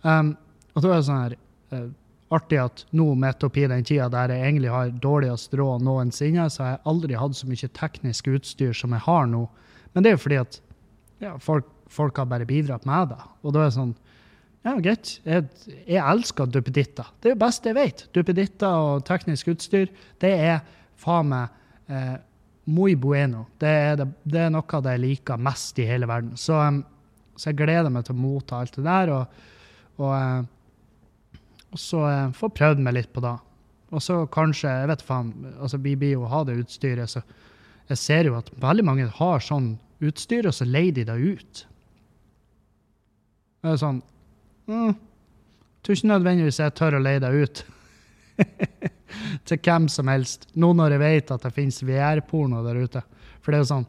Um, 0.01 0.33
og 0.73 0.81
da 0.81 0.89
er 0.89 0.95
det 0.95 1.07
sånn 1.07 1.21
her 1.21 1.37
uh, 1.75 1.89
artig 2.31 2.61
at 2.61 2.85
nå 2.95 3.11
midt 3.19 3.43
oppi 3.43 3.67
den 3.67 3.85
tida 3.85 4.07
der 4.11 4.33
jeg 4.33 4.47
egentlig 4.47 4.71
har 4.71 4.91
dårligst 5.03 5.53
råd 5.59 5.83
noensinne, 5.85 6.47
så 6.49 6.63
har 6.63 6.73
jeg 6.73 6.83
aldri 6.93 7.19
hatt 7.19 7.37
så 7.37 7.49
mye 7.49 7.71
teknisk 7.77 8.31
utstyr 8.31 8.73
som 8.77 8.95
jeg 8.95 9.05
har 9.05 9.27
nå. 9.29 9.43
Men 9.93 10.03
det 10.03 10.11
er 10.11 10.17
jo 10.17 10.23
fordi 10.25 10.39
at 10.39 10.61
ja, 11.21 11.35
folk, 11.43 11.67
folk, 11.91 12.17
har 12.17 12.29
bare 12.31 12.47
bidratt 12.49 12.87
med 12.87 13.11
det. 13.11 13.19
Og 13.43 13.53
da 13.53 13.65
er 13.65 13.69
det 13.69 13.77
sånn 13.77 13.93
ja, 14.61 14.75
greit. 14.77 15.15
Jeg, 15.25 15.47
jeg 15.87 16.01
elsker 16.01 16.49
duppeditter. 16.53 17.07
Det 17.19 17.31
er 17.31 17.35
det 17.35 17.41
beste 17.41 17.71
jeg 17.71 17.77
vet. 17.79 18.03
Duppeditter 18.13 18.83
og 18.91 19.05
teknisk 19.07 19.49
utstyr, 19.55 19.89
det 20.21 20.33
er 20.37 20.59
faen 21.01 21.31
meg 21.31 21.89
eh, 21.89 22.19
muy 22.69 22.95
bueno. 22.95 23.47
Det 23.57 23.69
er, 23.69 23.95
det, 23.97 24.07
det 24.23 24.43
er, 24.45 24.51
noe 24.53 24.77
av 24.77 24.83
det 24.85 24.95
jeg 24.95 25.03
liker 25.05 25.41
mest 25.41 25.79
i 25.81 25.87
hele 25.89 26.09
verden. 26.09 26.35
Så, 26.37 26.59
um, 26.61 26.83
så, 27.35 27.49
jeg 27.49 27.61
gleder 27.63 27.89
meg 27.93 28.05
til 28.05 28.17
å 28.17 28.21
motta 28.21 28.61
alt 28.61 28.77
det 28.77 28.85
der, 28.85 29.13
og, 29.15 29.47
og, 29.97 30.13
uh, 30.13 31.39
og 31.71 31.81
så 31.81 32.03
uh, 32.05 32.35
få 32.37 32.51
prøvd 32.53 32.83
meg 32.85 32.99
litt 32.99 33.11
på 33.15 33.23
det. 33.25 33.33
Og 33.91 33.99
så 33.99 34.21
kanskje 34.31 34.69
Jeg 34.71 34.87
vet 34.87 35.01
faen, 35.03 35.31
altså 35.59 35.81
vi 35.83 35.97
blir 35.99 36.13
jo 36.13 36.29
ha 36.31 36.45
det 36.47 36.61
utstyret, 36.61 37.11
så 37.11 37.23
jeg 37.89 37.99
ser 37.99 38.29
jo 38.29 38.37
at 38.37 38.47
veldig 38.61 38.85
mange 38.87 39.09
har 39.17 39.43
sånn 39.43 39.73
utstyr, 40.01 40.47
og 40.47 40.55
så 40.55 40.69
leier 40.69 40.93
de 40.95 41.03
det 41.09 41.17
ut. 41.17 41.65
Det 43.61 43.73
er 43.73 43.81
sånn 43.81 43.99
mm, 44.71 44.97
Tror 45.81 45.97
ikke 45.97 46.11
nødvendigvis 46.11 46.59
jeg 46.61 46.73
tør 46.77 46.99
å 46.99 47.03
leie 47.03 47.21
deg 47.23 47.37
ut. 47.41 47.63
til 49.47 49.59
hvem 49.65 49.87
som 49.91 50.09
helst. 50.11 50.47
Nå 50.53 50.71
når 50.77 50.95
jeg 50.95 51.01
vet 51.01 51.33
at 51.33 51.45
det 51.45 51.53
finnes 51.55 51.81
VR-porno 51.85 52.61
der 52.65 52.81
ute. 52.81 53.01
For 53.41 53.51
det 53.51 53.57
er 53.57 53.63
jo 53.63 53.71
sånn 53.71 53.87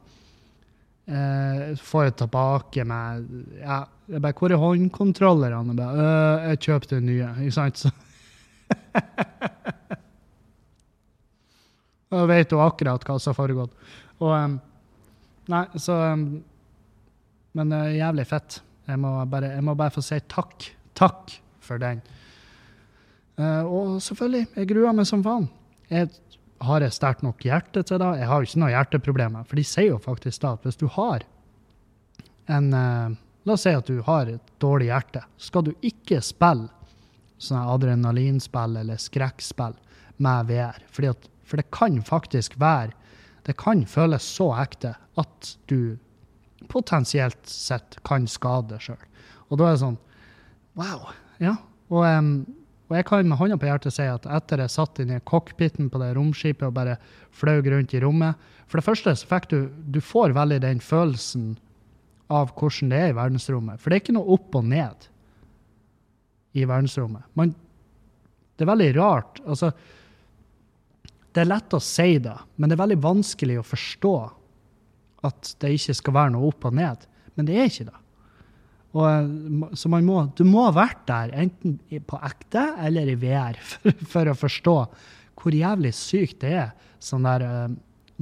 eh, 1.12 1.64
Får 1.77 2.07
jeg 2.07 2.14
tilbake 2.23 2.85
med 2.88 3.27
ja, 3.61 3.83
jeg 4.09 4.23
bare, 4.25 4.37
Hvor 4.38 4.55
er 4.55 4.62
håndkontrollerne? 4.62 5.77
Jeg, 5.77 5.92
øh, 6.07 6.37
jeg 6.49 6.62
kjøpte 6.66 7.01
nye, 7.05 7.29
ikke 7.45 7.57
sant? 7.59 7.77
Så 7.83 7.88
Da 12.12 12.27
vet 12.29 12.51
du 12.51 12.57
akkurat 12.61 13.05
hva 13.09 13.14
som 13.16 13.31
har 13.33 13.38
foregått. 13.38 13.73
Og 14.21 14.33
um, 14.37 14.59
Nei, 15.53 15.64
så 15.81 15.95
um, 16.12 16.27
Men 17.57 17.73
uh, 17.73 17.88
jævlig 17.92 18.27
fett. 18.29 18.61
Jeg 18.88 18.99
må, 18.99 19.14
bare, 19.31 19.55
jeg 19.55 19.64
må 19.64 19.75
bare 19.79 19.95
få 19.95 20.05
si 20.05 20.18
takk 20.29 20.71
Takk 20.99 21.33
for 21.64 21.81
den. 21.81 22.03
Uh, 23.40 23.64
og 23.64 24.03
selvfølgelig, 24.05 24.45
jeg 24.59 24.68
gruer 24.68 24.92
meg 24.92 25.07
som 25.09 25.23
faen. 25.25 25.47
Jeg 25.88 26.11
har 26.62 26.85
jeg 26.85 26.95
sterkt 26.95 27.25
nok 27.25 27.40
hjerte 27.42 27.83
til 27.88 27.99
det? 28.03 28.11
Jeg 28.21 28.29
har 28.29 28.42
jo 28.42 28.49
ikke 28.49 28.61
noe 28.61 28.73
hjerteproblemer. 28.75 29.47
For 29.49 29.59
de 29.59 29.64
sier 29.66 29.88
jo 29.88 30.01
faktisk 30.03 30.45
da 30.45 30.53
at 30.59 30.66
hvis 30.68 30.79
du 30.79 30.85
har 30.99 31.25
en 32.53 32.68
uh, 32.77 33.16
La 33.42 33.57
oss 33.57 33.64
si 33.66 33.73
at 33.75 33.88
du 33.90 33.99
har 34.07 34.29
et 34.31 34.51
dårlig 34.62 34.87
hjerte. 34.87 35.25
Skal 35.35 35.64
du 35.66 35.73
ikke 35.83 36.21
spille 36.23 36.68
sånne 37.42 37.64
adrenalinspill 37.75 38.77
eller 38.79 39.01
skrekkspill 39.03 39.75
med 40.23 40.51
VR? 40.53 40.79
At, 41.11 41.27
for 41.42 41.59
det 41.59 41.73
kan 41.75 41.99
faktisk 42.07 42.55
være 42.62 42.95
Det 43.42 43.57
kan 43.59 43.83
føles 43.90 44.23
så 44.23 44.53
ekte 44.62 44.95
at 45.18 45.49
du 45.66 45.99
potensielt 46.70 47.40
sett 47.48 47.98
kan 48.07 48.27
skade 48.31 48.79
sjøl. 48.83 49.01
Og 49.51 49.61
da 49.61 49.68
er 49.68 49.77
det 49.77 49.85
sånn 49.85 50.01
Wow. 50.79 51.11
Ja. 51.42 51.59
Og, 51.92 52.07
um, 52.07 52.31
og, 52.88 52.94
jeg 52.96 53.07
kan 53.09 53.29
med 53.29 53.37
hånda 53.37 53.59
på 53.61 53.68
hjertet 53.68 53.92
si 53.92 54.07
at 54.09 54.25
etter 54.25 54.62
jeg 54.62 54.72
satt 54.72 55.01
inn 55.03 55.12
i 55.12 55.20
cockpiten 55.29 55.90
på 55.92 56.01
det 56.01 56.14
romskipet 56.16 56.64
og 56.68 56.77
bare 56.79 56.96
fløy 57.37 57.61
rundt 57.66 57.92
i 57.92 58.01
rommet 58.01 58.40
For 58.64 58.81
det 58.81 58.87
første 58.87 59.12
så 59.20 59.29
fikk 59.29 59.51
du 59.51 59.59
Du 59.92 60.01
får 60.01 60.33
veldig 60.37 60.62
den 60.64 60.81
følelsen 60.81 61.57
av 62.33 62.55
hvordan 62.57 62.88
det 62.88 62.98
er 62.98 63.11
i 63.11 63.16
verdensrommet. 63.18 63.81
For 63.81 63.90
det 63.90 63.98
er 63.98 64.05
ikke 64.07 64.14
noe 64.16 64.37
opp 64.38 64.55
og 64.57 64.64
ned 64.64 65.09
i 66.57 66.64
verdensrommet. 66.64 67.27
Man, 67.37 67.53
det 68.57 68.64
er 68.64 68.70
veldig 68.70 68.88
rart. 68.96 69.42
Altså, 69.44 69.68
det 71.33 71.42
er 71.42 71.51
lett 71.51 71.77
å 71.77 71.81
si 71.83 72.16
det, 72.25 72.37
men 72.57 72.70
det 72.70 72.77
er 72.77 72.83
veldig 72.87 73.03
vanskelig 73.05 73.59
å 73.61 73.66
forstå 73.66 74.14
at 75.26 75.54
det 75.62 75.74
ikke 75.76 75.96
skal 75.98 76.16
være 76.18 76.35
noe 76.35 76.50
opp 76.50 76.68
og 76.68 76.76
ned. 76.76 77.06
Men 77.37 77.48
det 77.48 77.58
er 77.58 77.70
ikke 77.70 77.88
det. 77.88 77.98
Og, 78.92 79.06
eh, 79.08 79.74
så 79.78 79.88
må, 79.88 80.18
du 80.37 80.44
må 80.48 80.66
ha 80.66 80.74
vært 80.76 81.06
der, 81.08 81.32
enten 81.44 81.78
på 82.08 82.20
ekte 82.20 82.66
eller 82.85 83.08
i 83.08 83.16
VR, 83.20 83.58
for, 83.70 84.06
for 84.14 84.32
å 84.32 84.38
forstå 84.38 84.76
hvor 85.42 85.56
jævlig 85.56 85.90
sykt 85.96 86.42
det 86.44 86.52
er 86.61 86.90
sånn 87.02 87.26
der, 87.26 87.46
eh, 87.46 87.68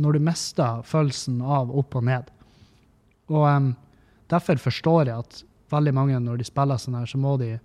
når 0.01 0.17
du 0.17 0.27
mister 0.31 0.85
følelsen 0.87 1.41
av 1.43 1.73
opp 1.77 1.99
og 1.99 2.07
ned. 2.09 2.31
Og 3.31 3.47
um, 3.47 3.73
Derfor 4.31 4.61
forstår 4.63 5.09
jeg 5.11 5.25
at 5.25 5.41
veldig 5.75 5.93
mange, 5.95 6.19
når 6.23 6.39
de 6.39 6.45
spiller 6.47 6.79
sånn 6.79 6.95
her, 7.01 7.09
så 7.11 7.19
må 7.19 7.35
de 7.41 7.57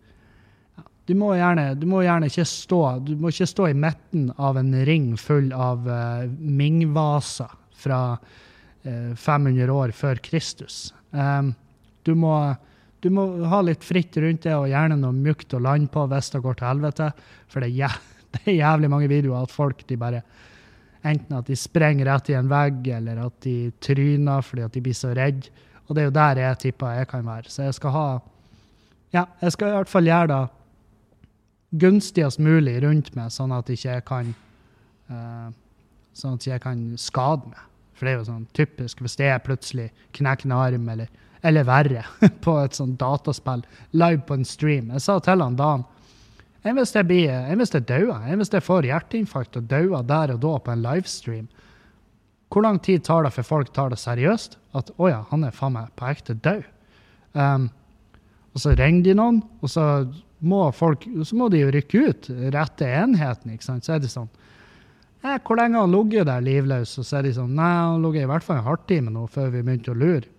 du 1.06 1.12
må, 1.14 1.36
gjerne, 1.38 1.76
du 1.78 1.86
må 1.86 2.00
gjerne 2.02 2.26
ikke 2.32 2.48
stå 2.50 2.80
du 3.06 3.12
må 3.22 3.30
ikke 3.30 3.46
stå 3.46 3.68
i 3.70 3.76
midten 3.78 4.32
av 4.42 4.58
en 4.58 4.72
ring 4.90 5.12
full 5.22 5.52
av 5.54 5.86
uh, 5.86 6.26
Ming-vaser 6.26 7.54
fra 7.78 8.00
500 8.86 9.72
år 9.74 9.92
før 9.98 10.20
Kristus. 10.22 10.94
Du 12.06 12.14
må 12.14 12.36
du 13.06 13.12
må 13.14 13.26
ha 13.46 13.60
litt 13.62 13.84
fritt 13.86 14.18
rundt 14.18 14.48
det, 14.48 14.56
og 14.58 14.72
gjerne 14.72 14.96
noe 14.98 15.14
mjukt 15.14 15.54
å 15.54 15.62
lande 15.62 15.92
på 15.94 16.08
hvis 16.10 16.32
det 16.34 16.40
går 16.42 16.56
til 16.58 16.70
helvete. 16.72 17.12
For 17.54 17.62
det 17.66 17.70
er, 17.70 18.00
jævlig 18.50 18.90
mange 18.90 19.10
videoer 19.12 19.46
at 19.46 19.54
folk 19.54 19.86
de 19.88 20.00
bare 20.02 20.26
Enten 21.06 21.36
at 21.38 21.46
de 21.46 21.54
sprenger 21.54 22.08
rett 22.10 22.32
i 22.32 22.34
en 22.34 22.48
vegg, 22.50 22.88
eller 22.96 23.20
at 23.28 23.36
de 23.46 23.68
tryner 23.78 24.42
fordi 24.42 24.64
at 24.66 24.74
de 24.74 24.82
blir 24.82 24.96
så 24.98 25.12
redde. 25.14 25.52
Og 25.86 25.92
det 25.94 26.02
er 26.02 26.08
jo 26.08 26.14
der 26.16 26.40
jeg 26.42 26.58
tipper 26.64 26.96
jeg 26.98 27.10
kan 27.12 27.28
være. 27.28 27.52
Så 27.54 27.68
jeg 27.68 27.76
skal 27.78 27.94
ha 27.94 28.08
Ja, 29.14 29.28
jeg 29.38 29.54
skal 29.54 29.70
i 29.70 29.76
hvert 29.76 29.92
fall 29.92 30.10
gjøre 30.10 30.32
det 30.32 30.40
gunstigst 31.86 32.42
mulig 32.42 32.80
rundt 32.82 33.14
meg, 33.14 33.30
sånn 33.30 33.54
at 33.54 33.70
ikke 33.70 33.92
jeg 33.92 34.06
kan 34.08 34.34
uh, 35.14 35.54
sånn 36.18 36.40
at 36.40 36.50
jeg 36.50 36.64
kan 36.64 36.82
skade 36.98 37.54
meg. 37.54 37.62
For 37.96 38.06
det 38.06 38.14
er 38.14 38.20
jo 38.20 38.28
sånn 38.30 38.48
typisk 38.56 39.02
hvis 39.04 39.18
det 39.20 39.30
er 39.32 39.44
plutselig 39.44 39.90
knekker 40.18 40.50
en 40.50 40.58
arm, 40.58 40.88
eller, 40.92 41.12
eller 41.46 41.68
verre, 41.68 42.06
på 42.46 42.58
et 42.62 42.78
sånt 42.78 43.00
dataspill 43.02 43.66
live 43.96 44.24
på 44.28 44.40
en 44.40 44.48
stream. 44.48 44.92
Jeg 44.96 45.06
sa 45.06 45.20
til 45.24 45.44
han 45.44 45.60
da 45.60 45.78
enn 46.66 46.80
hvis 46.80 46.96
jeg 46.96 47.06
blir, 47.06 47.30
enn 47.30 47.62
hvis 47.62 47.74
jeg 47.76 47.86
dauer, 47.86 48.26
jeg 48.26 48.66
får 48.66 48.88
hjerteinfarkt 48.90 49.60
og 49.60 49.68
dauer 49.70 50.06
der 50.08 50.34
og 50.34 50.42
da 50.42 50.54
på 50.66 50.74
en 50.74 50.82
livestream. 50.82 51.48
Hvor 52.50 52.66
lang 52.66 52.80
tid 52.82 53.04
tar 53.06 53.26
det 53.26 53.34
før 53.36 53.46
folk 53.46 53.74
tar 53.76 53.92
det 53.92 54.00
seriøst? 54.02 54.58
At 54.78 54.90
å 54.98 55.10
ja, 55.12 55.24
han 55.30 55.44
er 55.46 55.54
faen 55.54 55.76
meg 55.76 55.92
på 56.00 56.08
ekte 56.10 56.38
død. 56.40 56.64
Um, 57.36 57.68
og 58.56 58.64
så 58.64 58.74
ringer 58.80 59.04
de 59.04 59.16
noen, 59.20 59.42
og 59.62 59.72
så 59.72 59.86
må, 60.46 60.62
folk, 60.76 61.06
så 61.28 61.38
må 61.38 61.50
de 61.52 61.62
jo 61.62 61.72
rykke 61.74 62.04
ut 62.06 62.30
rette 62.56 62.88
enheten. 62.88 63.54
ikke 63.54 63.68
sant? 63.68 63.86
Så 63.86 63.96
er 63.96 64.04
det 64.04 64.12
sånn 64.14 64.32
eh, 65.26 65.40
'Hvor 65.42 65.58
lenge 65.58 65.82
han 65.82 65.92
ligget 65.92 66.28
der 66.30 66.42
livløs?' 66.42 66.98
Og 67.00 67.06
så 67.06 67.18
er 67.18 67.28
de 67.28 67.34
sånn 67.34 67.56
'Nei, 67.56 67.74
han 67.74 68.02
ligget 68.02 68.24
i 68.24 68.32
hvert 68.32 68.44
fall 68.44 68.58
en 68.58 68.70
halvtime 68.70 69.12
nå 69.12 69.28
før 69.28 69.52
vi 69.52 69.62
begynte 69.62 69.92
å 69.92 69.98
lure'. 69.98 70.30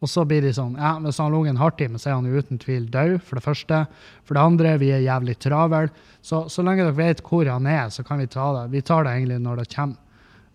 Og 0.00 0.08
så 0.08 0.24
blir 0.24 0.40
de 0.40 0.52
sånn 0.56 0.78
ja, 0.80 0.94
Hvis 1.04 1.18
han 1.20 1.32
lå 1.32 1.44
en 1.46 1.60
halvtime, 1.60 1.98
så 2.00 2.10
er 2.10 2.14
han 2.14 2.26
uten 2.26 2.60
tvil 2.60 2.86
død, 2.90 3.18
for 3.20 3.36
det 3.36 3.44
første. 3.44 3.86
For 4.24 4.34
det 4.34 4.44
andre, 4.44 4.78
vi 4.80 4.92
er 4.96 5.04
jævlig 5.04 5.36
travel. 5.38 5.90
Så, 6.22 6.46
så 6.48 6.64
lenge 6.64 6.86
dere 6.86 6.96
vet 6.96 7.20
hvor 7.26 7.48
han 7.48 7.66
er, 7.68 7.90
så 7.92 8.04
kan 8.06 8.20
vi 8.22 8.26
ta 8.26 8.46
det. 8.56 8.70
Vi 8.72 8.80
tar 8.80 9.04
det 9.04 9.12
egentlig 9.18 9.40
når 9.44 9.60
det 9.60 9.74
kommer. 9.74 9.98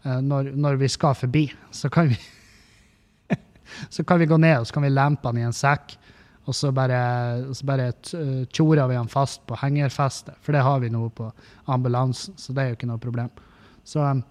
Eh, 0.05 0.21
når, 0.21 0.49
når 0.57 0.81
vi 0.81 0.89
skal 0.89 1.17
forbi, 1.17 1.45
så 1.71 1.89
kan 1.93 2.09
vi 2.09 2.17
Så 3.89 4.03
kan 4.05 4.19
vi 4.21 4.27
gå 4.29 4.37
ned 4.37 4.59
og 4.59 4.67
så 4.67 4.75
kan 4.75 4.85
vi 4.85 4.93
lempe 4.93 5.29
han 5.29 5.37
i 5.41 5.45
en 5.45 5.55
sekk. 5.55 5.95
Og 6.45 6.53
så 6.53 6.69
bare, 6.75 6.99
bare 7.65 7.89
tjorer 8.53 8.85
vi 8.89 8.97
han 8.99 9.09
fast 9.09 9.41
på 9.49 9.57
hengerfestet, 9.57 10.37
for 10.45 10.53
det 10.53 10.61
har 10.65 10.81
vi 10.83 10.91
nå 10.93 11.07
på 11.17 11.31
ambulansen. 11.73 12.35
Så 12.37 12.53
det 12.53 12.63
er 12.63 12.71
jo 12.71 12.77
ikke 12.77 12.89
noe 12.89 13.01
problem. 13.01 13.31
Så, 13.85 14.03
um, 14.05 14.21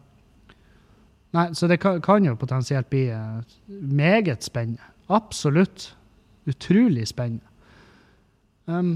nei, 1.34 1.48
så 1.58 1.70
det 1.70 1.80
kan, 1.82 1.98
kan, 2.04 2.26
jo 2.26 2.36
potensielt 2.38 2.90
bli 2.92 3.08
uh, 3.10 3.42
meget 3.66 4.46
spennende. 4.46 4.92
Absolutt. 5.10 5.90
Utrolig 6.46 7.08
spennende. 7.10 7.50
Um, 8.70 8.94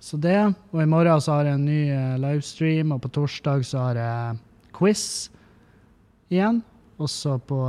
så 0.00 0.16
det. 0.16 0.38
Og 0.70 0.84
i 0.84 0.88
morgen 0.88 1.20
så 1.20 1.40
har 1.40 1.50
jeg 1.50 1.58
en 1.58 1.66
ny 1.66 1.82
livestream, 2.22 2.94
og 2.94 3.02
på 3.02 3.10
torsdag 3.18 3.66
så 3.66 3.82
har 3.88 4.00
jeg 4.00 4.38
quiz 4.78 5.04
igjen. 6.30 6.62
Også 7.02 7.34
på 7.50 7.64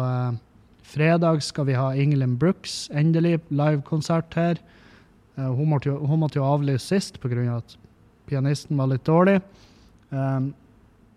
Fredag 0.92 1.40
skal 1.44 1.70
vi 1.70 1.76
ha 1.80 1.94
Ingelin 1.96 2.34
Brooks, 2.36 2.90
endelig 2.92 3.38
livekonsert 3.48 4.34
her. 4.36 4.58
Uh, 5.38 5.48
hun, 5.56 5.70
måtte 5.72 5.88
jo, 5.88 5.94
hun, 6.04 6.20
måtte 6.20 6.42
jo, 6.42 6.44
avlyse 6.44 6.84
sist 6.84 7.20
pga. 7.24 7.46
at 7.62 7.78
pianisten 8.28 8.76
var 8.80 8.90
litt 8.92 9.06
dårlig. 9.08 9.38
Um, 10.10 10.52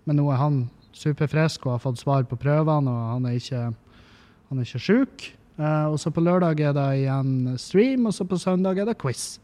men 0.06 0.20
nå 0.20 0.28
er 0.30 0.38
han 0.38 0.60
superfrisk 0.94 1.66
og 1.66 1.74
har 1.74 1.82
fått 1.82 2.04
svar 2.04 2.22
på 2.30 2.38
prøvene, 2.38 2.86
og 2.92 3.10
han 3.16 3.26
er 3.26 3.40
ikke, 3.40 3.64
han 4.48 4.60
er 4.60 4.68
ikke 4.68 4.84
sjuk. 4.86 5.26
Uh, 5.58 5.90
og 5.90 5.98
så 5.98 6.14
på 6.14 6.22
lørdag 6.22 6.62
er 6.62 6.78
det 6.78 6.88
igjen 7.00 7.58
stream, 7.58 8.06
og 8.06 8.14
så 8.14 8.28
på 8.30 8.38
søndag 8.38 8.78
er 8.78 8.86
det 8.92 8.98
quiz. 9.02 9.40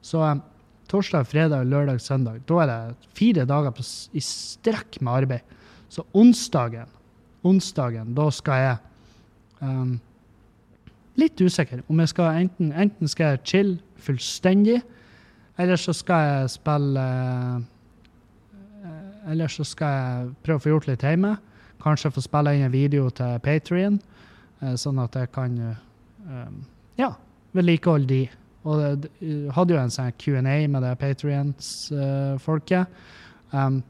Så 0.00 0.24
um, 0.24 0.40
torsdag, 0.88 1.28
fredag, 1.28 1.68
lørdag, 1.68 2.00
søndag. 2.00 2.40
Da 2.48 2.64
er 2.64 2.72
det 2.72 3.12
fire 3.18 3.44
dager 3.44 3.76
på, 3.76 3.84
i 4.16 4.24
strekk 4.24 5.02
med 5.02 5.20
arbeid. 5.20 5.56
Så 5.92 6.08
onsdagen, 6.16 6.88
onsdagen, 7.44 8.16
da 8.16 8.30
skal 8.32 8.64
jeg 8.64 8.84
Um, 9.60 9.96
litt 11.16 11.40
usikker 11.40 11.80
om 11.88 12.00
jeg 12.02 12.12
skal 12.12 12.42
enten, 12.42 12.72
enten 12.76 13.08
skal 13.08 13.34
jeg 13.34 13.44
chille 13.44 14.02
fullstendig, 14.04 14.82
eller 15.58 15.80
så 15.80 15.94
skal 15.96 16.28
jeg 16.28 16.50
spille 16.58 17.00
uh, 17.00 17.62
Eller 19.30 19.48
så 19.48 19.64
skal 19.64 19.94
jeg 19.96 20.34
prøve 20.44 20.60
å 20.60 20.62
få 20.62 20.70
gjort 20.70 20.86
litt 20.86 21.02
hjemme. 21.02 21.32
Kanskje 21.82 22.12
få 22.14 22.22
spille 22.22 22.52
inn 22.54 22.66
en 22.68 22.72
video 22.72 23.08
til 23.10 23.40
Patrion, 23.42 23.96
uh, 24.62 24.74
sånn 24.78 25.00
at 25.02 25.16
jeg 25.16 25.32
kan 25.34 25.56
uh, 25.58 26.52
ja, 27.00 27.10
vedlikeholde 27.56 28.06
de. 28.06 28.20
Og 28.66 28.82
jeg 28.82 29.50
hadde 29.56 29.74
jo 29.74 29.80
en 29.80 29.92
sånn 29.94 30.14
Q&A 30.18 30.56
med 30.68 30.82
det 30.82 30.94
Patrions-folket. 31.00 32.86
Um, 33.50 33.80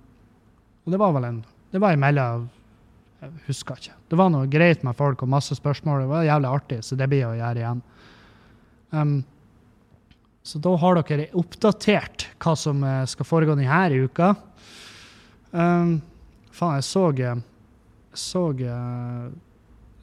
og 0.84 0.94
det 0.94 1.00
var 1.00 1.14
vel 1.16 1.24
en 1.24 1.44
Det 1.72 1.80
var 1.82 1.96
imellom 1.96 2.46
jeg 3.26 3.46
husker 3.48 3.80
ikke. 3.80 3.94
Det 4.10 4.18
var 4.18 4.30
noe 4.32 4.48
greit 4.50 4.84
med 4.86 4.96
folk 4.98 5.22
og 5.24 5.30
masse 5.32 5.56
spørsmål. 5.58 6.04
Det 6.04 6.10
var 6.10 6.26
jævlig 6.26 6.50
artig, 6.50 6.78
så 6.86 6.98
det 6.98 7.08
blir 7.10 7.26
å 7.28 7.36
gjøre 7.36 7.62
igjen. 7.62 7.80
Um, 8.94 9.16
så 10.46 10.60
da 10.62 10.76
har 10.78 11.00
dere 11.00 11.26
oppdatert 11.34 12.28
hva 12.42 12.52
som 12.54 12.84
eh, 12.86 13.02
skal 13.10 13.26
foregå 13.26 13.56
denne 13.58 14.04
uka. 14.06 14.28
Um, 15.50 15.98
faen, 16.54 16.78
jeg 16.78 16.86
så 16.86 17.10
Jeg 17.16 17.42
så, 18.14 18.42
jeg 18.54 19.32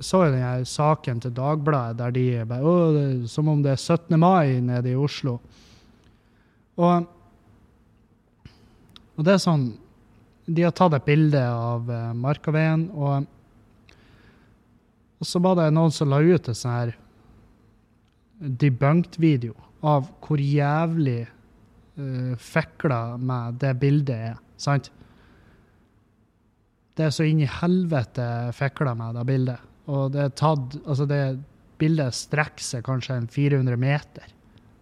så 0.03 0.19
den 0.28 0.65
saken 0.65 1.21
til 1.24 1.34
Dagbladet 1.34 1.97
der 1.97 2.11
de 2.11 2.26
bare 2.49 2.61
Å, 2.61 2.91
det 2.91 3.30
som 3.32 3.47
om 3.47 3.63
det 3.63 3.71
er 3.71 3.80
17. 3.80 4.19
mai 4.19 4.59
nede 4.59 4.91
i 4.91 4.99
Oslo. 4.99 5.39
Og, 6.76 7.07
og 9.15 9.24
det 9.24 9.34
er 9.34 9.41
sånn 9.41 9.69
de 10.46 10.66
har 10.66 10.74
tatt 10.76 10.96
et 10.98 11.06
bilde 11.08 11.39
av 11.39 11.88
uh, 11.89 12.12
Markaveien, 12.18 12.89
og, 12.91 13.28
og, 15.20 15.28
så 15.28 15.39
var 15.44 15.60
det 15.60 15.70
noen 15.76 15.94
som 15.94 16.12
la 16.12 16.20
ut 16.20 16.50
en 16.50 16.58
sånn 16.58 16.76
her 16.76 16.96
debunked-video 18.44 19.56
av 19.88 20.10
hvor 20.24 20.41
jævlig 20.44 21.22
uh, 21.30 22.34
fekla 22.39 23.16
med 23.20 23.62
det 23.64 23.72
bildet 23.80 24.28
er. 24.34 24.41
Sant? 24.60 24.91
Det 26.94 27.08
er 27.08 27.16
så 27.16 27.26
inn 27.26 27.41
i 27.41 27.50
helvete 27.50 28.28
fekla 28.54 28.94
med 29.00 29.16
det 29.18 29.26
bildet. 29.30 29.70
Og 29.89 30.12
det 30.14 30.22
er 30.24 30.36
tatt 30.39 30.78
Altså, 30.86 31.08
det 31.10 31.39
bildet 31.82 32.16
strekker 32.16 32.64
seg 32.64 32.84
kanskje 32.86 33.18
en 33.18 33.32
400 33.32 33.80
meter, 33.80 34.28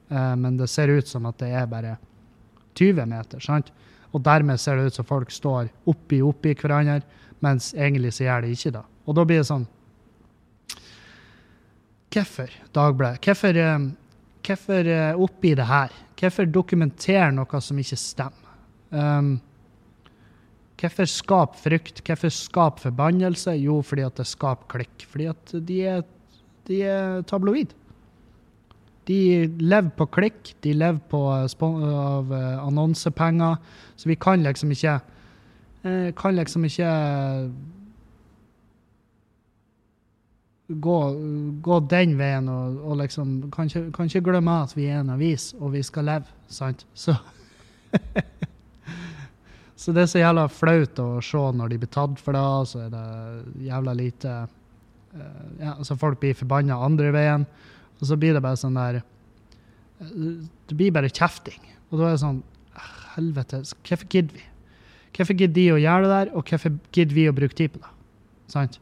uh, 0.09 0.33
men 0.41 0.57
det 0.57 0.71
ser 0.73 0.89
ut 0.89 1.07
som 1.07 1.29
at 1.29 1.37
det 1.41 1.53
er 1.53 1.69
bare 1.69 1.95
20 2.73 3.05
meter. 3.05 3.45
sant? 3.45 3.69
Og 4.11 4.23
dermed 4.23 4.59
ser 4.59 4.77
det 4.77 4.91
ut 4.91 4.97
som 4.99 5.07
folk 5.07 5.31
står 5.31 5.69
oppi 5.89 6.21
oppi 6.25 6.55
hverandre, 6.57 7.01
mens 7.41 7.71
egentlig 7.73 8.13
så 8.15 8.27
gjør 8.27 8.45
de 8.45 8.55
ikke 8.55 8.73
det. 8.75 8.83
Og 9.07 9.17
da 9.17 9.25
blir 9.27 9.41
det 9.41 9.49
sånn 9.49 9.69
Hvorfor, 12.11 12.51
Dagbladet? 12.75 13.23
Hvorfor, 13.23 13.55
eh, 13.55 13.85
hvorfor 14.43 14.87
eh, 14.91 15.15
oppi 15.15 15.53
det 15.55 15.67
her? 15.69 15.93
Hvorfor 16.19 16.49
dokumentere 16.51 17.31
noe 17.31 17.61
som 17.63 17.79
ikke 17.79 17.97
stemmer? 17.97 18.51
Um, 18.91 19.37
hvorfor 20.75 21.07
skape 21.07 21.61
frykt? 21.61 22.01
Hvorfor 22.03 22.33
skape 22.35 22.83
forbannelse? 22.83 23.55
Jo, 23.63 23.79
fordi 23.79 24.03
at 24.03 24.19
det 24.19 24.27
skaper 24.27 24.67
klikk. 24.75 25.05
Fordi 25.07 25.29
at 25.31 25.55
de 25.69 25.79
er, 25.87 26.03
de 26.67 26.81
er 26.83 27.23
tabloid. 27.31 27.71
De 29.09 29.47
lever 29.59 29.89
på 29.97 30.07
klikk, 30.13 30.53
de 30.61 30.73
lever 30.77 31.01
på 31.09 31.21
av 31.31 32.33
eh, 32.33 32.57
annonsepenger. 32.61 33.57
Så 33.95 34.09
vi 34.09 34.15
kan 34.15 34.43
liksom 34.43 34.71
ikke 34.71 34.99
eh, 35.83 36.13
Kan 36.17 36.35
liksom 36.35 36.65
ikke 36.65 36.91
gå, 40.71 40.99
gå 41.61 41.79
den 41.91 42.15
veien 42.19 42.47
og, 42.49 42.77
og 42.85 43.01
liksom 43.01 43.51
kan 43.51 43.67
ikke, 43.67 43.91
kan 43.95 44.05
ikke, 44.05 44.23
glemme 44.29 44.61
at 44.63 44.75
vi 44.77 44.87
er 44.87 45.01
en 45.01 45.09
avis, 45.15 45.51
og 45.59 45.73
vi 45.73 45.83
skal 45.83 46.07
leve, 46.07 46.37
sant? 46.47 46.85
Så 46.93 47.15
Så 49.81 49.91
det 49.97 50.03
er 50.03 50.09
så 50.11 50.19
jævla 50.21 50.45
flaut 50.53 50.99
å 51.01 51.07
se 51.25 51.39
når 51.57 51.71
de 51.71 51.77
blir 51.81 51.89
tatt 51.89 52.19
for 52.21 52.37
det, 52.37 52.41
så 52.69 52.83
er 52.83 52.91
det 52.93 53.65
jævla 53.65 53.95
lite 53.97 54.33
ja, 55.57 55.71
Så 55.81 55.97
Folk 55.97 56.19
blir 56.21 56.37
forbanna 56.37 56.77
andre 56.85 57.09
veien. 57.11 57.47
Og 58.01 58.09
så 58.09 58.17
blir 58.19 58.35
det 58.35 58.43
bare 58.43 58.59
sånn 58.59 58.77
der 58.77 59.01
Det 60.01 60.75
blir 60.75 60.93
bare 60.93 61.11
kjefting. 61.13 61.61
Og 61.91 61.99
da 61.99 62.07
er 62.09 62.15
det 62.15 62.23
sånn 62.23 62.41
Helvete, 63.11 63.57
hvorfor 63.83 64.07
gidder 64.07 64.37
vi? 64.37 64.45
Hvorfor 65.11 65.35
gidder 65.35 65.57
de 65.57 65.65
å 65.73 65.79
gjøre 65.81 66.05
det 66.05 66.11
der, 66.13 66.29
og 66.31 66.47
hvorfor 66.47 66.77
gidder 66.95 67.17
vi 67.17 67.25
å 67.27 67.33
bruke 67.35 67.57
tid 67.59 67.73
på 67.73 67.81
det? 67.83 67.89
Sant? 68.53 68.77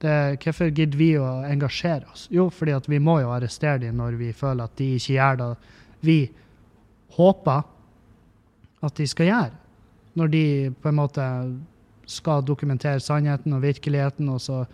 Hvorfor 0.00 0.70
gidder 0.72 0.96
vi 0.96 1.10
å 1.20 1.26
engasjere 1.44 2.08
oss? 2.08 2.24
Jo, 2.32 2.46
fordi 2.50 2.72
at 2.74 2.88
vi 2.88 2.98
må 3.04 3.18
jo 3.20 3.34
arrestere 3.34 3.82
dem 3.84 4.00
når 4.00 4.16
vi 4.18 4.30
føler 4.32 4.64
at 4.64 4.78
de 4.80 4.88
ikke 4.96 5.18
gjør 5.18 5.38
det 5.42 5.50
vi 6.02 6.16
håper 7.18 7.60
at 8.82 8.96
de 8.98 9.06
skal 9.06 9.28
gjøre. 9.28 9.52
Når 10.18 10.32
de 10.32 10.44
på 10.82 10.90
en 10.90 10.98
måte 10.98 11.26
skal 12.10 12.42
dokumentere 12.44 13.00
sannheten 13.00 13.54
og 13.54 13.62
virkeligheten, 13.62 14.32
og 14.32 14.40
så 14.42 14.64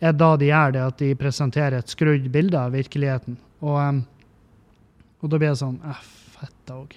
er 0.00 0.16
da 0.16 0.30
de 0.36 0.48
gjør 0.50 0.74
det, 0.74 0.82
at 0.88 0.98
de 1.00 1.14
presenterer 1.18 1.78
et 1.78 1.92
skrudd 1.92 2.26
bilde 2.32 2.58
av 2.58 2.74
virkeligheten. 2.74 3.36
Og, 3.64 4.00
og 5.20 5.30
da 5.30 5.40
blir 5.40 5.52
det 5.52 5.60
sånn 5.60 5.78
eh, 5.86 6.02
Fette 6.34 6.74
òg. 6.74 6.96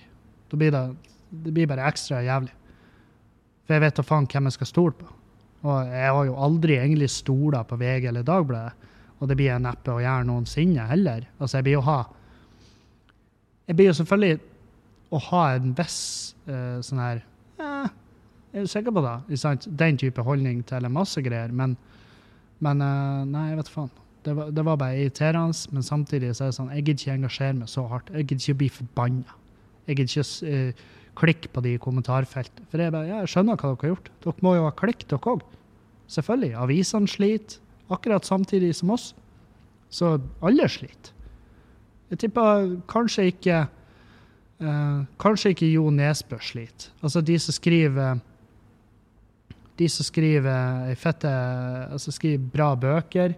Da 0.49 0.57
blir 0.57 0.73
det, 0.73 0.81
det 1.29 1.53
blir 1.53 1.69
bare 1.69 1.85
ekstra 1.87 2.23
jævlig. 2.25 2.53
For 3.67 3.75
jeg 3.75 3.83
vet 3.83 3.99
da 3.99 4.05
faen 4.07 4.27
hvem 4.31 4.49
jeg 4.49 4.55
skal 4.55 4.69
stole 4.71 4.95
på. 4.97 5.07
Og 5.67 5.89
jeg 5.91 6.11
har 6.15 6.27
jo 6.27 6.35
aldri 6.47 6.77
egentlig 6.79 7.09
stola 7.11 7.63
på 7.67 7.77
VG 7.79 8.07
eller 8.09 8.25
Dagbladet. 8.25 8.87
Og 9.17 9.29
det 9.29 9.37
blir 9.37 9.49
jeg 9.49 9.63
neppe 9.63 9.93
å 9.93 10.01
gjøre 10.01 10.27
noensinne 10.29 10.85
heller. 10.91 11.25
Altså, 11.39 11.57
jeg 11.57 11.67
blir 11.67 11.77
jo 11.79 11.85
ha 11.87 11.99
Jeg 13.67 13.75
blir 13.75 13.89
jo 13.89 13.97
selvfølgelig 13.97 14.39
å 15.11 15.19
ha 15.29 15.43
en 15.55 15.73
viss 15.75 15.99
uh, 16.47 16.77
sånn 16.83 17.01
her 17.01 17.21
eh, 17.59 17.89
Er 18.53 18.63
du 18.63 18.69
sikker 18.71 18.93
på 18.95 19.03
det? 19.03 19.39
Den 19.67 19.99
type 19.99 20.23
holdning 20.23 20.61
til 20.67 20.87
en 20.87 20.93
masse 20.93 21.21
greier. 21.23 21.51
Men, 21.51 21.75
men 22.63 22.83
eh, 22.83 23.23
nei, 23.29 23.47
jeg 23.51 23.59
vet 23.61 23.71
faen. 23.71 23.95
Det 24.25 24.33
var, 24.35 24.51
det 24.51 24.63
var 24.65 24.79
bare 24.81 24.99
irriterende, 24.99 25.55
men 25.71 25.85
samtidig 25.85 26.33
så 26.35 26.47
er 26.47 26.51
det 26.51 26.57
sånn, 26.57 26.71
jeg 26.75 26.83
gidder 26.83 27.03
ikke 27.03 27.17
engasjere 27.21 27.57
meg 27.61 27.69
så 27.71 27.85
hardt. 27.87 28.09
Jeg 28.11 28.27
gidder 28.27 28.43
ikke 28.43 28.61
bli 28.61 28.69
forbanna. 28.75 29.35
Jeg 29.87 29.99
gidder 29.99 30.23
ikke 30.23 30.55
uh, 30.57 30.87
klikke 31.21 31.51
på 31.53 31.63
de 31.63 31.75
i 31.77 31.81
kommentarfeltet. 31.81 32.65
For 32.71 32.83
jeg, 32.83 32.91
bare, 32.91 33.07
ja, 33.07 33.21
jeg 33.23 33.31
skjønner 33.31 33.55
hva 33.55 33.71
dere 33.71 33.85
har 33.85 33.93
gjort. 33.93 34.11
Dere 34.25 34.43
må 34.43 34.53
jo 34.57 34.65
ha 34.67 34.73
klikk, 34.75 35.05
dere 35.07 35.31
òg. 35.31 35.45
Selvfølgelig. 36.11 36.51
Avisene 36.59 37.11
sliter 37.11 37.61
akkurat 37.93 38.27
samtidig 38.27 38.73
som 38.75 38.91
oss. 38.97 39.13
Så 39.89 40.17
alle 40.43 40.67
sliter. 40.71 41.13
Jeg 42.11 42.21
tipper 42.23 42.69
kanskje 42.87 43.29
ikke 43.31 43.65
uh, 44.63 44.99
Kanskje 45.19 45.51
ikke 45.53 45.71
Jo 45.71 45.89
Nesbø 45.91 46.39
sliter. 46.43 46.91
Altså 47.03 47.23
de 47.23 47.39
som 47.39 47.55
skriver 47.55 48.19
De 49.77 49.87
som 49.91 50.05
skriver 50.07 50.95
fette 50.97 51.29
Altså 51.29 52.13
skriver 52.15 52.49
bra 52.53 52.71
bøker, 52.75 53.35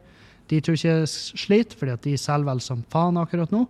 de 0.49 0.59
tror 0.65 0.77
ikke 0.79 1.05
sliter, 1.37 1.77
fordi 1.77 1.93
at 1.93 2.05
de 2.07 2.15
selger 2.17 2.47
vel 2.47 2.61
som 2.63 2.81
faen 2.89 3.19
akkurat 3.21 3.51
nå. 3.53 3.67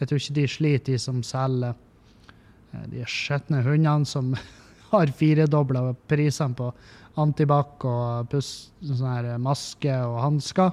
Jeg 0.00 0.08
tror 0.08 0.22
ikke 0.22 0.36
de 0.38 0.46
sliter, 0.48 0.94
de 0.94 0.98
som 1.02 1.20
selger 1.26 1.74
uh, 1.74 2.86
de 2.88 3.04
skitne 3.04 3.60
hundene 3.66 4.08
som 4.08 4.32
har 4.92 5.12
firedobla 5.18 5.90
prisene 6.08 6.56
på 6.56 6.70
antibac 7.20 7.84
og 7.84 8.32
puss, 8.32 8.72
sånn 8.80 9.12
her 9.12 9.30
maske 9.42 9.92
og 10.08 10.18
hansker. 10.22 10.72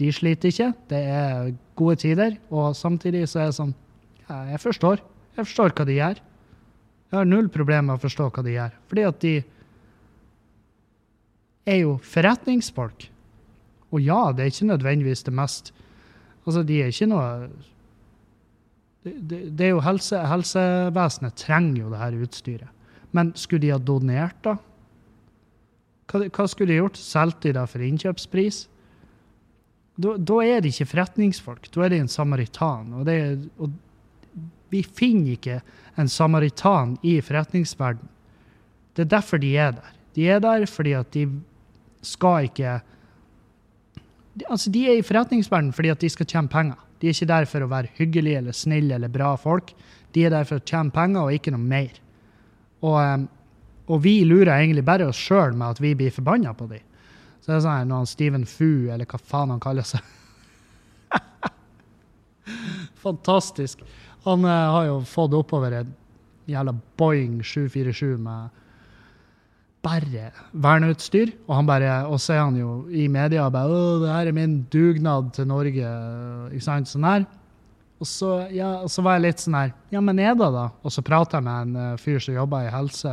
De 0.00 0.10
sliter 0.10 0.50
ikke. 0.50 0.70
Det 0.90 1.00
er 1.06 1.52
gode 1.78 2.00
tider. 2.02 2.38
Og 2.50 2.74
samtidig 2.74 3.28
så 3.30 3.44
er 3.44 3.50
det 3.52 3.58
sånn 3.60 3.74
Jeg 4.26 4.60
forstår. 4.62 5.02
Jeg 5.36 5.46
forstår 5.46 5.74
hva 5.76 5.86
de 5.86 5.98
gjør. 6.00 6.20
Jeg 7.10 7.18
har 7.20 7.28
null 7.28 7.48
problemer 7.52 7.92
med 7.92 8.00
å 8.00 8.02
forstå 8.02 8.30
hva 8.34 8.42
de 8.42 8.56
gjør. 8.56 8.74
Fordi 8.90 9.04
at 9.06 9.20
de 9.22 9.34
er 11.66 11.80
jo 11.82 11.96
forretningsfolk. 12.04 13.08
Og 13.94 14.02
ja, 14.02 14.32
det 14.34 14.42
er 14.42 14.52
ikke 14.52 14.72
nødvendigvis 14.72 15.24
det 15.26 15.34
mest 15.34 15.72
Altså, 16.44 16.60
de 16.66 16.82
er 16.82 16.90
ikke 16.92 17.08
noe 17.08 17.48
Det, 19.04 19.64
er 19.64 19.72
jo 19.72 19.80
helse, 19.84 20.18
Helsevesenet 20.28 21.36
trenger 21.40 21.82
jo 21.82 21.90
det 21.92 22.00
her 22.00 22.16
utstyret. 22.24 22.70
Men 23.12 23.32
skulle 23.36 23.62
de 23.66 23.72
ha 23.74 23.78
donert, 23.78 24.38
da? 24.44 24.56
Hva, 26.08 26.22
hva 26.24 26.46
skulle 26.48 26.72
de 26.72 26.78
gjort? 26.78 27.00
Solgt 27.00 27.44
de 27.44 27.52
det 27.52 27.64
for 27.68 27.84
innkjøpspris? 27.84 28.62
Da, 30.00 30.16
da, 30.16 30.38
er 30.40 30.64
det 30.64 30.72
ikke 30.72 30.88
forretningsfolk. 30.94 31.68
Da 31.74 31.84
er 31.84 31.92
det 31.92 32.00
en 32.00 32.10
samaritan. 32.10 32.94
Og, 32.96 33.04
det, 33.06 33.18
og 33.60 33.76
vi 34.72 34.82
finner 34.82 35.36
ikke 35.36 35.60
en 36.00 36.10
samaritan 36.10 36.96
i 37.04 37.18
forretningsverden. 37.24 38.08
Det 38.96 39.04
er 39.04 39.12
derfor 39.18 39.42
de 39.42 39.52
er 39.58 39.76
der. 39.76 39.92
De 40.16 40.26
er 40.30 40.40
der 40.42 40.66
fordi 40.70 40.96
at 40.96 41.12
de 41.14 41.28
skal 42.06 42.50
ikke 42.50 42.80
Altså, 44.50 44.66
de 44.74 44.80
er 44.90 44.98
i 44.98 45.04
forretningsverden 45.06 45.70
fordi 45.76 45.92
at 45.92 46.00
de 46.02 46.08
skal 46.10 46.26
tjene 46.26 46.50
penger. 46.50 46.78
De 46.98 47.06
er 47.06 47.14
ikke 47.14 47.28
der 47.30 47.44
for 47.46 47.62
å 47.62 47.68
være 47.70 47.92
hyggelige 47.94 48.40
eller 48.40 48.56
snille 48.56 48.96
eller 48.96 49.12
bra 49.12 49.36
folk. 49.38 49.70
De 50.10 50.24
er 50.26 50.32
der 50.34 50.46
for 50.48 50.58
å 50.58 50.64
tjene 50.66 50.90
penger 50.90 51.20
og 51.22 51.36
ikke 51.36 51.52
noe 51.54 51.62
mer. 51.62 51.92
Og, 52.82 52.96
eh, 52.98 53.26
og 53.86 54.02
vi 54.02 54.16
lurer 54.26 54.56
egentlig 54.56 54.82
bare 54.88 55.06
oss 55.06 55.20
sjøl 55.22 55.54
med 55.54 55.76
at 55.76 55.82
vi 55.84 55.94
blir 55.94 56.10
forbanna 56.14 56.50
på 56.58 56.66
dem. 56.72 56.82
Så 57.44 57.52
det 57.52 57.56
er 57.58 57.64
sånn 57.66 57.90
når 57.92 58.06
Steven 58.08 58.46
Fu, 58.48 58.90
eller 58.90 59.06
hva 59.06 59.18
faen 59.20 59.52
han 59.52 59.60
kaller 59.60 59.84
seg 59.84 60.00
Fantastisk. 63.04 63.82
Han 64.24 64.46
uh, 64.48 64.72
har 64.72 64.86
jo 64.88 64.94
fått 65.04 65.36
oppover 65.36 65.76
en 65.76 65.90
jævla 66.48 66.72
Boeing 66.96 67.42
747 67.44 68.16
med 68.24 68.63
bare 69.84 70.30
verneutstyr. 70.52 71.34
Og, 71.46 71.54
han 71.58 71.68
bare, 71.68 71.92
og 72.08 72.20
så 72.22 72.34
er 72.36 72.42
han 72.42 72.58
jo 72.58 72.84
i 72.90 73.06
media 73.08 73.46
bare 73.52 73.68
'Å, 73.70 74.00
det 74.02 74.12
her 74.12 74.30
er 74.30 74.36
min 74.36 74.58
dugnad 74.72 75.32
til 75.36 75.48
Norge', 75.50 75.90
ikke 76.52 76.64
sant? 76.64 76.90
Sånn 76.90 77.08
her. 77.08 77.26
Og 78.00 78.08
så, 78.08 78.32
ja, 78.52 78.82
og 78.82 78.90
så 78.90 79.04
var 79.04 79.16
jeg 79.16 79.22
litt 79.28 79.40
sånn 79.40 79.54
her 79.54 79.70
Ja, 79.94 80.00
men 80.02 80.18
er 80.18 80.34
det, 80.34 80.50
da? 80.52 80.68
Og 80.82 80.92
så 80.92 81.04
prater 81.06 81.38
jeg 81.38 81.46
med 81.46 81.62
en 81.62 81.76
uh, 81.94 82.00
fyr 82.00 82.18
som 82.18 82.34
jobber 82.34 82.66
i 82.66 82.72
helse 82.74 83.12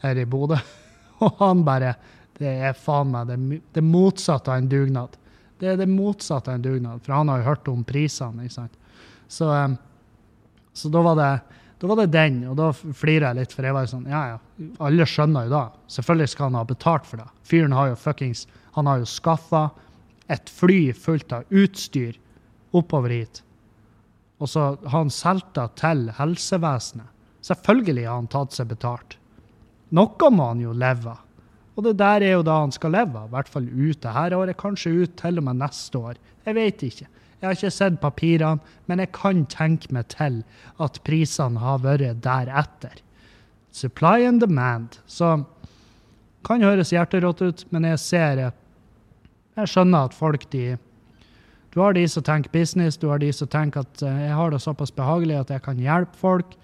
her 0.00 0.16
i 0.16 0.24
Bodø, 0.24 0.56
og 1.24 1.42
han 1.42 1.64
bare 1.66 1.96
det 2.40 2.48
er 2.48 2.72
faen 2.72 3.10
meg 3.12 3.28
det, 3.28 3.36
det 3.76 3.82
motsatte 3.84 4.48
av 4.48 4.62
en 4.62 4.68
dugnad. 4.70 5.16
Det 5.60 5.68
er 5.68 5.76
det 5.76 5.90
motsatte 5.90 6.48
av 6.48 6.56
en 6.56 6.62
dugnad, 6.64 7.02
for 7.04 7.12
han 7.12 7.28
har 7.28 7.42
jo 7.42 7.48
hørt 7.50 7.68
om 7.68 7.82
prisene. 7.84 8.46
ikke 8.46 8.54
sant? 8.54 8.78
Så, 9.28 9.44
um, 9.44 9.76
så 10.72 10.88
da, 10.88 11.02
var 11.04 11.18
det, 11.18 11.32
da, 11.80 11.88
var 11.88 12.00
det, 12.02 12.10
den, 12.12 12.42
og 12.50 12.58
da 12.58 12.70
flirer 12.76 13.30
jeg 13.30 13.38
litt, 13.38 13.52
for 13.56 13.64
jeg 13.64 13.76
var 13.76 13.86
sånn 13.88 14.08
Ja, 14.10 14.22
ja, 14.34 14.66
alle 14.84 15.06
skjønner 15.08 15.46
jo 15.46 15.52
da. 15.54 15.62
Selvfølgelig 15.88 16.32
skal 16.32 16.50
han 16.50 16.58
ha 16.60 16.64
betalt 16.68 17.06
for 17.08 17.22
det. 17.22 17.28
Fyren 17.48 17.76
har 17.76 17.92
jo 17.92 18.00
fuckings 18.00 18.46
Han 18.76 18.90
har 18.90 19.00
jo 19.00 19.08
skaffa 19.08 19.70
et 20.30 20.50
fly 20.52 20.92
fullt 20.94 21.32
av 21.34 21.48
utstyr 21.50 22.18
oppover 22.76 23.14
hit. 23.16 23.40
Og 24.38 24.48
så 24.48 24.66
har 24.76 24.94
han 24.94 25.10
solgt 25.10 25.56
det 25.56 25.66
til 25.80 26.04
helsevesenet. 26.20 27.08
Selvfølgelig 27.44 28.04
har 28.06 28.20
han 28.20 28.30
tatt 28.30 28.54
seg 28.54 28.68
betalt. 28.70 29.16
Noe 29.96 30.30
må 30.30 30.52
han 30.52 30.62
jo 30.62 30.76
leve 30.76 31.16
av. 31.16 31.24
Og 31.78 31.86
det 31.86 31.96
der 31.96 32.22
er 32.26 32.34
jo 32.36 32.44
da 32.44 32.58
han 32.60 32.72
skal 32.74 32.92
leve 32.92 33.16
av, 33.16 33.30
i 33.30 33.34
hvert 33.34 33.48
fall 33.48 33.66
ut 33.66 34.02
det 34.04 34.12
her 34.12 34.34
året, 34.36 34.58
kanskje 34.60 34.92
ut 35.00 35.14
til 35.16 35.40
og 35.40 35.46
med 35.46 35.60
neste 35.62 35.96
år. 35.96 36.18
Jeg 36.44 36.56
vet 36.58 36.82
ikke. 36.84 37.06
Jeg 37.40 37.48
har 37.48 37.56
ikke 37.56 37.72
sett 37.72 38.00
papirene, 38.02 38.60
men 38.84 39.00
jeg 39.00 39.14
kan 39.16 39.46
tenke 39.48 39.88
meg 39.96 40.10
til 40.12 40.42
at 40.82 40.98
prisene 41.06 41.62
har 41.62 41.80
vært 41.80 42.20
deretter. 42.24 43.00
Supply 43.72 44.26
and 44.28 44.42
demand. 44.42 44.98
Så 45.08 45.38
kan 46.44 46.64
høres 46.64 46.92
hjerterått 46.92 47.40
ut, 47.40 47.64
men 47.72 47.88
jeg 47.88 47.98
ser 48.02 48.50
Jeg 49.56 49.68
skjønner 49.68 50.08
at 50.08 50.14
folk, 50.14 50.46
de 50.50 50.76
Du 51.72 51.80
har 51.80 51.94
de 51.94 52.06
som 52.08 52.22
tenker 52.22 52.50
business, 52.50 52.96
du 52.96 53.08
har 53.08 53.18
de 53.18 53.32
som 53.32 53.46
tenker 53.48 53.80
at 53.80 54.02
eh, 54.02 54.22
jeg 54.26 54.34
har 54.34 54.50
det 54.50 54.58
såpass 54.60 54.90
behagelig 54.90 55.36
at 55.38 55.50
jeg 55.50 55.62
kan 55.62 55.78
hjelpe 55.78 56.18
folk. 56.18 56.56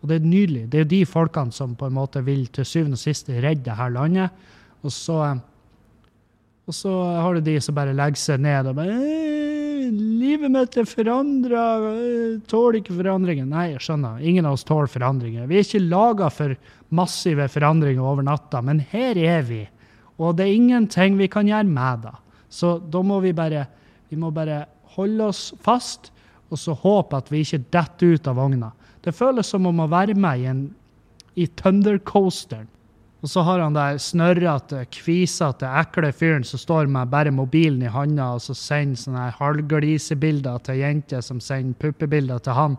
Og 0.00 0.08
det 0.08 0.16
er 0.16 0.24
nydelig. 0.24 0.70
Det 0.72 0.78
er 0.78 0.84
jo 0.84 0.88
de 0.88 1.04
folkene 1.06 1.52
som 1.52 1.74
på 1.76 1.86
en 1.86 1.92
måte 1.92 2.24
vil 2.24 2.46
til 2.46 2.64
syvende 2.64 2.96
og 2.96 3.02
sist 3.02 3.28
redde 3.28 3.60
dette 3.68 3.88
landet. 3.92 4.30
Og 4.82 4.92
så, 4.92 5.36
og 6.66 6.74
så 6.74 6.92
har 7.20 7.34
du 7.34 7.40
de 7.44 7.60
som 7.60 7.76
bare 7.76 7.92
legger 7.92 8.20
seg 8.20 8.40
ned 8.40 8.72
og 8.72 8.80
bare 8.80 9.43
'Livet 10.24 10.50
mitt 10.50 10.76
er 10.80 10.86
forandra. 10.88 11.62
Tåler 12.48 12.80
ikke 12.80 12.96
forandringer.' 12.96 13.48
Nei, 13.48 13.66
jeg 13.74 13.82
skjønner. 13.84 14.22
Ingen 14.24 14.46
av 14.48 14.56
oss 14.56 14.64
tåler 14.64 14.88
forandringer. 14.88 15.46
Vi 15.50 15.58
er 15.58 15.66
ikke 15.66 15.82
laga 15.84 16.30
for 16.32 16.54
massive 16.94 17.48
forandringer 17.52 18.00
over 18.00 18.24
natta, 18.24 18.62
men 18.64 18.80
her 18.92 19.18
er 19.20 19.42
vi. 19.44 19.62
Og 20.16 20.36
det 20.38 20.46
er 20.46 20.56
ingenting 20.56 21.18
vi 21.18 21.28
kan 21.28 21.48
gjøre 21.48 21.68
med 21.68 22.06
det. 22.06 22.14
Så 22.48 22.78
da 22.78 23.02
må 23.02 23.20
vi 23.20 23.34
bare, 23.36 23.66
vi 24.08 24.16
må 24.16 24.30
bare 24.30 24.64
holde 24.96 25.28
oss 25.32 25.48
fast, 25.60 26.12
og 26.50 26.60
så 26.60 26.76
håpe 26.78 27.18
at 27.18 27.32
vi 27.32 27.42
ikke 27.42 27.64
detter 27.74 28.14
ut 28.14 28.28
av 28.30 28.38
vogna. 28.38 28.70
Det 29.02 29.12
føles 29.16 29.50
som 29.50 29.66
om 29.66 29.82
å 29.82 29.90
være 29.90 30.14
med 30.16 30.40
i, 30.40 30.46
en, 30.48 30.62
i 31.36 31.48
Thundercoasteren. 31.58 32.68
Og 33.24 33.30
så 33.32 33.40
har 33.40 33.62
han 33.64 33.72
der 33.72 33.96
snørrete, 33.96 34.82
kvisete, 34.92 35.64
ekle 35.80 36.10
fyren 36.12 36.42
som 36.44 36.60
står 36.60 36.90
med 36.92 37.08
bare 37.08 37.32
mobilen 37.32 37.86
i 37.86 37.88
handa 37.88 38.34
og 38.36 38.42
så 38.44 38.52
sender 38.52 39.00
sånne 39.00 39.30
halvglisebilder 39.38 40.60
til 40.66 40.82
jenter 40.82 41.24
som 41.24 41.40
sender 41.40 41.78
puppebilder 41.80 42.42
til 42.44 42.52
han. 42.58 42.76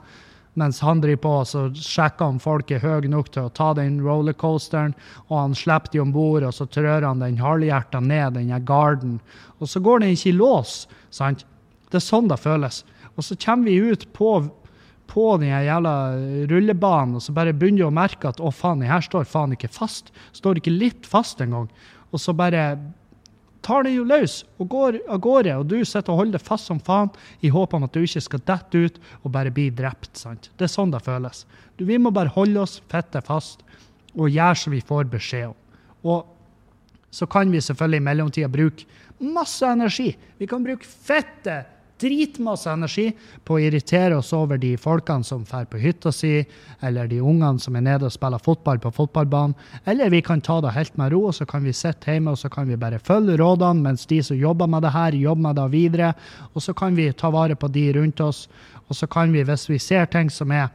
Mens 0.53 0.83
han 0.85 1.01
driver 1.01 1.23
på 1.23 1.31
så 1.49 1.63
sjekker 1.73 2.29
om 2.29 2.37
folk 2.39 2.69
er 2.71 2.83
høye 2.83 3.09
nok 3.09 3.31
til 3.33 3.47
å 3.47 3.53
ta 3.57 3.71
den 3.75 3.97
rollercoasteren. 4.05 4.93
Og 5.27 5.35
han 5.39 5.57
slipper 5.57 5.91
de 5.91 6.03
om 6.03 6.13
bord, 6.13 6.45
og 6.45 6.53
så 6.53 6.69
trør 6.69 7.09
han 7.09 7.25
den 7.25 7.41
halvhjerta 7.41 7.99
ned 8.05 8.37
den 8.37 8.53
garden. 8.69 9.17
Og 9.57 9.71
så 9.71 9.81
går 9.81 10.05
den 10.05 10.13
ikke 10.13 10.29
i 10.29 10.37
lås. 10.37 10.85
sant? 11.09 11.41
Det 11.89 11.97
er 11.99 12.05
sånn 12.05 12.29
det 12.29 12.37
føles. 12.39 12.83
Og 13.17 13.25
så 13.25 13.35
kommer 13.35 13.71
vi 13.71 13.81
ut 13.81 14.05
på 14.13 14.37
på 15.07 15.37
den 15.41 15.51
jævla 15.51 15.95
rullebanen, 16.49 17.15
og 17.17 17.23
så 17.23 17.33
bare 17.35 17.53
begynner 17.55 17.85
du 17.85 17.87
å 17.89 17.95
merke 17.95 18.29
at 18.31 18.41
å 18.41 18.51
faen, 18.53 18.81
den 18.83 18.91
her 18.91 19.03
står 19.05 19.27
faen 19.29 19.55
ikke 19.55 19.71
fast. 19.71 20.11
Står 20.35 20.59
ikke 20.59 20.73
litt 20.73 21.07
fast 21.09 21.41
engang. 21.43 21.69
Og 22.11 22.21
så 22.21 22.35
bare 22.37 22.65
tar 23.65 23.85
den 23.85 23.95
jo 23.95 24.05
løs 24.05 24.43
og 24.61 24.69
går 24.69 24.99
av 25.09 25.21
gårde, 25.25 25.55
og 25.57 25.69
du 25.71 25.79
sitter 25.81 26.13
og 26.13 26.21
holder 26.21 26.37
det 26.37 26.45
fast 26.45 26.69
som 26.69 26.81
faen 26.83 27.09
i 27.41 27.49
håp 27.53 27.73
om 27.73 27.87
at 27.87 27.95
du 27.95 28.03
ikke 28.05 28.21
skal 28.21 28.43
dette 28.45 28.81
ut 28.87 28.99
og 29.23 29.31
bare 29.33 29.53
bli 29.53 29.71
drept. 29.73 30.11
sant? 30.21 30.51
Det 30.57 30.67
er 30.67 30.73
sånn 30.75 30.93
det 30.93 31.01
føles. 31.05 31.45
Du, 31.77 31.85
vi 31.89 31.97
må 32.01 32.13
bare 32.13 32.33
holde 32.35 32.61
oss 32.61 32.77
fette 32.91 33.21
fast 33.25 33.65
og 34.15 34.29
gjøre 34.29 34.61
som 34.61 34.75
vi 34.75 34.83
får 34.85 35.09
beskjed 35.11 35.49
om. 35.49 35.57
Og 36.05 36.31
så 37.15 37.25
kan 37.31 37.49
vi 37.51 37.63
selvfølgelig 37.63 38.01
i 38.01 38.05
mellomtida 38.05 38.51
bruke 38.51 38.85
masse 39.23 39.65
energi. 39.65 40.11
Vi 40.37 40.47
kan 40.47 40.63
bruke 40.63 40.85
fette 40.85 41.63
dritmasse 42.01 42.69
energi 42.71 43.09
på 43.47 43.55
å 43.55 43.61
irritere 43.63 44.17
oss 44.19 44.33
over 44.35 44.59
de 44.59 44.73
folkene 44.79 45.23
som 45.23 45.45
drar 45.47 45.67
på 45.69 45.79
hytta 45.79 46.11
si, 46.11 46.43
eller 46.83 47.07
de 47.11 47.21
ungene 47.21 47.61
som 47.61 47.75
er 47.77 47.85
nede 47.87 48.09
og 48.09 48.13
spiller 48.13 48.41
fotball 48.43 48.81
på 48.83 48.91
fotballbanen. 48.95 49.55
Eller 49.85 50.11
vi 50.13 50.21
kan 50.25 50.43
ta 50.43 50.59
det 50.63 50.75
helt 50.75 50.97
med 50.99 51.13
ro, 51.13 51.25
og 51.29 51.35
så 51.37 51.47
kan 51.49 51.63
vi 51.63 51.73
sitte 51.75 52.11
hjemme 52.11 52.35
og 52.35 52.41
så 52.41 52.51
kan 52.51 52.67
vi 52.69 52.79
bare 52.79 52.99
følge 52.99 53.39
rådene, 53.41 53.85
mens 53.85 54.05
de 54.09 54.21
som 54.23 54.39
jobber 54.39 54.69
med 54.71 54.83
det 54.85 54.95
her, 54.95 55.19
jobber 55.25 55.47
med 55.49 55.59
det 55.61 55.67
videre. 55.71 56.13
Og 56.53 56.63
så 56.63 56.75
kan 56.77 56.95
vi 56.95 57.11
ta 57.13 57.31
vare 57.33 57.55
på 57.55 57.71
de 57.71 57.91
rundt 57.99 58.23
oss. 58.23 58.47
Og 58.89 58.99
så 58.99 59.07
kan 59.07 59.31
vi, 59.33 59.45
hvis 59.45 59.69
vi 59.69 59.79
ser 59.81 60.05
ting 60.11 60.29
som 60.29 60.51
er 60.51 60.69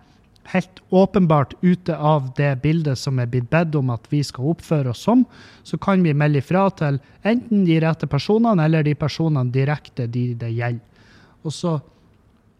helt 0.50 0.80
åpenbart 0.88 1.52
ute 1.60 1.96
av 1.96 2.30
det 2.36 2.56
bildet 2.62 2.98
som 2.98 3.18
er 3.22 3.28
blitt 3.30 3.50
bedt 3.52 3.76
om 3.78 3.92
at 3.94 4.06
vi 4.10 4.22
skal 4.26 4.52
oppføre 4.54 4.90
oss 4.90 5.04
som, 5.06 5.24
så 5.62 5.78
kan 5.78 6.02
vi 6.02 6.14
melde 6.16 6.40
ifra 6.42 6.66
til 6.74 6.98
enten 7.22 7.64
de 7.68 7.78
rette 7.84 8.08
personene 8.10 8.64
eller 8.66 8.86
de 8.86 8.96
personene 8.98 9.52
direkte 9.54 10.08
de 10.10 10.32
det 10.40 10.50
gjelder. 10.56 10.89
Og 11.44 11.54
så 11.54 11.78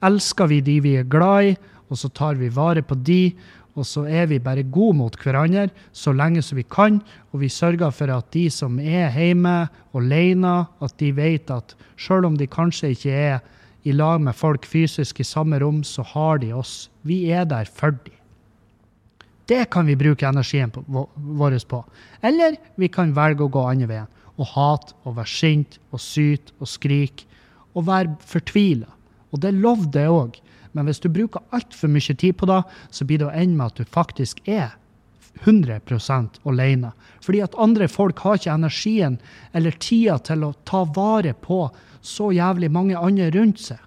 elsker 0.05 0.51
vi 0.51 0.61
de 0.64 0.78
vi 0.85 0.97
er 1.01 1.09
glad 1.09 1.53
i, 1.53 1.57
og 1.91 1.99
så 1.99 2.11
tar 2.14 2.39
vi 2.39 2.53
vare 2.55 2.83
på 2.87 2.95
de, 2.95 3.33
og 3.78 3.87
så 3.87 4.03
er 4.11 4.26
vi 4.31 4.41
bare 4.43 4.66
gode 4.66 4.97
mot 4.99 5.16
hverandre 5.22 5.68
så 5.95 6.12
lenge 6.14 6.43
som 6.43 6.59
vi 6.59 6.66
kan. 6.66 6.99
Og 7.31 7.43
vi 7.45 7.51
sørger 7.53 7.93
for 7.95 8.11
at 8.12 8.31
de 8.35 8.49
som 8.53 8.78
er 8.83 9.12
hjemme 9.14 9.68
alene, 9.97 10.55
at 10.83 10.97
de 10.99 11.12
vet 11.16 11.51
at 11.55 11.74
selv 11.99 12.28
om 12.28 12.39
de 12.39 12.51
kanskje 12.51 12.93
ikke 12.95 13.14
er 13.14 13.39
i 13.89 13.95
lag 13.97 14.20
med 14.20 14.37
folk 14.37 14.66
fysisk 14.68 15.22
i 15.22 15.26
samme 15.26 15.61
rom, 15.62 15.83
så 15.85 16.05
har 16.05 16.43
de 16.43 16.53
oss. 16.53 16.91
Vi 17.07 17.31
er 17.33 17.47
der 17.49 17.70
for 17.70 17.95
dem. 17.95 18.16
Det 19.49 19.64
kan 19.70 19.87
vi 19.87 19.99
bruke 19.99 20.28
energien 20.28 20.70
vår 20.70 21.59
på. 21.66 21.81
Eller 22.22 22.59
vi 22.76 22.89
kan 22.89 23.14
velge 23.16 23.47
å 23.47 23.51
gå 23.51 23.64
andre 23.66 23.89
veien 23.91 24.16
og 24.41 24.47
hate 24.55 24.95
og 25.05 25.16
være 25.16 25.33
sint 25.33 25.81
og 25.91 26.01
syte 26.01 26.55
og 26.61 26.68
skrike 26.70 27.26
og 27.75 27.87
være 27.87 28.16
fortvila. 28.27 28.89
Og 29.31 29.43
det 29.45 29.55
lovde 29.57 30.03
jeg 30.03 30.14
òg. 30.14 30.39
Men 30.73 30.87
hvis 30.87 31.03
du 31.03 31.09
bruker 31.11 31.43
altfor 31.55 31.91
mye 31.91 32.14
tid 32.14 32.37
på 32.39 32.47
det, 32.51 32.61
så 32.95 33.07
blir 33.07 33.23
det 33.23 33.31
å 33.31 33.35
ende 33.35 33.59
med 33.59 33.73
at 33.73 33.81
du 33.81 33.95
faktisk 33.97 34.43
er 34.47 34.77
100% 35.45 36.41
alene. 36.49 36.93
Fordi 37.23 37.43
at 37.45 37.57
andre 37.59 37.89
folk 37.89 38.18
har 38.25 38.39
ikke 38.39 38.55
energien 38.55 39.18
eller 39.57 39.79
tida 39.83 40.18
til 40.27 40.45
å 40.45 40.55
ta 40.68 40.85
vare 40.85 41.35
på 41.35 41.68
så 42.03 42.31
jævlig 42.35 42.71
mange 42.73 42.99
andre 42.99 43.31
rundt 43.35 43.62
seg. 43.62 43.79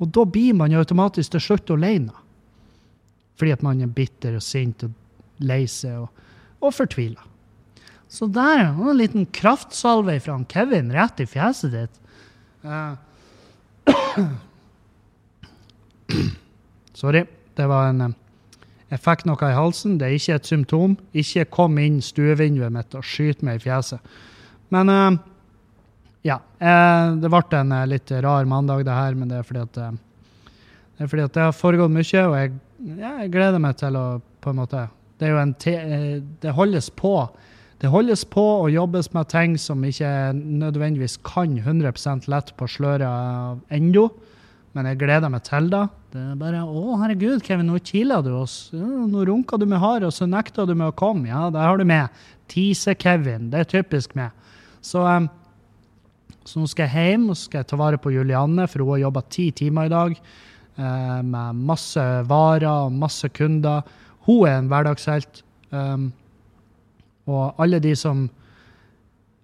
Og 0.00 0.08
da 0.16 0.24
blir 0.24 0.56
man 0.56 0.72
jo 0.72 0.80
automatisk 0.80 1.34
til 1.34 1.44
slutt 1.44 1.72
alene. 1.74 2.14
Fordi 3.36 3.52
at 3.56 3.64
man 3.64 3.80
er 3.84 3.92
bitter 3.92 4.36
og 4.38 4.44
sint 4.44 4.84
og 4.84 4.96
lei 5.44 5.64
seg 5.68 6.04
og, 6.04 6.08
og 6.60 6.74
fortvila. 6.76 7.24
Så 8.10 8.26
der 8.32 8.64
er 8.64 8.70
en 8.74 8.98
liten 8.98 9.28
kraftsalve 9.32 10.16
fra 10.24 10.38
Kevin 10.50 10.90
rett 10.92 11.20
i 11.22 11.28
fjeset 11.30 11.74
ditt. 11.76 12.00
Uh, 12.64 12.94
Sorry. 16.94 17.24
Det 17.54 17.66
var 17.66 17.88
en 17.90 18.00
eh, 18.00 18.18
Jeg 18.90 19.02
fikk 19.04 19.24
noe 19.28 19.48
i 19.48 19.56
halsen. 19.56 19.98
Det 20.00 20.08
er 20.08 20.16
ikke 20.18 20.38
et 20.40 20.50
symptom. 20.50 20.96
Ikke 21.12 21.44
kom 21.52 21.78
inn 21.78 22.00
stuevinduet 22.04 22.72
mitt 22.74 22.94
og 22.98 23.06
skyt 23.06 23.44
meg 23.46 23.60
i 23.60 23.64
fjeset. 23.68 24.00
Men 24.74 24.90
uh, 24.90 25.18
ja. 26.26 26.40
Det 26.60 27.30
ble 27.32 27.42
en 27.58 27.74
litt 27.88 28.10
rar 28.12 28.44
mandag, 28.44 28.84
det 28.84 28.94
her, 28.94 29.14
men 29.16 29.30
det 29.30 29.40
er 29.40 29.46
fordi 29.46 29.62
at 29.64 29.74
det 31.00 31.06
er 31.06 31.08
fordi 31.08 31.24
at 31.24 31.32
det 31.32 31.44
har 31.46 31.54
foregått 31.56 31.92
mye, 31.94 32.22
og 32.28 32.34
jeg, 32.36 32.50
jeg, 33.00 33.28
gleder 33.32 33.62
meg 33.64 33.78
til 33.80 33.94
å 33.96 34.02
på 34.20 34.52
en 34.52 34.58
måte 34.58 34.82
Det 35.16 35.30
en 35.32 35.54
te, 35.56 35.72
Det 36.42 36.52
holdes 36.52 36.90
på. 36.92 37.14
Det 37.80 37.88
holdes 37.88 38.26
på 38.28 38.42
og 38.60 38.72
jobbes 38.74 39.08
med 39.16 39.28
ting 39.32 39.54
som 39.56 39.80
ikke 39.88 40.08
nødvendigvis 40.36 41.16
kan 41.24 41.54
100 41.56 42.28
lett 42.28 42.52
på 42.58 42.68
sløret 42.68 43.62
ennå. 43.72 44.10
Men 44.76 44.86
jeg 44.86 45.00
gleder 45.00 45.32
meg 45.32 45.42
til 45.48 45.70
det. 45.72 45.86
Det 46.12 46.20
er 46.20 46.36
bare 46.38 46.60
Å, 46.62 46.82
herregud, 47.00 47.40
Kevin, 47.42 47.70
nå 47.72 47.80
kiler 47.82 48.22
du 48.22 48.34
oss. 48.36 48.68
Nå 48.74 49.24
runka 49.26 49.58
du 49.58 49.64
med 49.66 49.80
hard, 49.82 50.04
og 50.06 50.12
så 50.14 50.28
nekta 50.28 50.66
du 50.68 50.76
med 50.76 50.92
å 50.92 50.94
komme. 50.94 51.30
Ja, 51.30 51.48
der 51.50 51.66
har 51.66 51.80
du 51.80 51.86
med. 51.88 52.12
Tise-Kevin. 52.52 53.48
Det 53.50 53.64
er 53.64 53.72
typisk 53.72 54.14
meg. 54.18 54.36
Så, 54.84 55.02
um, 55.02 55.26
så, 56.44 56.60
nå 56.60 56.68
skal 56.70 56.86
jeg 56.86 57.14
hjem 57.14 57.26
og 57.32 57.40
skal 57.40 57.62
jeg 57.62 57.72
ta 57.72 57.80
vare 57.80 57.98
på 58.02 58.12
Julianne, 58.14 58.68
for 58.70 58.84
hun 58.84 58.94
har 58.94 59.06
jobba 59.06 59.24
ti 59.32 59.48
timer 59.56 59.88
i 59.88 59.94
dag 59.96 60.14
uh, 60.20 61.20
med 61.24 61.66
masse 61.72 62.06
varer 62.28 62.70
og 62.70 62.94
masse 62.94 63.32
kunder. 63.34 63.88
Hun 64.28 64.44
er 64.44 64.60
en 64.60 64.70
hverdagshelt. 64.70 65.42
Um, 65.72 66.10
og 67.30 67.62
alle 67.62 67.80
de 67.82 67.94
som 67.96 68.28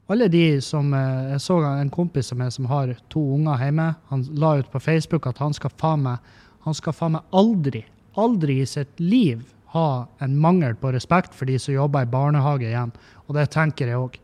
alle 0.07 0.29
de 0.31 0.61
som 0.63 0.93
eh, 0.95 1.33
Jeg 1.33 1.41
så 1.43 1.57
en 1.67 1.91
kompis 1.91 2.29
som, 2.31 2.41
er, 2.41 2.51
som 2.55 2.69
har 2.71 2.93
to 3.11 3.23
unger 3.35 3.59
hjemme. 3.59 3.89
Han 4.13 4.23
la 4.39 4.53
ut 4.61 4.69
på 4.71 4.81
Facebook 4.81 5.27
at 5.27 5.41
han 5.43 5.55
skal 5.57 5.73
faen 5.81 6.05
meg 6.05 6.35
han 6.67 6.75
skal 6.75 6.95
faen 6.99 7.15
meg 7.15 7.35
aldri, 7.39 7.85
aldri 8.19 8.57
i 8.59 8.67
sitt 8.67 8.99
liv 8.99 9.45
ha 9.71 10.07
en 10.19 10.33
mangel 10.43 10.75
på 10.75 10.91
respekt 10.95 11.35
for 11.35 11.47
de 11.47 11.61
som 11.63 11.77
jobber 11.77 12.03
i 12.03 12.11
barnehage 12.11 12.67
igjen. 12.67 12.91
Og 13.27 13.37
det 13.39 13.45
tenker 13.55 13.91
jeg 13.91 14.01
òg. 14.03 14.17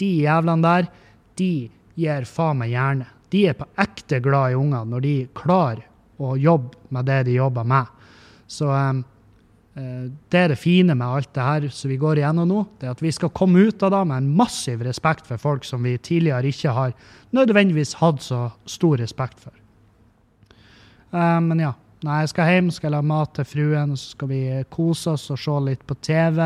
De 0.00 0.08
jævlene 0.24 0.64
der, 0.64 0.88
de 1.36 1.52
gir 2.00 2.28
faen 2.28 2.62
meg 2.62 2.72
hjerne. 2.72 3.08
De 3.32 3.44
er 3.50 3.56
på 3.58 3.68
ekte 3.80 4.20
glad 4.24 4.52
i 4.52 4.56
unger 4.60 4.88
når 4.88 5.04
de 5.04 5.14
klarer 5.36 5.84
å 6.22 6.34
jobbe 6.40 6.78
med 6.94 7.08
det 7.08 7.20
de 7.28 7.36
jobber 7.36 7.68
med. 7.68 7.92
Så 8.48 8.68
um, 8.68 9.04
det 9.72 10.36
er 10.36 10.50
det 10.52 10.58
fine 10.60 10.92
med 10.92 11.06
alt 11.06 11.30
det 11.32 11.44
her 11.46 11.66
som 11.72 11.88
vi 11.88 11.96
går 11.96 12.18
igjennom 12.20 12.48
nå, 12.48 12.64
det 12.76 12.90
er 12.90 12.92
at 12.92 13.00
vi 13.00 13.12
skal 13.14 13.30
komme 13.32 13.62
ut 13.70 13.80
av 13.86 13.94
det 13.94 14.02
med 14.10 14.20
en 14.20 14.34
massiv 14.36 14.82
respekt 14.84 15.24
for 15.30 15.40
folk 15.40 15.64
som 15.64 15.80
vi 15.86 15.94
tidligere 15.96 16.50
ikke 16.52 16.74
har 16.76 16.92
nødvendigvis 17.32 17.94
hatt 18.02 18.20
så 18.20 18.42
stor 18.68 19.00
respekt 19.00 19.40
for. 19.40 19.54
Uh, 21.12 21.40
men 21.40 21.64
ja. 21.64 21.72
Nei, 22.02 22.16
jeg 22.24 22.32
skal 22.32 22.48
hjem, 22.50 22.70
skal 22.74 22.96
lage 22.96 23.06
mat 23.06 23.30
til 23.36 23.46
fruen, 23.46 23.92
så 23.94 24.16
skal 24.16 24.28
vi 24.32 24.40
kose 24.74 25.12
oss 25.12 25.28
og 25.30 25.38
se 25.38 25.52
litt 25.68 25.84
på 25.86 25.94
TV. 26.02 26.40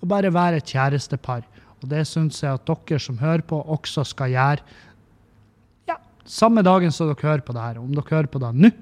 Og 0.00 0.10
bare 0.12 0.32
være 0.34 0.60
et 0.60 0.72
kjærestepar. 0.74 1.46
Og 1.80 1.88
det 1.88 2.02
syns 2.08 2.42
jeg 2.42 2.52
at 2.52 2.66
dere 2.68 3.00
som 3.00 3.16
hører 3.20 3.40
på, 3.48 3.62
også 3.64 4.04
skal 4.10 4.34
gjøre. 4.34 4.76
Ja, 5.88 5.96
samme 6.28 6.60
dagen 6.66 6.92
som 6.92 7.08
dere 7.08 7.30
hører 7.30 7.44
på 7.46 7.56
det 7.56 7.64
her. 7.64 7.80
Om 7.80 7.94
dere 7.96 8.12
hører 8.12 8.28
på 8.28 8.42
det 8.44 8.52
nå, 8.58 8.72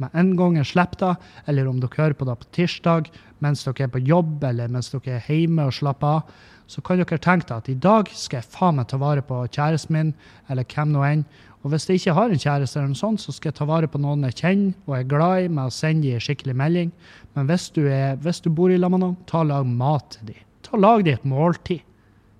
med 0.00 0.14
en 0.16 0.32
gang 0.38 0.56
jeg 0.58 0.70
slipper 0.72 1.00
det, 1.02 1.32
eller 1.50 1.68
om 1.68 1.80
dere 1.82 1.98
hører 1.98 2.16
på 2.16 2.28
det 2.28 2.38
på 2.40 2.48
tirsdag 2.56 3.10
mens 3.44 3.64
dere 3.64 3.86
er 3.86 3.92
på 3.92 4.02
jobb 4.04 4.44
eller 4.44 4.72
mens 4.72 4.90
dere 4.92 5.18
er 5.18 5.28
hjemme 5.28 5.66
og 5.68 5.76
slapper 5.76 6.18
av, 6.18 6.34
så 6.70 6.82
kan 6.86 7.00
dere 7.00 7.18
tenke 7.18 7.48
deg 7.48 7.56
at 7.56 7.70
i 7.72 7.78
dag 7.82 8.10
skal 8.14 8.40
jeg 8.40 8.52
faen 8.52 8.76
meg 8.78 8.90
ta 8.90 8.98
vare 9.00 9.24
på 9.26 9.40
kjæresten 9.48 9.96
min, 9.96 10.12
eller 10.52 10.66
hvem 10.70 10.92
nå 10.94 11.06
enn. 11.06 11.24
Og 11.60 11.72
hvis 11.72 11.88
jeg 11.88 12.00
ikke 12.00 12.14
har 12.16 12.30
en 12.30 12.40
kjæreste, 12.40 12.78
eller 12.78 12.92
noe 12.92 13.00
sånt, 13.00 13.20
så 13.20 13.34
skal 13.34 13.50
jeg 13.50 13.58
ta 13.58 13.66
vare 13.68 13.88
på 13.90 14.00
noen 14.00 14.22
jeg 14.28 14.38
kjenner 14.38 14.76
og 14.86 14.94
er 14.96 15.08
glad 15.10 15.46
i, 15.46 15.48
med 15.50 15.68
å 15.68 15.74
sende 15.74 16.06
dem 16.06 16.20
en 16.20 16.24
skikkelig 16.24 16.54
melding. 16.56 16.92
Men 17.36 17.50
hvis 17.50 17.66
du, 17.74 17.82
er, 17.90 18.14
hvis 18.22 18.40
du 18.44 18.48
bor 18.54 18.72
i 18.72 18.78
lag 18.80 18.94
ta 19.26 19.42
og 19.42 19.50
lag 19.50 19.66
mat 19.66 20.14
til 20.14 20.30
dem. 20.30 20.46
Ta 20.64 20.76
og 20.78 20.84
Lag 20.84 21.04
dem 21.04 21.18
et 21.18 21.26
måltid. 21.26 21.82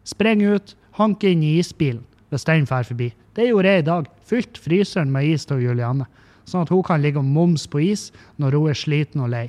Spreng 0.08 0.44
ut, 0.46 0.76
hank 0.96 1.26
inn 1.26 1.42
i 1.44 1.58
isbilen 1.58 2.06
hvis 2.30 2.46
den 2.46 2.64
drar 2.64 2.86
forbi. 2.86 3.10
Det 3.34 3.48
gjorde 3.48 3.72
jeg 3.74 3.82
i 3.82 3.88
dag. 3.88 4.08
Fylt 4.22 4.58
fryseren 4.62 5.10
med 5.10 5.26
is 5.32 5.48
til 5.50 5.64
Julianne 5.64 6.06
sånn 6.50 6.66
at 6.66 6.72
hun 6.74 6.84
kan 6.86 7.02
ligge 7.02 7.20
og 7.22 7.28
momse 7.30 7.70
på 7.70 7.82
is 7.86 8.08
når 8.42 8.58
hun 8.58 8.70
er 8.72 8.78
sliten 8.78 9.24
og 9.24 9.32
lei. 9.32 9.46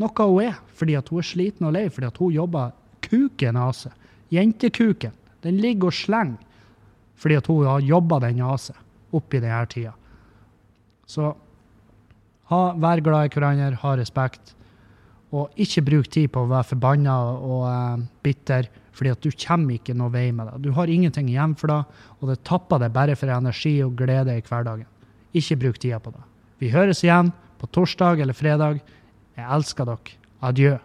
Noe 0.00 0.26
hun 0.28 0.42
er, 0.44 0.58
fordi 0.76 0.96
hun 0.98 1.20
er 1.22 1.30
sliten 1.30 1.68
og 1.68 1.76
lei, 1.76 1.86
fordi 1.92 2.10
hun 2.18 2.34
jobber 2.34 2.74
kuken 3.06 3.58
av 3.60 3.72
seg. 3.78 3.94
Jentekuken. 4.34 5.14
Den 5.44 5.60
ligger 5.62 5.92
og 5.92 5.96
slenger 5.96 6.42
fordi 7.16 7.38
hun 7.46 7.64
har 7.64 7.80
jobba 7.80 8.18
den 8.26 8.42
av 8.44 8.58
seg 8.60 9.16
oppi 9.16 9.40
denne 9.40 9.62
tida. 9.72 9.94
Så 11.08 11.30
ha, 12.50 12.58
vær 12.76 13.00
glad 13.00 13.28
i 13.28 13.32
hverandre, 13.32 13.78
ha 13.80 13.94
respekt. 13.96 14.52
Og 15.34 15.54
ikke 15.60 15.84
bruk 15.86 16.10
tid 16.12 16.30
på 16.32 16.44
å 16.44 16.50
være 16.50 16.70
forbanna 16.74 17.14
og 17.34 17.64
uh, 17.66 18.04
bitter, 18.24 18.68
fordi 18.96 19.12
at 19.12 19.24
du 19.24 19.30
kommer 19.32 19.76
ikke 19.76 19.96
noe 19.96 20.12
vei 20.12 20.28
med 20.32 20.48
det. 20.50 20.68
Du 20.68 20.70
har 20.76 20.92
ingenting 20.92 21.30
igjen 21.32 21.56
for 21.58 21.72
det, 21.72 21.80
og 22.20 22.30
det 22.30 22.38
tapper 22.46 22.80
deg 22.82 22.94
bare 22.94 23.16
for 23.18 23.32
energi 23.32 23.74
og 23.84 23.96
glede 23.98 24.36
i 24.36 24.44
hverdagen. 24.44 24.86
Ikke 25.36 25.58
bruk 25.64 25.80
tida 25.82 25.98
på 26.00 26.14
det. 26.14 26.22
Vi 26.62 26.70
høres 26.72 27.02
igjen 27.04 27.32
på 27.60 27.68
torsdag 27.72 28.22
eller 28.24 28.36
fredag. 28.36 28.80
Jeg 29.36 29.48
elsker 29.58 29.88
dere. 29.88 30.16
Adjø. 30.46 30.76